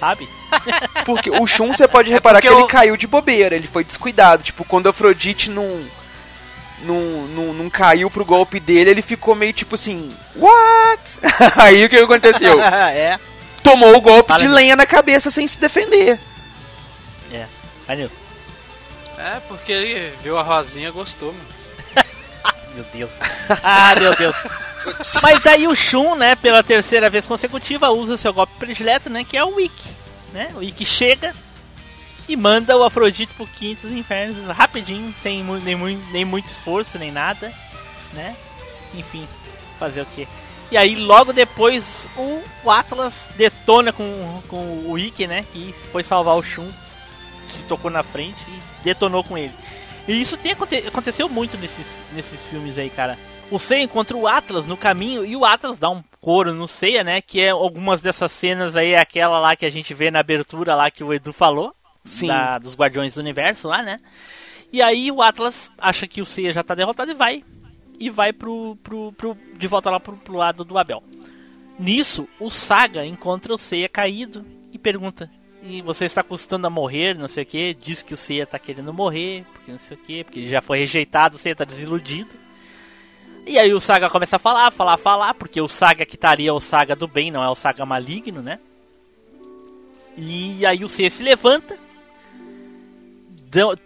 [0.00, 0.28] Sabe?
[1.06, 4.42] Porque o Shun você pode reparar que porque ele caiu de bobeira, ele foi descuidado.
[4.42, 5.86] Tipo, quando o Afrodite não,
[6.82, 11.00] não, não, não caiu pro golpe dele, ele ficou meio tipo assim, what?
[11.56, 12.60] Aí o que aconteceu?
[12.62, 13.18] é.
[13.62, 16.20] Tomou o golpe Fala, de lenha na cabeça sem se defender.
[17.32, 17.46] É.
[17.86, 18.23] Vai, Nilson.
[19.18, 21.46] É, porque ele viu a Rosinha e gostou, mano.
[22.74, 23.10] Meu Deus.
[23.62, 24.34] Ah, meu Deus.
[25.22, 29.36] Mas daí o Shun, né, pela terceira vez consecutiva, usa seu golpe predileto, né, que
[29.36, 29.90] é o Ikki.
[30.32, 30.48] Né?
[30.56, 31.34] O Ikki chega
[32.26, 36.48] e manda o Afrodite pro quinto dos infernos rapidinho, sem mu- nem, mui- nem muito
[36.50, 37.52] esforço, nem nada,
[38.14, 38.34] né?
[38.94, 39.28] Enfim,
[39.78, 40.26] fazer o quê?
[40.70, 46.36] E aí logo depois o, Atlas detona com, com o Ikki, né, que foi salvar
[46.36, 46.68] o Shun,
[47.54, 49.52] se tocou na frente e detonou com ele.
[50.06, 53.18] E isso tem, aconte- aconteceu muito nesses, nesses filmes aí, cara.
[53.50, 57.04] O Seiya encontra o Atlas no caminho e o Atlas dá um couro no Seiya,
[57.04, 57.20] né?
[57.20, 60.90] Que é algumas dessas cenas aí, aquela lá que a gente vê na abertura lá
[60.90, 61.74] que o Edu falou.
[62.04, 62.26] Sim.
[62.26, 63.98] da- dos Guardiões do Universo lá, né?
[64.70, 67.42] E aí o Atlas acha que o Seiya já tá derrotado e vai.
[67.98, 71.02] E vai pro, pro, pro, de volta lá pro, pro lado do Abel.
[71.78, 75.30] Nisso, o Saga encontra o Seiya caído e pergunta:
[75.66, 77.16] E você está custando a morrer?
[77.16, 77.72] Não sei o que.
[77.72, 80.60] Diz que o Seiya tá querendo morrer, porque não sei o que, porque ele já
[80.60, 82.28] foi rejeitado, o Seiya tá desiludido.
[83.46, 86.52] E aí o Saga começa a falar, falar, falar, porque o Saga que estaria é
[86.52, 88.60] o Saga do bem, não é o Saga maligno, né?
[90.18, 91.78] E aí o Seiya se levanta.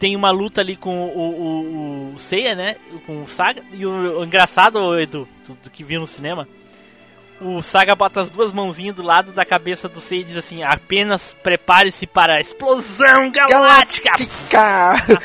[0.00, 2.74] Tem uma luta ali com o, o, o Seiya, né?
[3.06, 3.62] Com o Saga.
[3.72, 6.48] E o, o engraçado, Edu, do, do que viu no cinema,
[7.40, 10.62] o Saga bota as duas mãozinhas do lado da cabeça do Seiya e diz assim:
[10.62, 14.10] apenas prepare-se para a explosão galáctica!
[14.50, 15.18] Galáctica!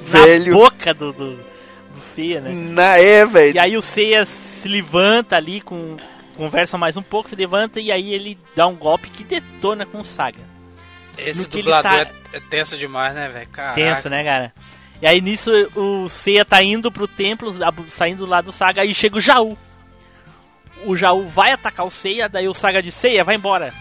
[0.00, 0.54] Na Velho.
[0.54, 2.50] boca do, do, do Seiya, né?
[2.50, 3.54] Na é, velho.
[3.54, 5.96] E aí o Seiya se levanta ali, com,
[6.34, 10.00] conversa mais um pouco, se levanta e aí ele dá um golpe que detona com
[10.00, 10.40] o Saga.
[11.18, 11.98] Esse No dublador tá-
[12.32, 13.48] é, é tenso demais, né, velho?
[13.74, 14.54] Tenso, né, cara?
[15.02, 17.54] E aí nisso o Seiya tá indo pro templo,
[17.88, 19.58] saindo lá do Saga, aí chega o Jaú.
[20.84, 23.72] O Jaú vai atacar o Seiya, daí o Saga diz, Seiya, vai embora.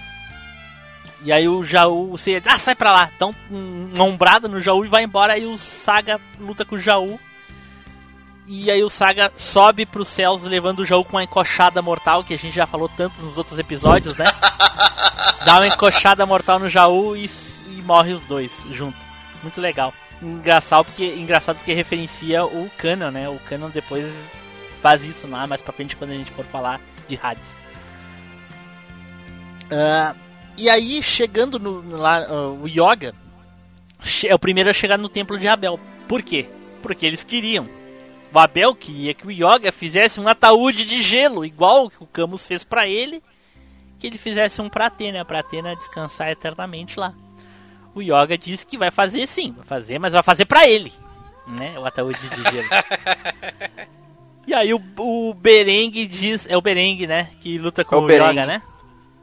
[1.23, 3.09] E aí o Jaú, o Seiya, ah, sai pra lá.
[3.19, 6.79] Dá um- uma ombrada no Jaú e vai embora, e o Saga luta com o
[6.79, 7.19] Jaú.
[8.47, 12.33] E aí o Saga sobe pros céus, levando o Jaú com uma encoxada mortal, que
[12.33, 14.25] a gente já falou tanto nos outros episódios, né?
[15.45, 17.25] Dá uma encoxada mortal no Jaú e,
[17.67, 18.97] e morre os dois junto.
[19.43, 19.93] Muito legal.
[20.21, 23.29] Engraçado porque, engraçado porque referencia o Canon, né?
[23.29, 24.05] O Canon depois
[24.81, 27.47] faz isso lá mais pra frente quando a gente for falar de Hades.
[29.71, 30.15] Ah,
[30.57, 33.13] e aí, chegando no, lá, ah, o Yoga
[34.25, 35.79] é o primeiro a chegar no templo de Abel.
[36.07, 36.47] Por quê?
[36.81, 37.65] Porque eles queriam.
[38.33, 42.45] O Abel queria que o Yoga fizesse um ataúde de gelo, igual que o Camus
[42.45, 43.23] fez pra ele,
[43.99, 47.13] que ele fizesse um pra Atena, pra Atena descansar eternamente lá.
[47.95, 50.93] O Yoga disse que vai fazer sim, vai fazer, mas vai fazer pra ele,
[51.47, 51.79] né?
[51.79, 52.67] O ataúde de gelo.
[54.47, 58.01] e aí o, o Berengue diz, é o Berengue, né, que luta com É o
[58.03, 58.31] o.
[58.31, 58.61] Yoga, né?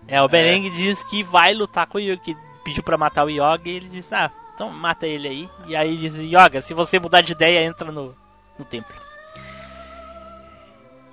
[0.07, 3.31] É, o Berengue diz que vai lutar com o Yoga, que pediu pra matar o
[3.31, 5.49] Yoga e ele diz, ah, então mata ele aí.
[5.67, 8.15] E aí diz, Yoga, se você mudar de ideia, entra no,
[8.59, 8.95] no templo.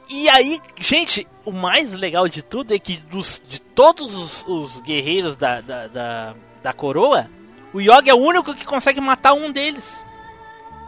[0.10, 4.82] E aí, gente, o mais legal de tudo é que dos, de todos os, os
[4.82, 7.30] guerreiros da, da, da, da coroa,
[7.74, 10.02] o Yoga é o único que consegue matar um deles.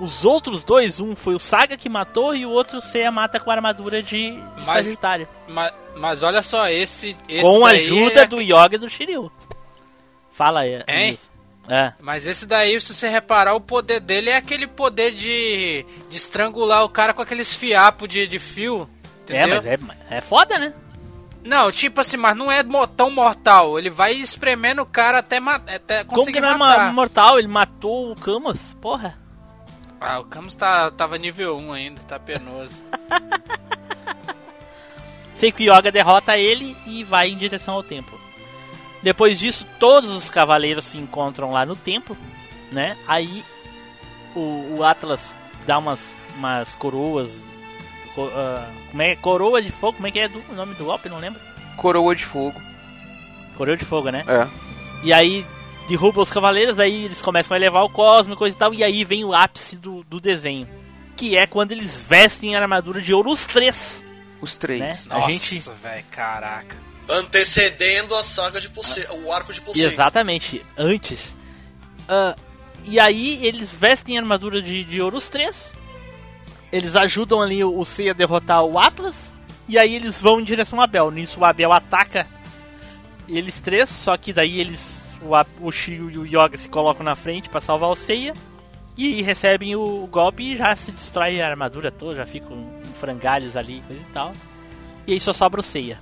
[0.03, 3.49] Os outros dois, um foi o Saga que matou e o outro Seiya mata com
[3.49, 5.27] a armadura de, de Mas- Sagitário.
[5.47, 7.15] Mas, mas olha só, esse.
[7.29, 9.31] esse Com a ajuda é- do Yoga e do Shiryu.
[10.31, 10.83] Fala aí.
[10.87, 11.11] Hein?
[11.11, 11.29] Nilson.
[11.69, 11.93] É.
[12.01, 16.83] Mas esse daí, se você reparar, o poder dele é aquele poder de, de estrangular
[16.83, 18.89] o cara com aqueles fiapos de, de fio.
[19.29, 19.55] É, Entendeu?
[19.55, 19.77] mas é,
[20.17, 20.73] é foda, né?
[21.45, 22.61] Não, tipo assim, mas não é
[22.97, 23.77] tão mortal.
[23.79, 26.85] Ele vai espremendo o cara até, até Como conseguir que não é matar.
[26.87, 27.39] ma- mortal?
[27.39, 28.73] Ele matou o Camus?
[28.81, 29.17] Porra.
[30.05, 32.75] Ah, o Camus tá, tava nível 1 ainda, tá penoso.
[35.37, 38.19] Sei que o Yoga derrota ele e vai em direção ao templo.
[39.01, 42.15] Depois disso, todos os cavaleiros se encontram lá no templo,
[42.71, 42.97] né?
[43.07, 43.43] Aí
[44.35, 45.35] o, o Atlas
[45.65, 46.01] dá umas,
[46.35, 47.39] umas coroas.
[48.15, 49.15] co- ah, como é?
[49.17, 49.93] Coroa de fogo?
[49.93, 51.09] Como é que é do, o nome do golpe?
[51.09, 51.41] Não lembro.
[51.75, 52.59] Coroa de fogo.
[53.57, 54.23] Coroa de fogo, né?
[54.27, 54.47] É.
[55.03, 55.45] E aí
[55.87, 58.73] derruba os cavaleiros, aí eles começam a elevar o cosmo e coisa e tal.
[58.73, 60.67] E aí vem o ápice do, do desenho.
[61.15, 64.03] Que é quando eles vestem a armadura de ouro, os três.
[64.41, 64.79] Os três.
[64.79, 64.97] Né?
[65.07, 66.75] Nossa, A gente velho, caraca.
[67.09, 69.89] Antecedendo a saga de Poseidon, o arco de Poseidon.
[69.89, 71.35] Exatamente, antes.
[72.07, 72.35] Ah,
[72.85, 75.71] e aí eles vestem a armadura de, de ouro os três.
[76.71, 79.15] Eles ajudam ali o, Seiya a derrotar o Atlas.
[79.67, 81.11] E aí eles vão em direção a Abel.
[81.11, 82.27] Nisso o Abel ataca
[83.27, 84.92] eles três, só que daí eles.
[85.23, 88.33] O, o e o Yoga se colocam na frente para salvar o Seiya.
[88.95, 93.57] E recebem o, golpe e já se destrói a armadura toda, já ficam em frangalhos
[93.57, 94.31] ali coisa e tal.
[95.07, 95.99] E aí só sobra o Seiya.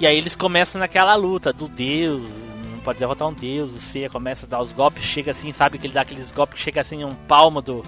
[0.00, 2.24] E aí eles começam naquela luta do deus,
[2.72, 5.78] não pode derrotar um deus, o Seiya começa a dar os golpes, chega assim, sabe
[5.78, 7.84] que ele dá aqueles golpes que chega assim um palmo do,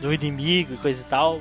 [0.00, 1.40] do inimigo e coisa e tal.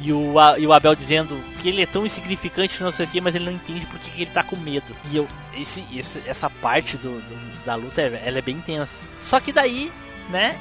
[0.00, 3.08] E o, A- e o Abel dizendo que ele é tão insignificante, não sei o
[3.08, 4.94] que, mas ele não entende porque que ele tá com medo.
[5.10, 8.92] E eu, esse, esse- essa parte do, do- da luta, é- ela é bem tensa.
[9.20, 9.90] Só que daí,
[10.30, 10.56] né,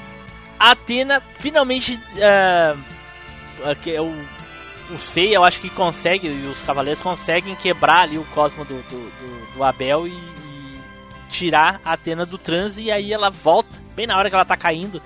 [0.59, 1.99] a Atena finalmente.
[2.17, 2.75] é
[4.01, 4.13] o,
[4.95, 8.75] o Seiya, eu acho que consegue, e os cavaleiros conseguem quebrar ali o cosmo do,
[8.83, 10.79] do, do- do Abel e, e
[11.29, 14.55] tirar a Atena do transe, e aí ela volta, bem na hora que ela tá
[14.57, 15.01] caindo,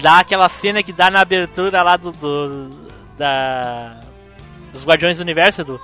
[0.00, 2.12] dá aquela cena que dá na abertura lá do.
[2.12, 3.96] do- da.
[4.72, 5.80] dos Guardiões do Universo, do.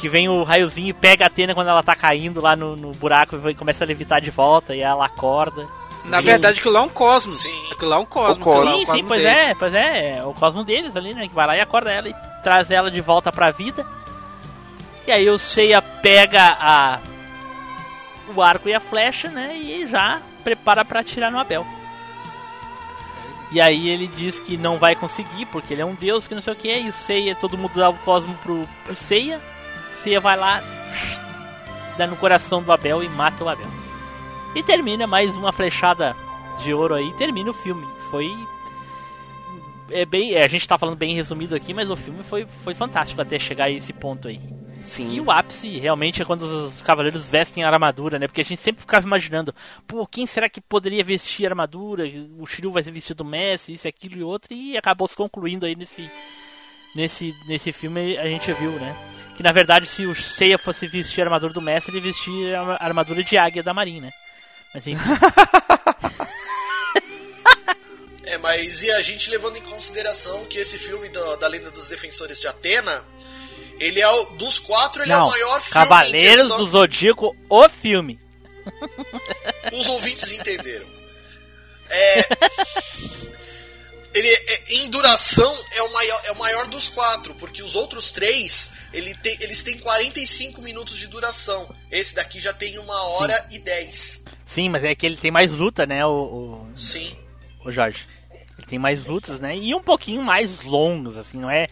[0.00, 2.92] Que vem o raiozinho e pega a Atena quando ela tá caindo lá no, no
[2.92, 5.66] buraco e vai- começa a levitar de volta e ela acorda.
[6.04, 6.26] Na Sim.
[6.26, 7.32] verdade, aquilo lá é um cosmo.
[7.32, 7.64] Sim.
[7.72, 8.44] Aquilo lá é um cosmo.
[8.48, 9.38] aquilo lá é o Sim, cosmo sim, pois deles.
[9.38, 11.26] é, pois é, é o cosmo deles ali, né?
[11.28, 12.14] Que vai lá e acorda ela e
[12.44, 13.84] traz ela de volta pra vida.
[15.06, 17.00] E aí o Seiya pega a
[18.36, 19.56] o arco e a flecha, né?
[19.56, 21.66] E já prepara pra atirar no Abel.
[23.50, 26.42] E aí ele diz que não vai conseguir, porque ele é um deus, que não
[26.42, 29.40] sei o que, e o Seiya, todo mundo dá o cosmo pro, pro Seiya.
[29.92, 30.62] O Seiya vai lá,
[31.96, 33.68] dá no coração do Abel e mata o Abel.
[34.54, 36.14] E termina mais uma flechada
[36.62, 37.86] de ouro aí, termina o filme.
[38.10, 38.30] Foi.
[39.90, 42.74] É bem, é, a gente tá falando bem resumido aqui, mas o filme foi, foi
[42.74, 44.57] fantástico até chegar a esse ponto aí.
[44.88, 45.12] Sim.
[45.12, 48.26] E o ápice realmente é quando os cavaleiros vestem a armadura, né?
[48.26, 49.54] Porque a gente sempre ficava imaginando,
[49.86, 52.04] pô, quem será que poderia vestir a armadura?
[52.38, 55.66] O Shiryu vai ser vestido do Messi, isso, aquilo e outro, e acabou se concluindo
[55.66, 56.10] aí nesse,
[56.96, 58.96] nesse, nesse filme a gente viu, né?
[59.36, 62.84] Que na verdade, se o Seiya fosse vestir a armadura do Messi, ele vestia a
[62.84, 64.10] armadura de águia da Marinha, né?
[64.74, 64.98] Mas enfim.
[68.28, 71.88] É, mas e a gente levando em consideração que esse filme da, da Lenda dos
[71.88, 73.02] Defensores de Atena,
[73.80, 75.72] ele é o, dos quatro, ele é Não, o maior filme.
[75.72, 78.18] Cavaleiros questão- do Zodíaco, o filme.
[79.72, 80.86] Os ouvintes entenderam.
[81.90, 82.22] É.
[84.14, 88.10] Ele, é- em duração, é o, maior, é o maior dos quatro, porque os outros
[88.10, 91.72] três, ele tem, eles têm 45 minutos de duração.
[91.90, 94.24] Esse daqui já tem uma hora e 10.
[94.46, 97.16] Sim, mas é que ele tem mais luta, né, o, o, Sim.
[97.64, 98.06] o Jorge.
[98.56, 101.66] Ele tem mais lutas, né, e um pouquinho mais longos, assim, não é...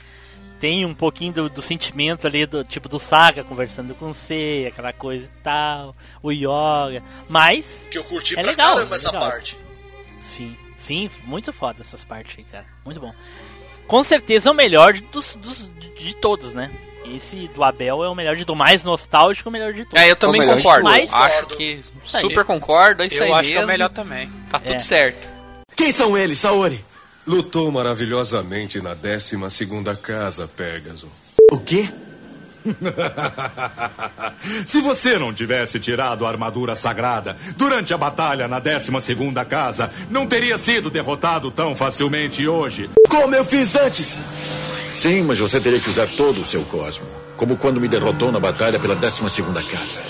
[0.61, 4.67] Tem um pouquinho do, do sentimento ali, do tipo do Saga conversando com o Sei,
[4.67, 7.65] aquela coisa e tal, o Yoga, mas...
[7.91, 9.29] Que eu curti é pra legal, caramba essa legal.
[9.31, 9.59] parte.
[10.19, 12.65] Sim, sim, muito foda essas partes aí, cara.
[12.85, 13.13] Muito bom.
[13.87, 16.71] Com certeza é o melhor de- dos, dos- de, todos, né?
[17.15, 20.03] Esse do Abel é o melhor de do mais nostálgico, o melhor de todos.
[20.03, 20.89] É, eu também concordo.
[20.89, 21.13] todos.
[21.13, 23.73] Acho que super concordo, é isso Eu aí acho que é o mesmo.
[23.73, 24.29] melhor também.
[24.51, 24.79] Tá tudo É.
[24.81, 25.29] certo.
[25.77, 26.83] Quem são eles, Saori?
[27.27, 31.09] Lutou maravilhosamente na 12 segunda casa, Pégaso.
[31.51, 31.89] O quê?
[34.67, 39.93] Se você não tivesse tirado a armadura sagrada durante a batalha na 12 segunda casa,
[40.11, 42.91] não teria sido derrotado tão facilmente hoje.
[43.09, 44.17] Como eu fiz antes?
[44.97, 47.07] Sim, mas você teria que usar todo o seu cosmo.
[47.37, 50.03] Como quando me derrotou na batalha pela 12 segunda casa.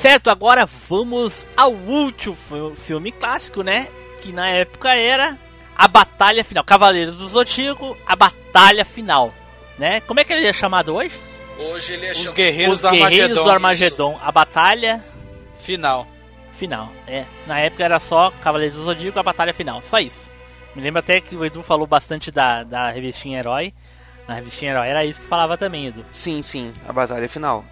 [0.00, 3.88] Certo, agora vamos ao último fi- filme clássico, né?
[4.20, 5.38] Que na época era
[5.76, 6.64] a Batalha Final.
[6.64, 9.32] Cavaleiros do Zodíaco, a Batalha Final.
[9.78, 10.00] Né?
[10.00, 11.18] Como é que ele é chamado hoje?
[11.58, 12.34] Hoje ele é Os chamado.
[12.36, 13.44] Guerreiros Os do Guerreiros Armagedon.
[13.44, 14.20] do Armagedon.
[14.22, 15.04] A Batalha
[15.60, 16.06] Final.
[16.54, 16.92] Final.
[17.06, 19.80] É, na época era só Cavaleiros do Zodíaco, a Batalha Final.
[19.82, 20.30] Só isso.
[20.74, 23.74] Me lembro até que o Edu falou bastante da, da revistinha Herói.
[24.26, 26.04] Na revistinha Herói era isso que falava também, Edu.
[26.12, 27.64] Sim, sim, a batalha final.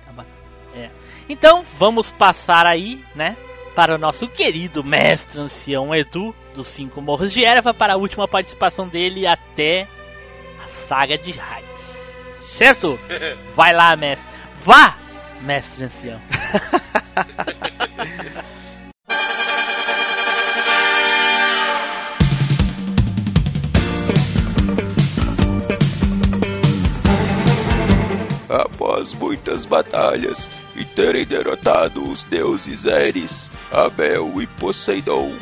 [0.74, 0.90] É.
[1.28, 3.36] Então, vamos passar aí, né,
[3.74, 8.26] para o nosso querido mestre ancião Edu, dos Cinco Morros de Erva, para a última
[8.26, 9.86] participação dele até
[10.64, 12.00] a saga de Hades.
[12.40, 12.98] Certo?
[13.54, 14.26] Vai lá, mestre.
[14.64, 14.96] Vá,
[15.40, 16.20] mestre ancião.
[29.12, 35.32] Muitas batalhas e terem derrotado os deuses Eris, Abel e Poseidon,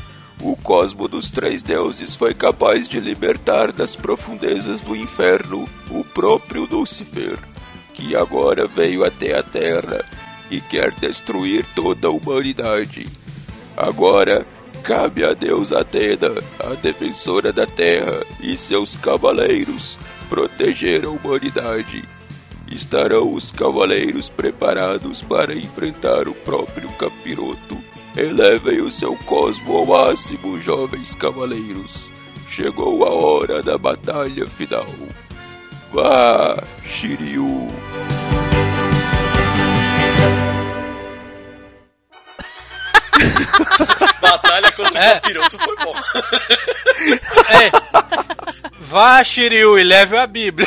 [0.41, 6.65] o cosmo dos três deuses foi capaz de libertar das profundezas do inferno o próprio
[6.71, 7.37] Lúcifer,
[7.93, 10.05] que agora veio até a Terra
[10.49, 13.07] e quer destruir toda a humanidade.
[13.77, 14.47] Agora,
[14.85, 16.31] cabe a deusa Atena,
[16.61, 19.99] a defensora da Terra, e seus cavaleiros
[20.29, 22.05] proteger a humanidade.
[22.71, 27.79] Estarão os cavaleiros preparados para enfrentar o próprio capiroto.
[28.17, 32.11] Elevem o seu cosmo ao máximo, jovens cavaleiros.
[32.51, 34.87] Chegou a hora da batalha final.
[35.93, 37.69] Vá, Shiryu!
[44.21, 45.95] Batalha contra o capiroto foi bom.
[47.49, 47.71] É.
[48.81, 50.67] Vá, Shiryu, e leve a Bíblia.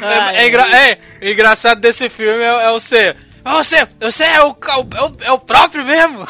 [0.00, 3.14] É, é engra- é, o engraçado desse filme é, é o C.
[3.44, 6.26] Você, você é o, ca- é o, é o próprio mesmo?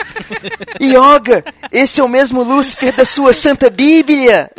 [0.80, 1.42] Yoga,
[1.72, 4.50] esse é o mesmo Lúcifer da sua Santa Bíblia.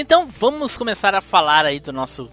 [0.00, 2.30] Então vamos começar a falar aí do nosso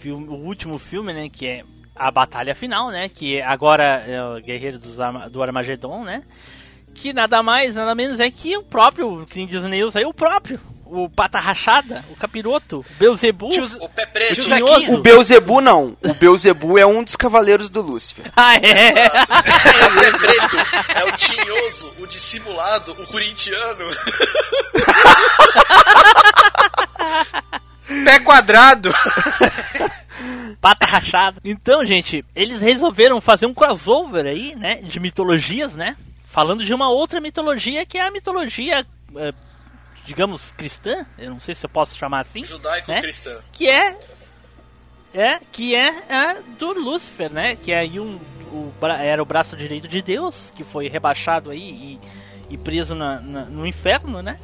[0.00, 1.64] filme, o último filme, né, que é
[1.96, 6.22] a batalha final, né, que agora é o Guerreiro dos Arma- do Armagedon, né,
[6.94, 10.60] que nada mais, nada menos é que o próprio, que diz Neils aí, o próprio,
[10.84, 13.48] o Pata Rachada, o Capiroto, o Beuzebu,
[13.80, 14.40] O pé preto.
[14.40, 14.92] o Tinhoso.
[14.94, 15.94] O Beuzebu não.
[16.02, 18.32] O Beuzebu é um dos cavaleiros do Lúcifer.
[18.34, 18.88] Ah, é?
[18.90, 19.50] Exato.
[19.50, 20.56] É o pé preto,
[20.96, 23.84] é o tinhoso, o dissimulado, o corintiano.
[28.04, 28.90] Pé quadrado.
[30.60, 31.40] Pata rachada.
[31.44, 34.76] Então, gente, eles resolveram fazer um crossover aí, né?
[34.76, 35.96] De mitologias, né?
[36.26, 38.84] Falando de uma outra mitologia que é a mitologia,
[39.16, 39.32] eh,
[40.04, 41.06] digamos, cristã.
[41.16, 42.44] Eu não sei se eu posso chamar assim.
[42.44, 43.34] Judaico-cristã.
[43.34, 43.42] Né?
[43.52, 43.98] Que é.
[45.14, 47.56] É, que é a do Lúcifer, né?
[47.56, 48.18] Que é aí um.
[48.52, 51.58] O, era o braço direito de Deus, que foi rebaixado aí
[52.50, 54.38] e, e preso na- na- no inferno, né?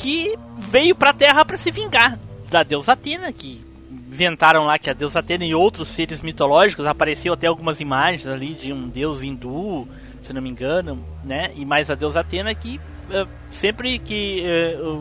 [0.00, 2.18] Que veio pra Terra pra se vingar
[2.50, 7.32] da deusa Atena, que inventaram lá que a deusa Atena e outros seres mitológicos apareceu
[7.32, 9.86] até algumas imagens ali de um deus hindu,
[10.22, 11.52] se não me engano, né?
[11.54, 14.44] E mais a deusa Atena que eh, sempre que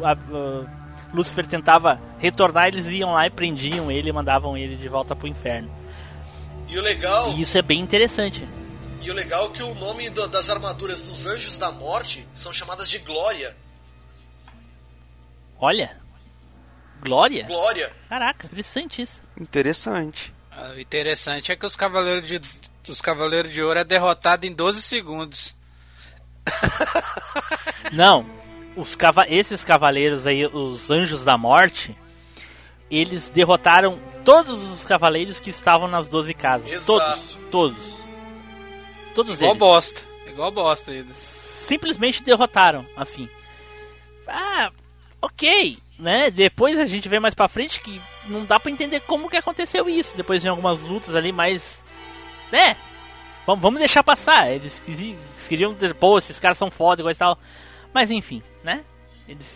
[0.03, 0.79] a- a-
[1.11, 5.27] Lúcifer tentava retornar, eles iam lá e prendiam ele e mandavam ele de volta pro
[5.27, 5.67] inferno.
[6.67, 8.47] E o legal, E isso é bem interessante.
[9.01, 12.53] e o legal é que o nome do- das armaduras dos anjos da morte são
[12.53, 13.55] chamadas de glória.
[15.59, 15.97] Olha,
[17.01, 17.45] Glória.
[17.45, 17.93] Glória.
[18.09, 19.21] Caraca, interessante isso.
[19.39, 20.33] Interessante.
[20.51, 22.39] Ah, O interessante é que os Cavaleiros de,
[22.89, 25.55] os Cavaleiros de Ouro é derrotado em 12 segundos.
[27.93, 28.25] Não,
[28.75, 31.97] os cava esses cavaleiros aí, os Anjos da Morte,
[32.89, 36.71] eles derrotaram todos os cavaleiros que estavam nas 12 casas.
[36.71, 36.87] Exato.
[36.91, 37.99] Todos, todos.
[39.15, 39.59] Todos Igual eles.
[39.59, 40.01] bosta.
[40.27, 41.13] Igual bosta ainda.
[41.13, 43.29] Simplesmente derrotaram, assim.
[44.27, 44.71] Ah,
[45.21, 46.29] ok, né?
[46.31, 49.89] Depois a gente vê mais pra frente que não dá pra entender como que aconteceu
[49.89, 50.15] isso.
[50.15, 51.79] Depois de algumas lutas ali, mas...
[52.51, 52.75] Né?
[53.45, 54.51] Vamos, vamos deixar passar.
[54.51, 55.17] Eles, eles
[55.47, 57.37] queriam dizer, pô, esses caras são foda e tal.
[57.93, 58.83] Mas enfim, né?
[59.27, 59.47] Eles...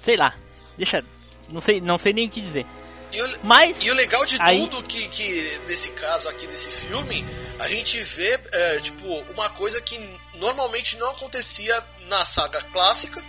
[0.00, 0.34] Sei lá.
[0.76, 1.04] Deixa...
[1.50, 2.66] Não sei, não sei nem o que dizer.
[3.12, 6.70] E o, Mas e o legal de aí- tudo que, que desse caso aqui, desse
[6.70, 7.24] filme,
[7.60, 9.96] a gente vê, é, tipo, uma coisa que
[10.34, 13.22] normalmente não acontecia na saga clássica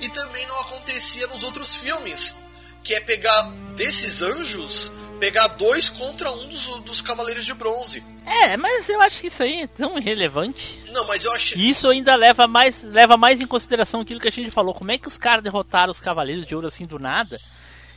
[0.00, 2.36] e também não acontecia nos outros filmes.
[2.82, 3.42] Que é pegar
[3.76, 8.04] desses anjos, pegar dois contra um dos, dos Cavaleiros de Bronze.
[8.24, 10.82] É, mas eu acho que isso aí é tão irrelevante.
[10.92, 11.60] Não, mas eu achei.
[11.60, 14.74] E isso ainda leva mais, leva mais em consideração aquilo que a gente falou.
[14.74, 17.38] Como é que os caras derrotaram os Cavaleiros de Ouro assim do nada?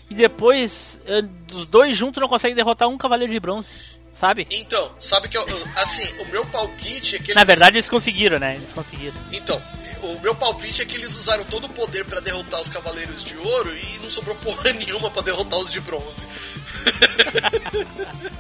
[0.09, 4.48] E depois, eh, dos dois juntos, não conseguem derrotar um Cavaleiro de Bronze, sabe?
[4.52, 7.35] Então, sabe que eu, eu- assim, o meu palpite é que eles.
[7.35, 8.53] Na verdade, eles conseguiram, né?
[8.56, 9.19] Eles conseguiram.
[9.31, 9.60] Então,
[10.03, 13.35] o meu palpite é que eles usaram todo o poder pra derrotar os Cavaleiros de
[13.35, 16.27] Ouro e não sobrou porra nenhuma pra derrotar os de bronze.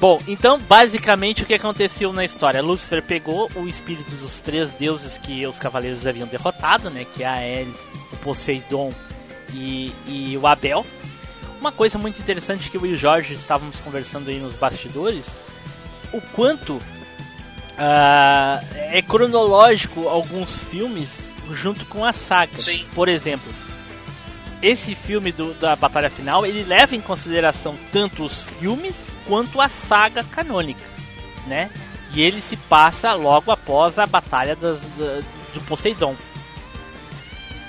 [0.00, 2.60] Bom, então, basicamente, o que aconteceu na história?
[2.60, 7.06] Lúcifer pegou o espírito dos três deuses que os Cavaleiros haviam derrotado, né?
[7.14, 7.76] Que é a Ares,
[8.12, 8.92] o Poseidon
[9.54, 10.84] e, e o Abel.
[11.62, 15.26] Uma coisa muito interessante que eu e o Jorge estávamos conversando aí nos bastidores,
[16.12, 16.82] o quanto
[17.78, 22.58] ah, é cronológico alguns filmes junto com a saga.
[22.58, 22.84] Sim.
[22.96, 23.48] Por exemplo,
[24.60, 28.96] esse filme do- da Batalha Final, ele leva em consideração tanto os filmes
[29.28, 30.82] quanto a saga canônica,
[31.46, 31.70] né?
[32.12, 36.16] E ele se passa logo após a Batalha da, do Poseidon.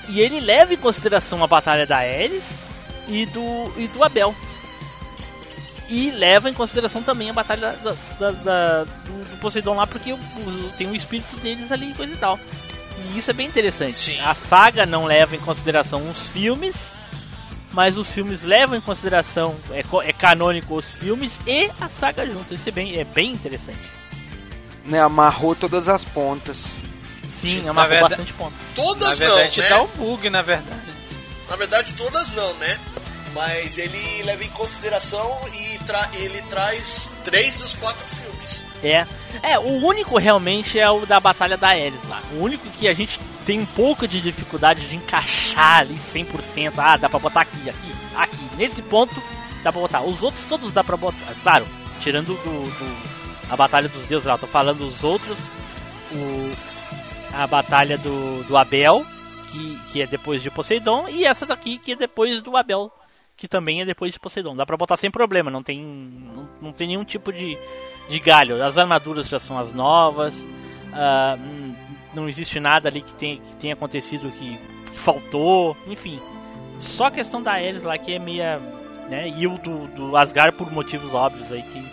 [0.08, 2.42] E ele leva em consideração a Batalha da Ares
[3.08, 4.34] e do, e do Abel.
[5.88, 10.16] E leva em consideração também a Batalha da, da- da- do, do Poseidon lá, porque
[10.78, 12.38] tem o espírito deles ali e coisa e tal.
[13.12, 14.18] E isso é bem interessante.
[14.20, 16.74] A saga não leva em consideração os filmes,
[17.70, 22.54] mas os filmes levam em consideração, é, é canônico os filmes e a saga junto.
[22.54, 23.78] Isso é bem, é bem interessante.
[24.86, 26.76] Né, amarrou todas as pontas.
[27.42, 28.58] Sim, Na amarrou verdade- bastante pontos.
[28.74, 29.68] Todas Na verdade, não, né?
[29.70, 30.94] dá um bug, na verdade.
[31.50, 32.78] Na verdade, todas não, né?
[33.34, 38.64] Mas ele leva em consideração e tra- ele traz três dos quatro filmes.
[38.82, 39.06] É.
[39.42, 42.22] É, o único realmente é o da Batalha da Ares lá.
[42.34, 46.72] O único que a gente tem um pouco de dificuldade de encaixar ali 100%.
[46.78, 48.38] Ah, dá pra botar aqui, aqui, aqui.
[48.56, 49.14] Nesse ponto,
[49.62, 50.02] dá pra botar.
[50.02, 51.34] Os outros todos dá pra botar.
[51.42, 51.66] Claro,
[52.00, 53.14] tirando do, do-
[53.50, 54.38] a Batalha dos Deuses lá.
[54.38, 55.36] Tô falando os outros.
[56.12, 56.52] O,
[57.32, 59.04] a Batalha do, do Abel,
[59.50, 61.08] que, que é depois de Poseidon.
[61.08, 62.92] E essa daqui, que é depois do Abel.
[63.36, 64.54] Que também é depois de Poseidon.
[64.54, 67.58] Dá pra botar sem problema, não tem, não, não tem nenhum tipo de,
[68.08, 68.62] de galho.
[68.64, 70.46] As armaduras já são as novas.
[70.92, 71.74] ah, hum,
[72.14, 74.56] não existe nada ali que tenha, que tenha acontecido que,
[74.92, 75.76] que faltou.
[75.88, 76.20] Enfim.
[76.78, 78.60] Só a questão da Ares lá que é meia.
[79.08, 81.84] Né, e o do, do Asgard por motivos óbvios aí que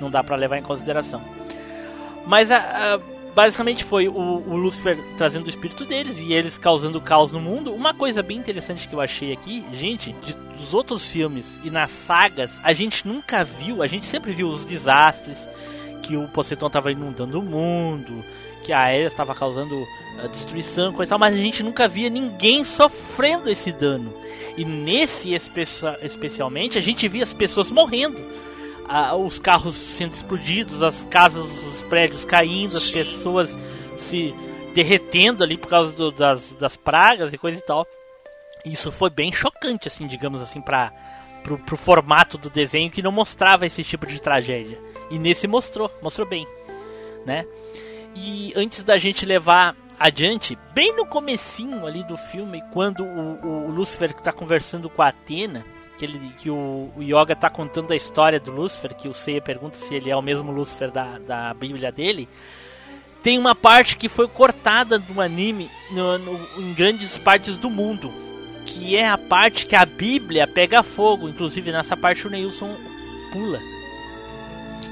[0.00, 1.20] não dá pra levar em consideração.
[2.26, 3.00] Mas a- a-
[3.36, 7.70] basicamente foi o, o Lúcifer trazendo o espírito deles e eles causando caos no mundo.
[7.70, 11.90] Uma coisa bem interessante que eu achei aqui, gente, de, dos outros filmes e nas
[11.90, 15.36] sagas, a gente nunca viu, a gente sempre viu os desastres,
[16.02, 18.24] que o Poseidon estava inundando o mundo,
[18.64, 19.76] que a Ares estava causando
[20.24, 24.14] a destruição, coisa tal, mas a gente nunca via ninguém sofrendo esse dano.
[24.56, 28.18] E nesse especia especialmente, a gente via as pessoas morrendo.
[28.88, 33.56] Ah, os carros sendo explodidos, as casas, os prédios caindo, as pessoas
[33.96, 34.34] se
[34.74, 37.86] derretendo ali por causa do, das, das pragas e coisa e tal.
[38.64, 40.92] Isso foi bem chocante, assim, digamos assim, para
[41.42, 44.78] pro, pro formato do desenho que não mostrava esse tipo de tragédia.
[45.10, 46.46] E nesse mostrou, mostrou bem,
[47.24, 47.46] né?
[48.14, 53.70] E antes da gente levar adiante, bem no comecinho ali do filme, quando o, o
[53.70, 55.64] Lúcifer está conversando com a Atena,
[55.96, 59.40] que, ele, que o, o Yoga está contando a história do Lúcifer, que o Seiya
[59.40, 62.28] pergunta se ele é o mesmo Lúcifer da, da Bíblia dele,
[63.22, 68.12] tem uma parte que foi cortada do anime no, no, em grandes partes do mundo,
[68.64, 72.76] que é a parte que a Bíblia pega fogo, inclusive nessa parte o Neilson
[73.32, 73.58] pula.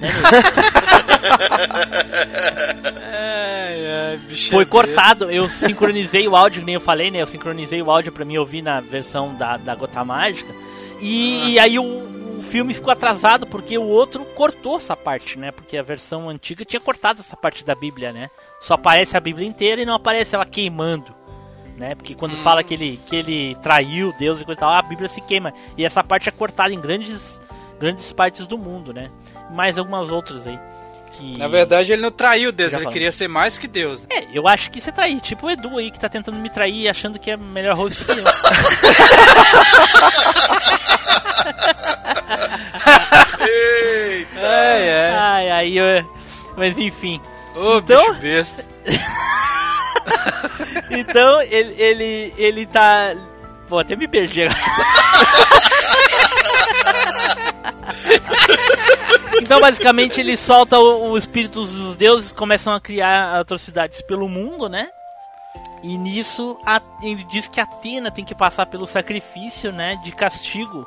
[0.01, 0.11] Né,
[3.17, 7.23] É, é, Foi cortado, eu sincronizei o áudio, que nem eu falei, né?
[7.23, 10.53] Eu sincronizei o áudio pra mim ouvir na versão da, da Gota Mágica.
[11.05, 15.51] E, e aí o, o filme ficou atrasado porque o outro cortou essa parte, né?
[15.51, 18.31] Porque a versão antiga tinha cortado essa parte da Bíblia, né?
[18.63, 21.15] Só aparece a Bíblia inteira e não aparece ela queimando.
[21.77, 21.95] Né?
[21.95, 25.09] Porque quando fala que ele, que ele traiu Deus e coisa e tal, a Bíblia
[25.09, 25.53] se queima.
[25.77, 27.39] E essa parte é cortada em grandes,
[27.79, 29.11] grandes partes do mundo, né?
[29.51, 30.59] Mais algumas outras aí.
[31.19, 31.39] Que...
[31.39, 34.05] Na verdade, ele não traiu Deus, ele queria ser mais que Deus.
[34.11, 35.21] É, eu acho que você trair.
[35.21, 38.11] Tipo o Edu aí que tá tentando me trair achando que é melhor host que
[38.11, 38.17] eu.
[43.41, 44.41] Eita!
[44.47, 45.15] É, é.
[45.15, 45.85] Ai, aí eu...
[46.57, 47.21] Mas enfim.
[47.55, 48.65] Ô, Então- bicho besta.
[50.91, 53.15] Então ele, ele, ele tá.
[53.69, 54.61] Pô, até me perdi agora.
[59.43, 64.69] Então, basicamente, ele solta o, o espírito dos deuses, começam a criar atrocidades pelo mundo,
[64.69, 64.89] né?
[65.83, 69.97] E nisso, a- ele diz que Atena tem que passar pelo sacrifício, né?
[70.03, 70.87] De castigo.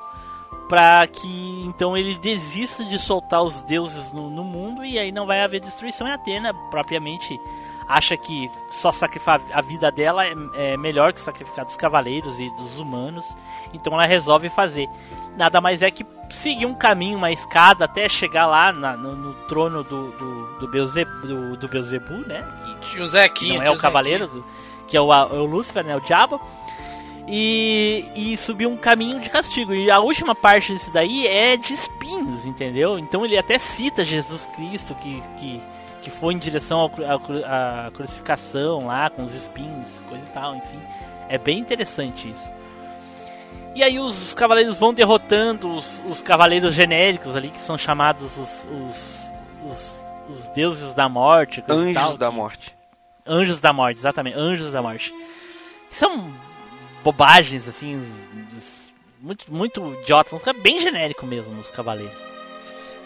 [0.69, 5.25] Pra que então ele desista de soltar os deuses no, no mundo e aí não
[5.25, 6.07] vai haver destruição.
[6.07, 7.39] E Atena, propriamente,
[7.87, 12.49] acha que só sacrificar a vida dela é, é melhor que sacrificar dos cavaleiros e
[12.57, 13.25] dos humanos.
[13.73, 14.89] Então ela resolve fazer.
[15.37, 19.33] Nada mais é que seguir um caminho, uma escada até chegar lá na- no, no
[19.47, 22.45] trono do, do, do, Beelzeb, do, do Beelzebu, né?
[22.81, 22.89] Que,
[23.29, 24.43] que não é o cavaleiro, do-
[24.85, 25.95] que é o, é o Lúcifer, né?
[25.95, 26.41] O diabo.
[27.29, 29.73] E, e subir um caminho de castigo.
[29.73, 32.97] E a última parte desse daí é de espinhos, entendeu?
[32.97, 35.61] Então ele até cita Jesus Cristo que, que,
[36.01, 40.55] que foi em direção à cru- à crucificação lá, com os espinhos, coisa e tal,
[40.55, 40.79] enfim.
[41.27, 42.51] É bem interessante isso.
[43.75, 48.65] E aí os cavaleiros vão derrotando os, os cavaleiros genéricos ali, que são chamados os,
[48.71, 49.31] os,
[49.69, 51.61] os, os deuses da morte.
[51.67, 52.17] Anjos tal.
[52.17, 52.73] da morte.
[53.25, 55.13] Anjos da morte, exatamente, anjos da morte.
[55.89, 56.31] São
[57.07, 58.03] bobagens, assim,
[59.21, 62.19] muito, muito idiotas, caras bem genérico mesmo, os cavaleiros.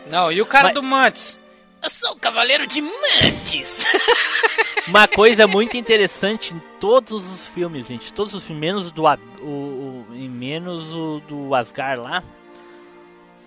[0.09, 1.39] Não, e o cara Mas- do Mantis?
[1.83, 3.85] Eu sou o cavaleiro de Mantis!
[4.87, 9.45] Uma coisa muito interessante em todos os filmes, gente, todos os filmes, menos do, o,
[9.45, 12.23] o, e menos o do Asgard lá,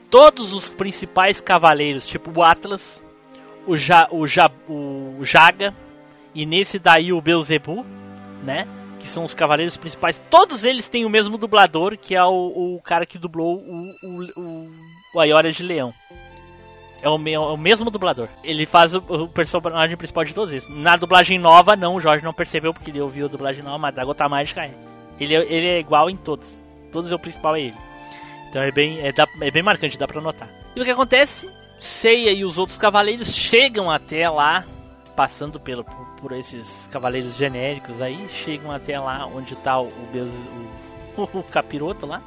[0.08, 3.02] todos os principais cavaleiros, tipo o Atlas,
[3.66, 5.74] o, ja, o, ja, o Jaga,
[6.32, 7.84] e nesse daí o Beelzebub,
[8.44, 8.68] né?
[9.04, 10.18] Que são os cavaleiros principais.
[10.30, 14.40] Todos eles têm o mesmo dublador, que é o, o cara que dublou o, o,
[14.40, 14.70] o,
[15.14, 15.92] o Aiora de Leão.
[17.02, 18.28] É o, é o mesmo dublador.
[18.42, 20.66] Ele faz o, o personagem principal de todos eles.
[20.70, 23.94] Na dublagem nova, não, o Jorge não percebeu porque ele ouviu a dublagem nova, mas
[23.94, 24.70] da Gota Mágica é.
[25.20, 26.48] Ele, é- ele é igual em todos.
[26.90, 27.76] Todos é o principal é ele.
[28.48, 30.48] Então é bem, é, dá- é bem marcante, dá pra notar.
[30.74, 31.46] E o que acontece?
[31.78, 34.64] Seiya e os outros cavaleiros chegam até lá,
[35.14, 40.70] passando pelo, por, por esses cavaleiros genéricos aí, chegam até lá onde tá o, o,
[41.16, 42.22] o, o capiroto lá.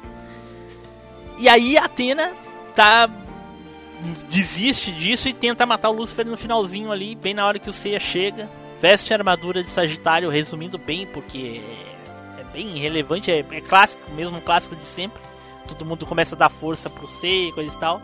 [1.38, 2.32] E aí a Atena
[2.74, 3.08] tá
[4.28, 7.72] desiste disso e tenta matar o Lúcifer no finalzinho ali, bem na hora que o
[7.72, 8.48] Seiya chega.
[8.80, 11.60] Veste a armadura de Sagitário, resumindo bem, porque
[12.36, 15.20] é, é bem relevante, é, é clássico, mesmo clássico de sempre.
[15.66, 18.00] Todo mundo começa a dar força pro Seiya e coisa e tal.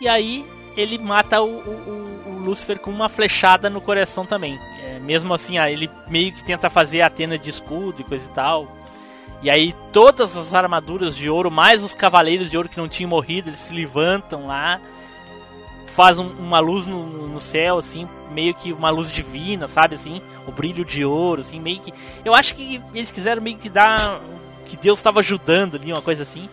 [0.00, 0.44] E aí
[0.76, 4.58] ele mata o, o, o- Lúcifer com uma flechada no coração também.
[4.82, 8.24] É, mesmo assim, ah, ele meio que tenta fazer a Atena de escudo e coisa
[8.24, 8.68] e tal.
[9.42, 13.08] E aí todas as armaduras de ouro, mais os cavaleiros de ouro que não tinham
[13.08, 14.78] morrido, eles se levantam lá,
[15.86, 20.20] faz um- uma luz no, no céu, assim, meio que uma luz divina, sabe, assim,
[20.46, 21.94] o brilho de ouro, assim, meio que...
[22.24, 24.20] Eu acho que eles quiseram meio que dar...
[24.66, 26.48] que Deus estava ajudando ali, uma coisa assim.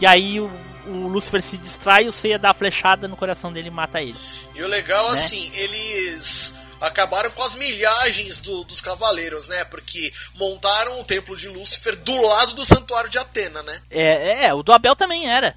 [0.00, 0.48] E aí o,
[0.88, 4.14] o Lúcifer se distrai o Seiya dá a flechada no coração dele e mata ele.
[4.54, 5.12] E o legal, Né?
[5.12, 9.64] assim, eles acabaram com as milhagens do- dos cavaleiros, né?
[9.64, 13.80] Porque montaram o templo de Lúcifer do lado do santuário de Atena, né?
[13.90, 15.56] É, é, o do Abel também era.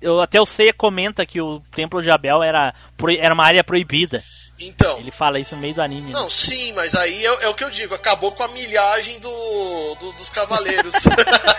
[0.00, 2.74] Eu, até o Seiya comenta que o templo de Abel era,
[3.18, 4.22] era uma área proibida.
[4.58, 4.98] Então.
[4.98, 6.06] Ele fala isso no meio do anime.
[6.06, 6.12] né?
[6.18, 9.94] Não, sim, mas aí é, é o que eu digo, acabou com a milhagem do,
[9.96, 10.94] do- dos cavaleiros.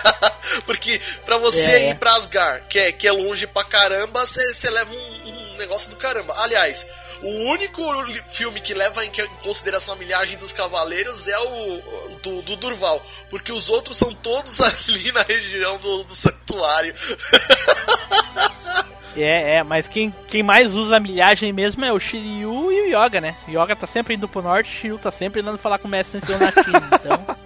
[0.65, 1.89] Porque pra você É.
[1.91, 5.89] ir pra Asgard, que é, que é longe pra caramba, você leva um, um negócio
[5.91, 6.33] do caramba.
[6.37, 6.85] Aliás,
[7.21, 7.83] o único
[8.29, 9.11] filme que leva em
[9.43, 11.81] consideração a milhagem dos cavaleiros é o
[12.23, 13.03] do, do Durval.
[13.29, 16.95] Porque os outros são todos ali na região do, do santuário.
[19.17, 23.03] É, é, mas quem, quem mais usa a milhagem mesmo é o Shiryu e o
[23.03, 23.35] Yoga, né?
[23.47, 25.91] O Yoga tá sempre indo pro norte, o Shiryu tá sempre indo falar com o
[25.91, 27.37] mestre Nativo, então...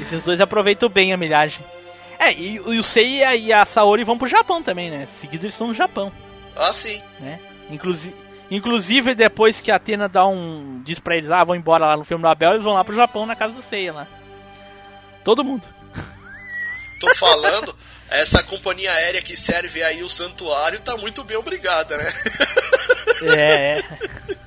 [0.00, 1.64] Esses dois aproveitam bem a milhagem.
[2.18, 5.06] É, e, e o Seiya e a Saori vão pro Japão também, né?
[5.20, 6.10] Seguido eles estão no Japão,
[6.56, 7.02] ah, sim.
[7.20, 7.38] né?
[7.70, 8.14] Inclusive,
[8.50, 10.80] inclusive depois que a Atena dá um...
[10.84, 12.96] diz pra eles, ah, vão embora lá no filme do Abel, eles vão lá pro
[12.96, 14.06] Japão na casa do Seiya lá.
[15.22, 15.62] Todo mundo.
[17.00, 17.76] Tô falando,
[18.10, 22.04] essa companhia aérea que serve aí o santuário tá muito bem obrigada, né?
[23.22, 24.36] É, é.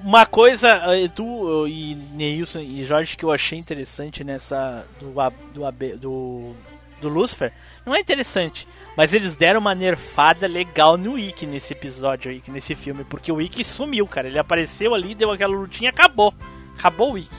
[0.00, 0.82] Uma coisa,
[1.14, 4.86] tu e Neilson e Jorge, que eu achei interessante nessa.
[5.00, 5.14] do,
[5.54, 6.56] do, do,
[7.00, 7.54] do Lucifer,
[7.86, 12.74] não é interessante, mas eles deram uma nerfada legal no Wiki nesse episódio aí, nesse
[12.74, 14.28] filme, porque o Wiki sumiu, cara.
[14.28, 16.34] Ele apareceu ali, deu aquela lutinha acabou.
[16.78, 17.36] Acabou o Wiki.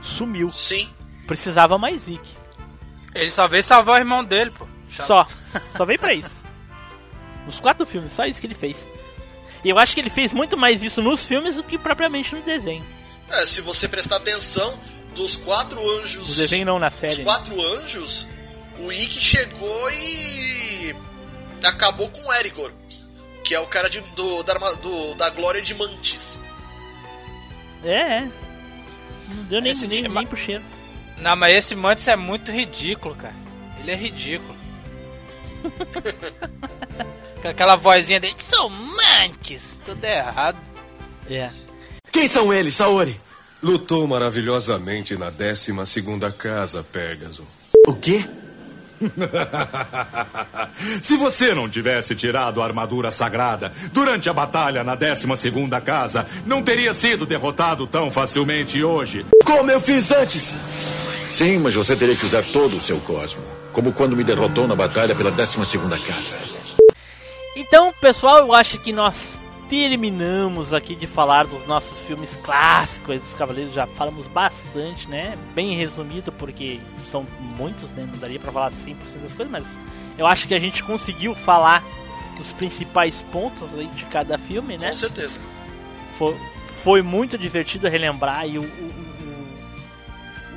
[0.00, 0.48] Sumiu.
[0.50, 0.88] Sim.
[1.26, 2.39] Precisava mais Wiki.
[3.14, 4.66] Ele só veio salvar o irmão dele, pô.
[4.90, 5.26] Só.
[5.76, 6.30] Só veio pra isso.
[7.46, 8.76] Nos quatro filmes, só isso que ele fez.
[9.64, 12.40] E eu acho que ele fez muito mais isso nos filmes do que propriamente no
[12.42, 12.84] desenho.
[13.28, 14.78] É, se você prestar atenção,
[15.14, 16.28] dos quatro anjos.
[16.30, 17.18] No desenho não, na série.
[17.18, 17.24] né?
[17.24, 18.26] quatro anjos,
[18.78, 20.94] o Ikki chegou e.
[21.64, 22.72] acabou com o Erigor,
[23.44, 26.40] que é o cara de- do, da, do- da glória de Mantis.
[27.84, 28.28] É, é.
[29.28, 30.62] Não deu nem, Esse nem, dia- nem pro cheiro.
[31.20, 33.34] Não, mas esse Mantis é muito ridículo, cara.
[33.78, 34.56] Ele é ridículo.
[37.42, 40.58] Com aquela vozinha dele, são mantes, tudo errado.
[41.28, 41.50] É.
[42.12, 43.18] Quem são eles, Saori?
[43.62, 47.46] Lutou maravilhosamente na 12 segunda casa, Pégaso.
[47.86, 48.24] O quê?
[51.02, 55.26] Se você não tivesse tirado a armadura sagrada durante a batalha na 12
[55.84, 59.24] casa, não teria sido derrotado tão facilmente hoje.
[59.44, 60.52] Como eu fiz antes?
[61.32, 63.42] Sim, mas você teria que usar todo o seu cosmo.
[63.72, 66.36] Como quando me derrotou na batalha pela 12 segunda casa.
[67.56, 69.39] Então, pessoal, eu acho que nós
[69.70, 73.72] terminamos aqui de falar dos nossos filmes clássicos dos Cavaleiros.
[73.72, 75.38] Já falamos bastante, né?
[75.54, 77.24] Bem resumido, porque são
[77.56, 78.06] muitos, né?
[78.10, 79.64] Não daria pra falar 100% das coisas, mas
[80.18, 81.84] eu acho que a gente conseguiu falar
[82.36, 84.88] dos principais pontos aí de cada filme, né?
[84.88, 85.38] Com certeza.
[86.18, 86.36] Foi,
[86.82, 89.09] foi muito divertido relembrar e o, o-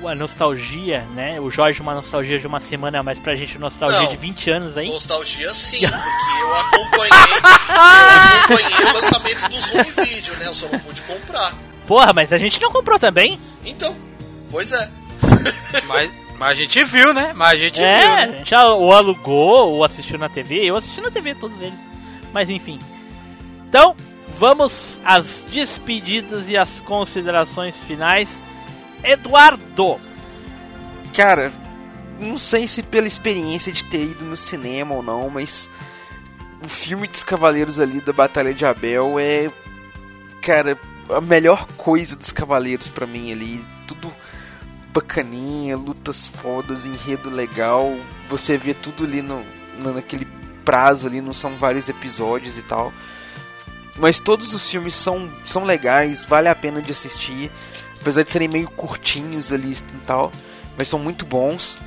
[0.08, 1.40] a nostalgia, né?
[1.40, 4.10] O Jorge uma nostalgia de uma semana, mas pra gente nostalgia Não.
[4.12, 4.88] de 20 anos aí.
[4.88, 7.34] Nostalgia sim, porque eu acompanhei,
[7.70, 10.48] eu acompanhei o lançamento dos home video, né?
[10.48, 11.54] Eu só não pude comprar.
[11.88, 13.40] Porra, mas a gente não comprou também?
[13.66, 13.96] Então,
[14.50, 14.90] pois é.
[15.88, 17.34] Mas, mas a gente viu, né?
[17.36, 18.10] Mas a gente é, viu.
[18.12, 18.38] a Né?
[18.40, 20.64] gente já ou alugou ou assistiu na TV.
[20.64, 21.80] Eu assisti na TV todos eles.
[22.32, 22.80] Mas enfim.
[23.68, 23.96] Então,
[24.40, 28.30] vamos às despedidas e às considerações finais.
[29.04, 30.00] Eduardo!
[31.16, 31.52] Cara,
[32.20, 35.70] não sei se pela experiência de ter ido no cinema ou não, mas
[36.64, 39.52] o filme dos Cavaleiros ali da Batalha de Abel é,
[40.42, 40.78] cara,
[41.10, 43.64] a melhor coisa dos Cavaleiros pra mim ali.
[43.88, 44.12] Tudo
[44.92, 47.96] bacaninha, lutas fodas, enredo legal.
[48.30, 49.44] Você vê tudo ali no,
[49.84, 50.26] no- naquele
[50.64, 52.94] prazo ali, não são vários episódios e tal.
[53.98, 57.52] Mas todos os filmes são, são legais, vale a pena de assistir.
[58.04, 60.30] Apesar de serem meio curtinhos ali e tal.
[60.78, 61.80] Mas são muito bons.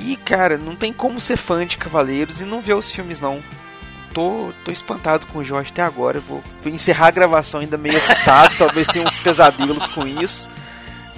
[0.00, 3.42] E, cara, não tem como ser fã de Cavaleiros e não ver os filmes, não.
[4.14, 6.20] Tô, tô espantado com o Jorge até agora.
[6.20, 8.56] Vou, vou encerrar a gravação ainda meio assustado.
[8.58, 10.48] talvez tenha uns pesadelos com isso.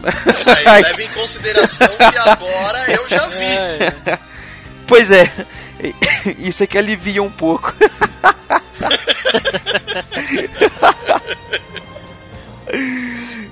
[0.03, 4.19] Aí, leve em consideração que agora eu já vi.
[4.89, 5.31] Pois é,
[6.39, 7.75] isso é que alivia um pouco.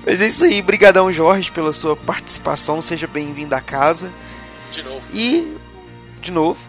[0.09, 4.09] Mas é isso aí, brigadão Jorge pela sua participação, seja bem-vindo à casa.
[4.71, 5.05] De novo.
[5.13, 5.57] E
[6.21, 6.59] de novo.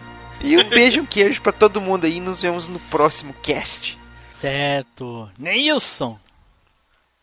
[0.41, 3.97] E um beijo, um queijo pra todo mundo aí, nos vemos no próximo cast.
[4.41, 5.31] Certo.
[5.37, 6.19] Neilson.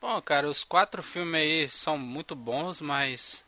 [0.01, 3.45] Bom, cara, os quatro filmes aí são muito bons, mas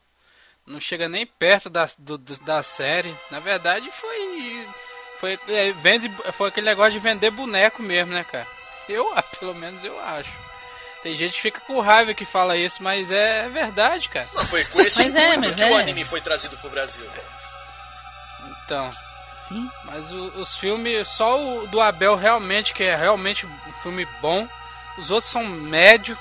[0.66, 3.14] não chega nem perto da, do, do- da série.
[3.30, 4.66] Na verdade, foi.
[5.20, 8.46] Foi, é, vende, foi aquele negócio de vender boneco mesmo, né, cara?
[8.88, 10.47] Eu, pelo menos eu acho.
[11.02, 14.28] Tem gente que fica com raiva que fala isso, mas é verdade, cara.
[14.34, 15.70] Não, foi com esse é, intuito mas que é.
[15.70, 17.08] o anime foi trazido pro Brasil.
[18.64, 18.90] Então.
[19.48, 19.70] Sim.
[19.84, 24.46] Mas o- os filmes, só o do Abel realmente, que é realmente um filme bom.
[24.98, 26.18] Os outros são médio.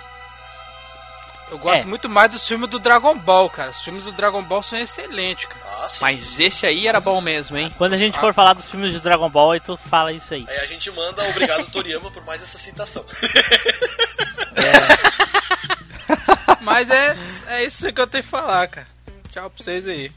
[1.50, 1.86] Eu gosto É.
[1.86, 3.72] muito mais dos filmes do Dragon Ball, cara.
[3.72, 5.60] Os filmes do Dragon Ball são excelentes, cara.
[5.84, 6.00] Ah, sim.
[6.02, 7.74] Mas esse aí era bom mesmo, hein?
[7.78, 10.46] Quando a gente for falar dos filmes de Dragon Ball, aí tu fala isso aí.
[10.48, 13.04] Aí a gente manda obrigado Toriyama por mais essa citação.
[16.62, 17.16] Mas é,
[17.48, 18.88] é isso que eu tenho que falar, cara.
[19.32, 20.12] Tchau pra vocês aí.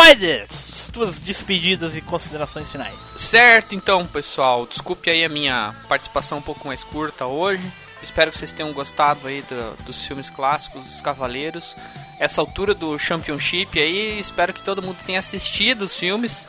[0.00, 2.94] Spiders, tuas despedidas e considerações finais.
[3.16, 4.66] Certo, então, pessoal.
[4.66, 7.62] Desculpe aí a minha participação um pouco mais curta hoje.
[8.02, 11.76] Espero que vocês tenham gostado aí do- dos filmes clássicos dos Cavaleiros.
[12.18, 16.48] Essa altura do Championship aí, espero que todo mundo tenha assistido os filmes.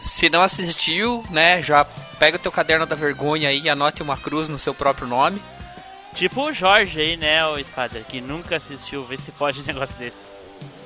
[0.00, 1.84] Se não assistiu, né, já
[2.18, 5.42] pega o teu caderno da vergonha aí e anote uma cruz no seu próprio nome.
[6.14, 9.96] Tipo o Jorge aí, né, o Spider, que nunca assistiu, vê se pode um negócio
[9.96, 10.16] desse.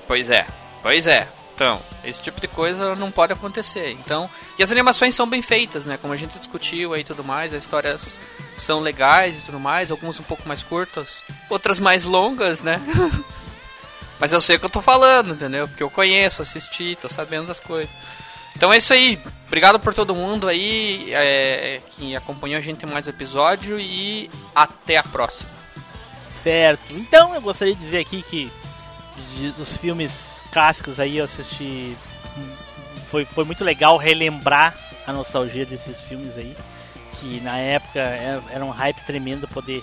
[0.07, 0.47] Pois é,
[0.83, 1.27] pois é.
[1.55, 3.93] Então, esse tipo de coisa não pode acontecer.
[3.93, 4.29] Então,
[4.59, 5.97] e as animações são bem feitas, né?
[5.97, 8.19] Como a gente discutiu aí tudo mais, as histórias
[8.59, 12.81] são legais e tudo mais, algumas um pouco mais curtas, outras mais longas, né?
[14.19, 15.69] Mas eu sei o que eu tô falando, entendeu?
[15.69, 17.95] Porque eu conheço, assisti, tô sabendo das coisas.
[18.57, 19.21] Então é isso aí.
[19.47, 24.97] Obrigado por todo mundo aí é, que acompanhou a gente em mais episódio e até
[24.97, 25.51] a próxima.
[26.43, 26.95] Certo.
[26.97, 28.51] Então eu gostaria de dizer aqui que
[29.37, 31.97] de- dos filmes clássicos aí eu assisti.
[33.11, 34.75] Foi, foi muito legal relembrar
[35.07, 36.57] a nostalgia desses filmes aí.
[37.15, 39.83] Que na época era, era um hype tremendo poder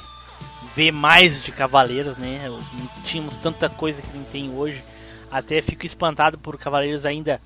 [0.75, 2.41] ver mais de Cavaleiros, né?
[2.47, 4.83] Não tínhamos tanta coisa que não tem hoje.
[5.31, 7.39] Até fico espantado por Cavaleiros ainda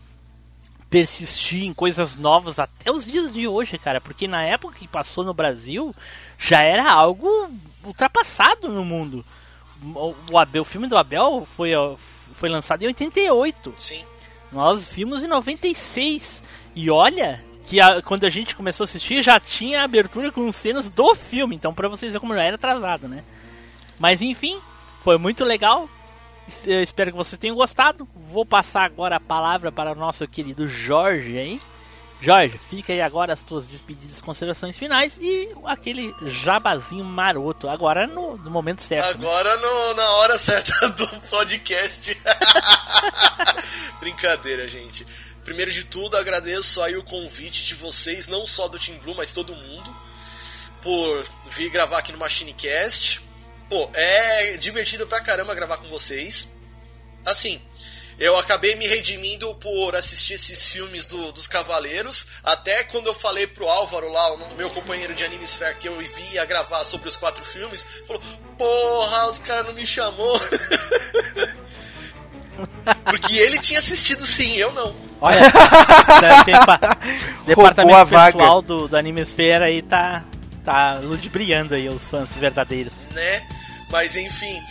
[0.96, 4.00] persistir em coisas novas até os dias de hoje, cara.
[4.00, 5.94] Porque na época que passou no Brasil
[6.40, 7.28] já era algo
[7.84, 9.26] ultrapassado no mundo.
[10.32, 11.72] O, Abel, o filme do Abel foi,
[12.36, 13.74] foi lançado em 88.
[13.76, 14.06] Sim.
[14.54, 16.42] Nós vimos em 96.
[16.74, 20.50] E olha que a- quando a gente começou a assistir já tinha a abertura com
[20.54, 21.58] cenas do filme.
[21.58, 23.22] Então pra vocês verem como já era atrasado, né?
[24.00, 24.58] Mas enfim,
[25.04, 25.90] foi muito legal.
[26.66, 28.08] Eu espero que vocês tenham gostado.
[28.32, 31.62] Vou passar agora a palavra para o nosso querido Jorge aí.
[32.22, 37.68] Jorge, fica aí agora as tuas despedidas, considerações finais e aquele jabazinho maroto.
[37.68, 39.20] Agora no, no momento certo.
[39.20, 39.28] né?
[39.28, 42.18] Agora no- na hora certa do podcast.
[44.00, 45.06] Brincadeira, gente.
[45.44, 49.32] Primeiro de tudo, agradeço aí o convite de vocês, não só do Team Blue, mas
[49.32, 49.96] todo mundo,
[50.82, 53.22] por vir gravar aqui no MachineCast.
[53.76, 56.48] Pô, é divertido pra caramba gravar com vocês.
[57.26, 57.60] Assim,
[58.18, 62.26] eu acabei me redimindo por assistir esses filmes do- dos Cavaleiros.
[62.42, 66.46] Até quando eu falei pro Álvaro lá, o meu companheiro de Animesphere, que eu ia
[66.46, 68.22] gravar sobre os quatro filmes, falou:
[68.58, 70.40] Porra, os caras não me chamou.
[73.04, 74.96] Porque ele tinha assistido sim, eu não.
[75.20, 75.42] Olha,
[77.46, 78.38] departamento a vaga.
[78.38, 80.24] pessoal do, do Anime Esfera aí tá,
[80.64, 82.94] tá ludibriando aí os fãs verdadeiros.
[83.12, 83.46] né?
[83.96, 84.62] Mas enfim,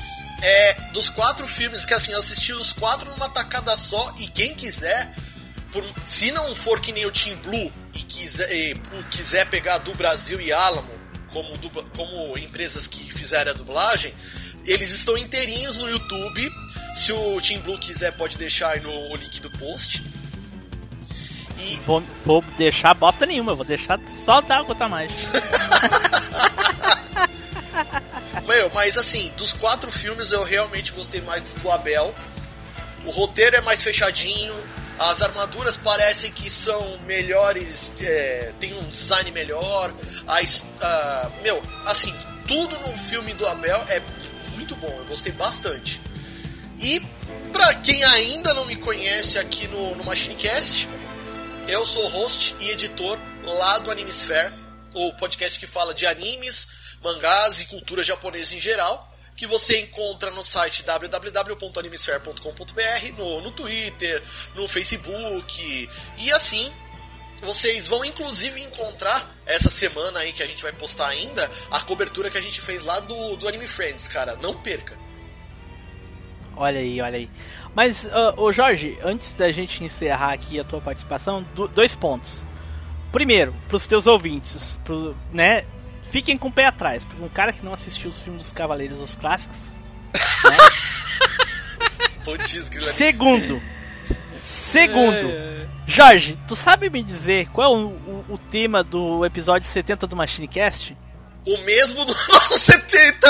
[0.43, 4.55] é dos quatro filmes que assim eu assisti os quatro numa tacada só e quem
[4.55, 5.15] quiser,
[5.73, 8.75] por- se não for que nem o Team Blue e quiser, e,
[9.11, 10.91] quiser pegar do Brasil e Alamo
[11.33, 14.13] como, dubla- como empresas que fizeram a dublagem,
[14.67, 16.47] eles estão inteirinhos no YouTube.
[16.95, 20.05] Se o Team Blue quiser, pode deixar aí no link do post.
[21.61, 25.11] E Vou, vou deixar bosta nenhuma, vou deixar só dar gota mais.
[28.47, 32.15] Meu, mas assim, dos quatro filmes eu realmente gostei mais do Abel.
[33.05, 34.55] O roteiro é mais fechadinho,
[34.99, 39.93] as armaduras parecem que são melhores, é, tem um design melhor.
[40.27, 42.15] A, a- meu, assim,
[42.47, 44.01] tudo no filme do Abel é
[44.55, 46.01] muito bom, eu gostei bastante.
[46.81, 47.01] E
[47.53, 50.89] pra quem ainda não me conhece aqui no, no MachineCast,
[51.69, 54.53] eu sou host e editor lá do Animesphere,
[54.95, 56.69] o podcast que fala de animes,
[57.05, 64.22] mangás e cultura japonesa em geral, que você encontra no site www.animesphere.com.br, no, no Twitter,
[64.55, 66.72] no Facebook, e assim
[67.43, 72.31] vocês vão inclusive encontrar essa semana aí que a gente vai postar ainda a cobertura
[72.31, 74.36] que a gente fez lá do, do Anime Friends, cara.
[74.36, 74.97] Não perca.
[76.56, 77.28] Olha aí, olha aí.
[77.74, 82.47] Mas, ah, ô Jorge, antes da gente encerrar aqui a tua participação, do- dois pontos.
[83.12, 85.66] Primeiro, pros teus ouvintes, pro, né?
[86.15, 89.01] Fiquem com o pé atrás, porque um cara que não assistiu os filmes dos Cavaleiros,
[89.01, 89.57] os clássicos.
[92.70, 92.93] Grila.
[92.95, 93.61] Segundo.
[94.45, 95.28] Segundo.
[95.89, 100.15] Jorge, tu sabe me dizer qual é o, o- o tema do episódio 70 do
[100.15, 100.97] Machine Cast?
[101.47, 103.27] O mesmo do nosso 70.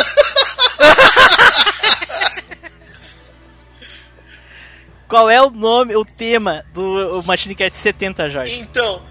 [5.08, 8.60] Qual é o nome, o tema do Machine Cast 70, Jorge?
[8.60, 9.02] Então,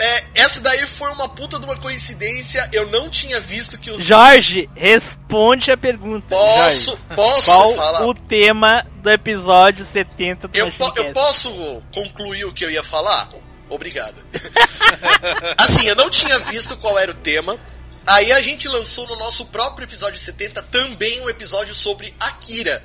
[0.00, 2.68] é, essa daí foi uma puta de uma coincidência.
[2.72, 4.00] Eu não tinha visto que o.
[4.00, 6.26] Jorge, responde a pergunta.
[6.34, 7.02] Posso- Jorge.
[7.14, 8.06] posso Qual falar?
[8.06, 11.50] o tema do episódio 70 do Eu, po- eu posso
[11.92, 13.28] concluir o que eu ia falar?
[13.68, 14.24] Obrigado.
[15.56, 17.56] assim, eu não tinha visto qual era o tema.
[18.06, 22.82] Aí a gente lançou no nosso próprio episódio 70 também um episódio sobre Akira.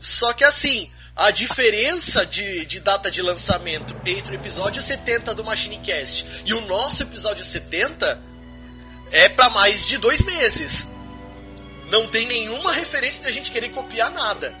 [0.00, 5.44] Só que assim, a diferença de, de data de lançamento entre o episódio 70 do
[5.44, 8.20] Machine Cast e o nosso episódio 70
[9.12, 10.88] é pra mais de dois meses.
[11.90, 14.56] Não tem nenhuma referência de a gente querer copiar nada.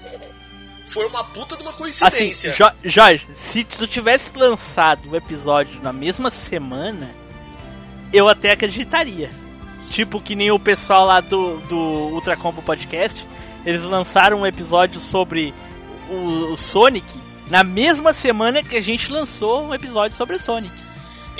[0.86, 2.52] Foi uma puta de uma Assim, coincidência.
[2.54, 7.14] Jo- Jorge, se tu tivesse lançado o episódio na mesma semana,
[8.12, 9.30] eu até acreditaria.
[9.90, 13.24] Tipo que nem o pessoal lá do, do Ultra Combo Podcast,
[13.66, 15.52] eles lançaram um episódio sobre
[16.08, 17.06] o, o Sonic
[17.48, 20.74] na mesma semana que a gente lançou um episódio sobre o Sonic.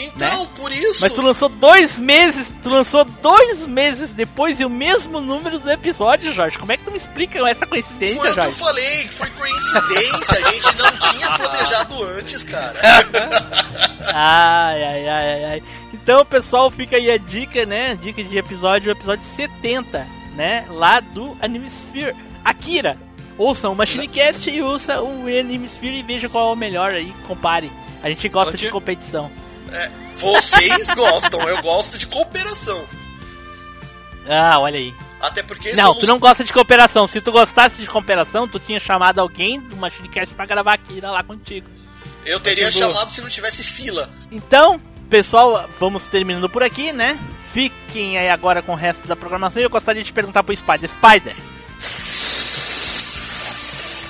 [0.01, 1.01] Então, por isso.
[1.03, 5.69] Mas tu lançou dois meses, tu lançou dois meses depois e o mesmo número do
[5.69, 6.57] episódio, Jorge.
[6.57, 8.59] Como é que tu me explica essa coincidência, Foi o que eu Jorge?
[8.61, 12.78] falei, que foi coincidência, a gente não tinha planejado antes, cara.
[14.15, 15.62] Ai, ai, ai, ai, ai.
[15.93, 17.97] Então, pessoal, fica aí a dica, né?
[18.01, 20.65] Dica de episódio, episódio 70, né?
[20.70, 22.15] Lá do Animesphere.
[22.45, 22.97] Akira.
[23.39, 27.70] Ouçam o Machinecast e ouça o Animesphere e veja qual é o melhor aí, compare.
[28.02, 29.31] A gente gosta de competição.
[29.73, 32.85] É, vocês gostam, eu gosto de cooperação.
[34.28, 34.94] Ah, olha aí.
[35.20, 36.01] Até porque Não, somos...
[36.01, 37.06] tu não gosta de cooperação.
[37.06, 41.23] Se tu gostasse de cooperação, tu tinha chamado alguém do Machinecast pra gravar Akira lá
[41.23, 41.69] contigo.
[42.27, 42.89] Eu teria Entendeu?
[42.89, 44.10] chamado se não tivesse fila.
[44.31, 47.19] Então, pessoal, vamos terminando por aqui, né?
[47.52, 50.90] Fiquem aí agora com o resto da programação e eu gostaria de perguntar pro Spider.
[50.90, 51.35] Spider!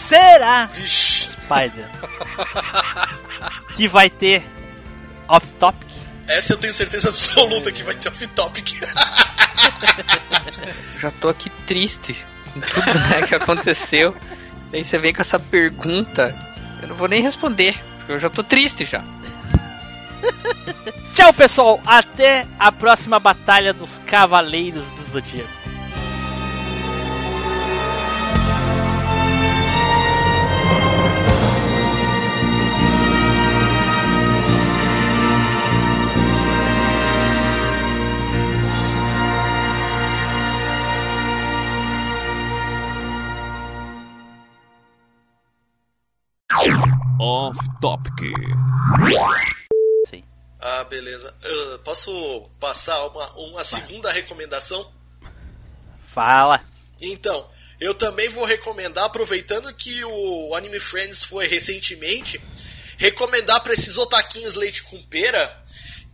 [0.08, 1.86] Será, Spider,
[3.76, 4.42] que vai ter
[5.28, 5.86] off-topic?
[6.26, 8.80] Essa eu tenho certeza absoluta que vai ter off-topic.
[10.98, 12.24] Já tô aqui triste
[12.54, 14.16] com tudo né, que aconteceu.
[14.72, 16.34] Daí você vem com essa pergunta.
[16.80, 19.04] Eu não vou nem responder, porque eu já tô triste já.
[21.12, 21.82] Tchau, pessoal!
[21.84, 25.57] Até a próxima batalha dos Cavaleiros do Zodíaco.
[47.48, 48.12] Off Topic.
[50.60, 51.34] ah, beleza.
[51.42, 54.92] Ah, posso passar uma, uma segunda recomendação?
[56.12, 56.60] Fala.
[57.00, 57.48] Então,
[57.80, 62.38] eu também vou recomendar, aproveitando que o Anime Friends foi recentemente,
[62.98, 65.64] recomendar pra esses otaquinhos leite com pera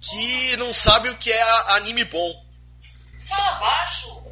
[0.00, 1.42] que não sabem o que é
[1.72, 2.46] anime bom.
[3.26, 4.22] Fala baixo!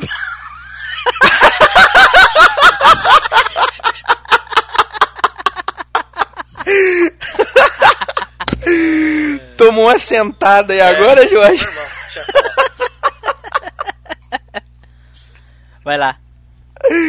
[9.70, 11.64] Tomou uma sentada aí agora, Jorge?
[15.84, 16.18] Vai lá.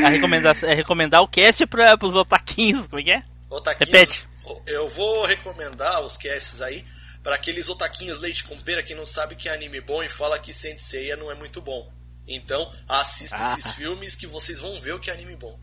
[0.05, 3.23] A recomendação, é recomendar o cast pra, pros otaquinhos, como é que é?
[3.49, 4.23] Otaquinhos, Repete.
[4.67, 6.85] Eu vou recomendar os casts aí
[7.23, 10.37] para aqueles otaquinhos leite com pera que não sabe que é anime bom e fala
[10.37, 11.91] que Senseiya não é muito bom.
[12.27, 13.55] Então, assista Ah.
[13.57, 15.57] esses filmes que vocês vão ver o que é anime bom.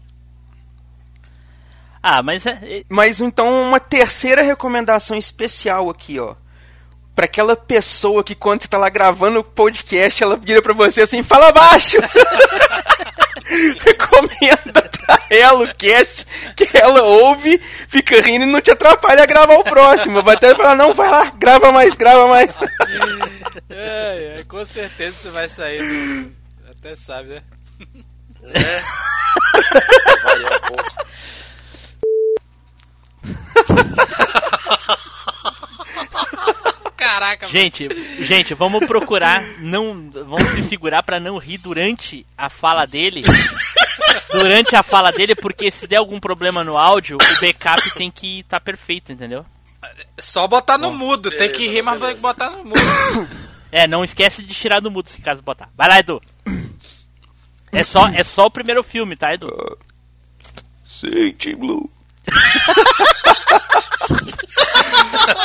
[2.03, 2.83] Ah, mas é.
[2.89, 6.35] Mas então uma terceira recomendação especial aqui, ó.
[7.19, 11.01] Pra aquela pessoa que quando você tá lá gravando o podcast, ela vira pra você
[11.01, 11.97] assim, fala baixo!
[13.85, 16.25] Recomenda pra ela o cast,
[16.55, 20.23] que ela ouve, fica rindo e não te atrapalha a gravar o próximo.
[20.23, 22.55] Vai até falar, não, vai lá, grava mais, grava mais.
[23.69, 26.33] É, é, com certeza você vai sair do...
[26.71, 27.43] Até sabe, né?
[28.45, 28.81] É.
[30.39, 31.09] Um pouco.
[37.09, 37.89] Caraca, Gente,
[38.21, 43.23] gente, vamos procurar não, vamos se segurar pra não rir durante a fala dele.
[44.31, 48.41] Durante a fala dele, porque se der algum problema no áudio, o backup tem que
[48.41, 49.47] estar perfeito, entendeu?
[50.21, 52.21] Só botar no mudo, tem beleza, que rir, mas vai beleza.
[52.21, 53.29] botar no mudo.
[53.73, 55.71] É, não esquece de tirar do mudo se caso botar.
[55.75, 56.21] Vai lá, Edu.
[57.73, 59.49] É só, é só o primeiro filme, tá, Edu?
[60.85, 61.91] Sim, Team Blue.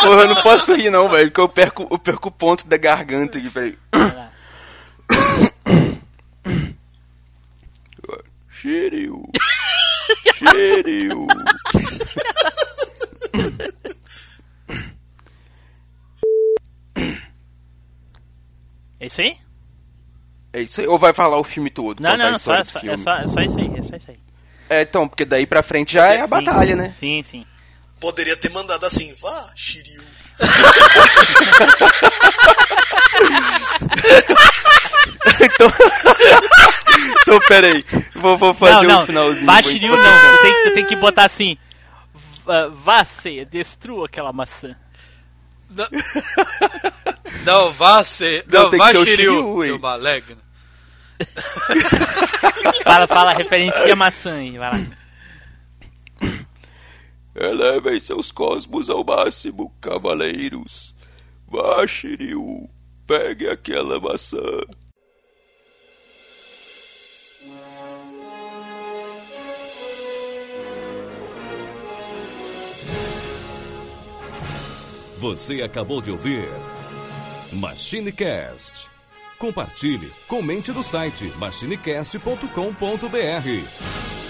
[0.02, 2.78] Porra, eu não posso rir não, velho, que eu perco, eu perco o ponto da
[2.78, 3.78] garganta aqui, peraí.
[8.49, 9.24] Shiryu.
[10.40, 11.28] Shiryu.
[18.99, 19.36] É isso aí?
[20.53, 21.99] É isso aí, ou vai falar o filme todo?
[22.02, 24.11] Não, a não, só, do só- é, só, é só isso aí, é só isso
[24.11, 24.20] aí.
[24.70, 26.95] É, então, porque daí pra frente já é a Sim, batalha, né?
[26.99, 27.45] Sim, sim.
[28.03, 30.03] Poderia ter mandado assim, vá, Shiryu.
[35.39, 35.71] então,
[37.21, 37.85] então, peraí.
[38.15, 39.03] Vou, vou fazer não, não.
[39.03, 39.45] um finalzinho.
[39.45, 40.38] Vá, Shiryu, não.
[40.38, 41.57] Tu tem, tu tem que botar assim.
[42.84, 44.75] "Vá- ceia, destrua aquela maçã.
[47.45, 48.43] Não, vá ser.
[48.51, 49.80] Não, Não, tem que vá Shiryu, Shiryu, seu hein.
[49.81, 50.38] malegno.
[52.84, 55.02] Fala, fala, referencia a maçã aí, vai lá.
[57.35, 60.93] Elevem seus cosmos ao máximo, cavaleiros.
[61.47, 62.69] Vá, Shiryu.
[63.07, 64.61] Pegue aquela maçã.
[75.18, 76.47] Você acabou de ouvir
[77.53, 78.89] MachineCast.
[79.39, 84.23] Compartilhe, comente no site machinecast.com.br.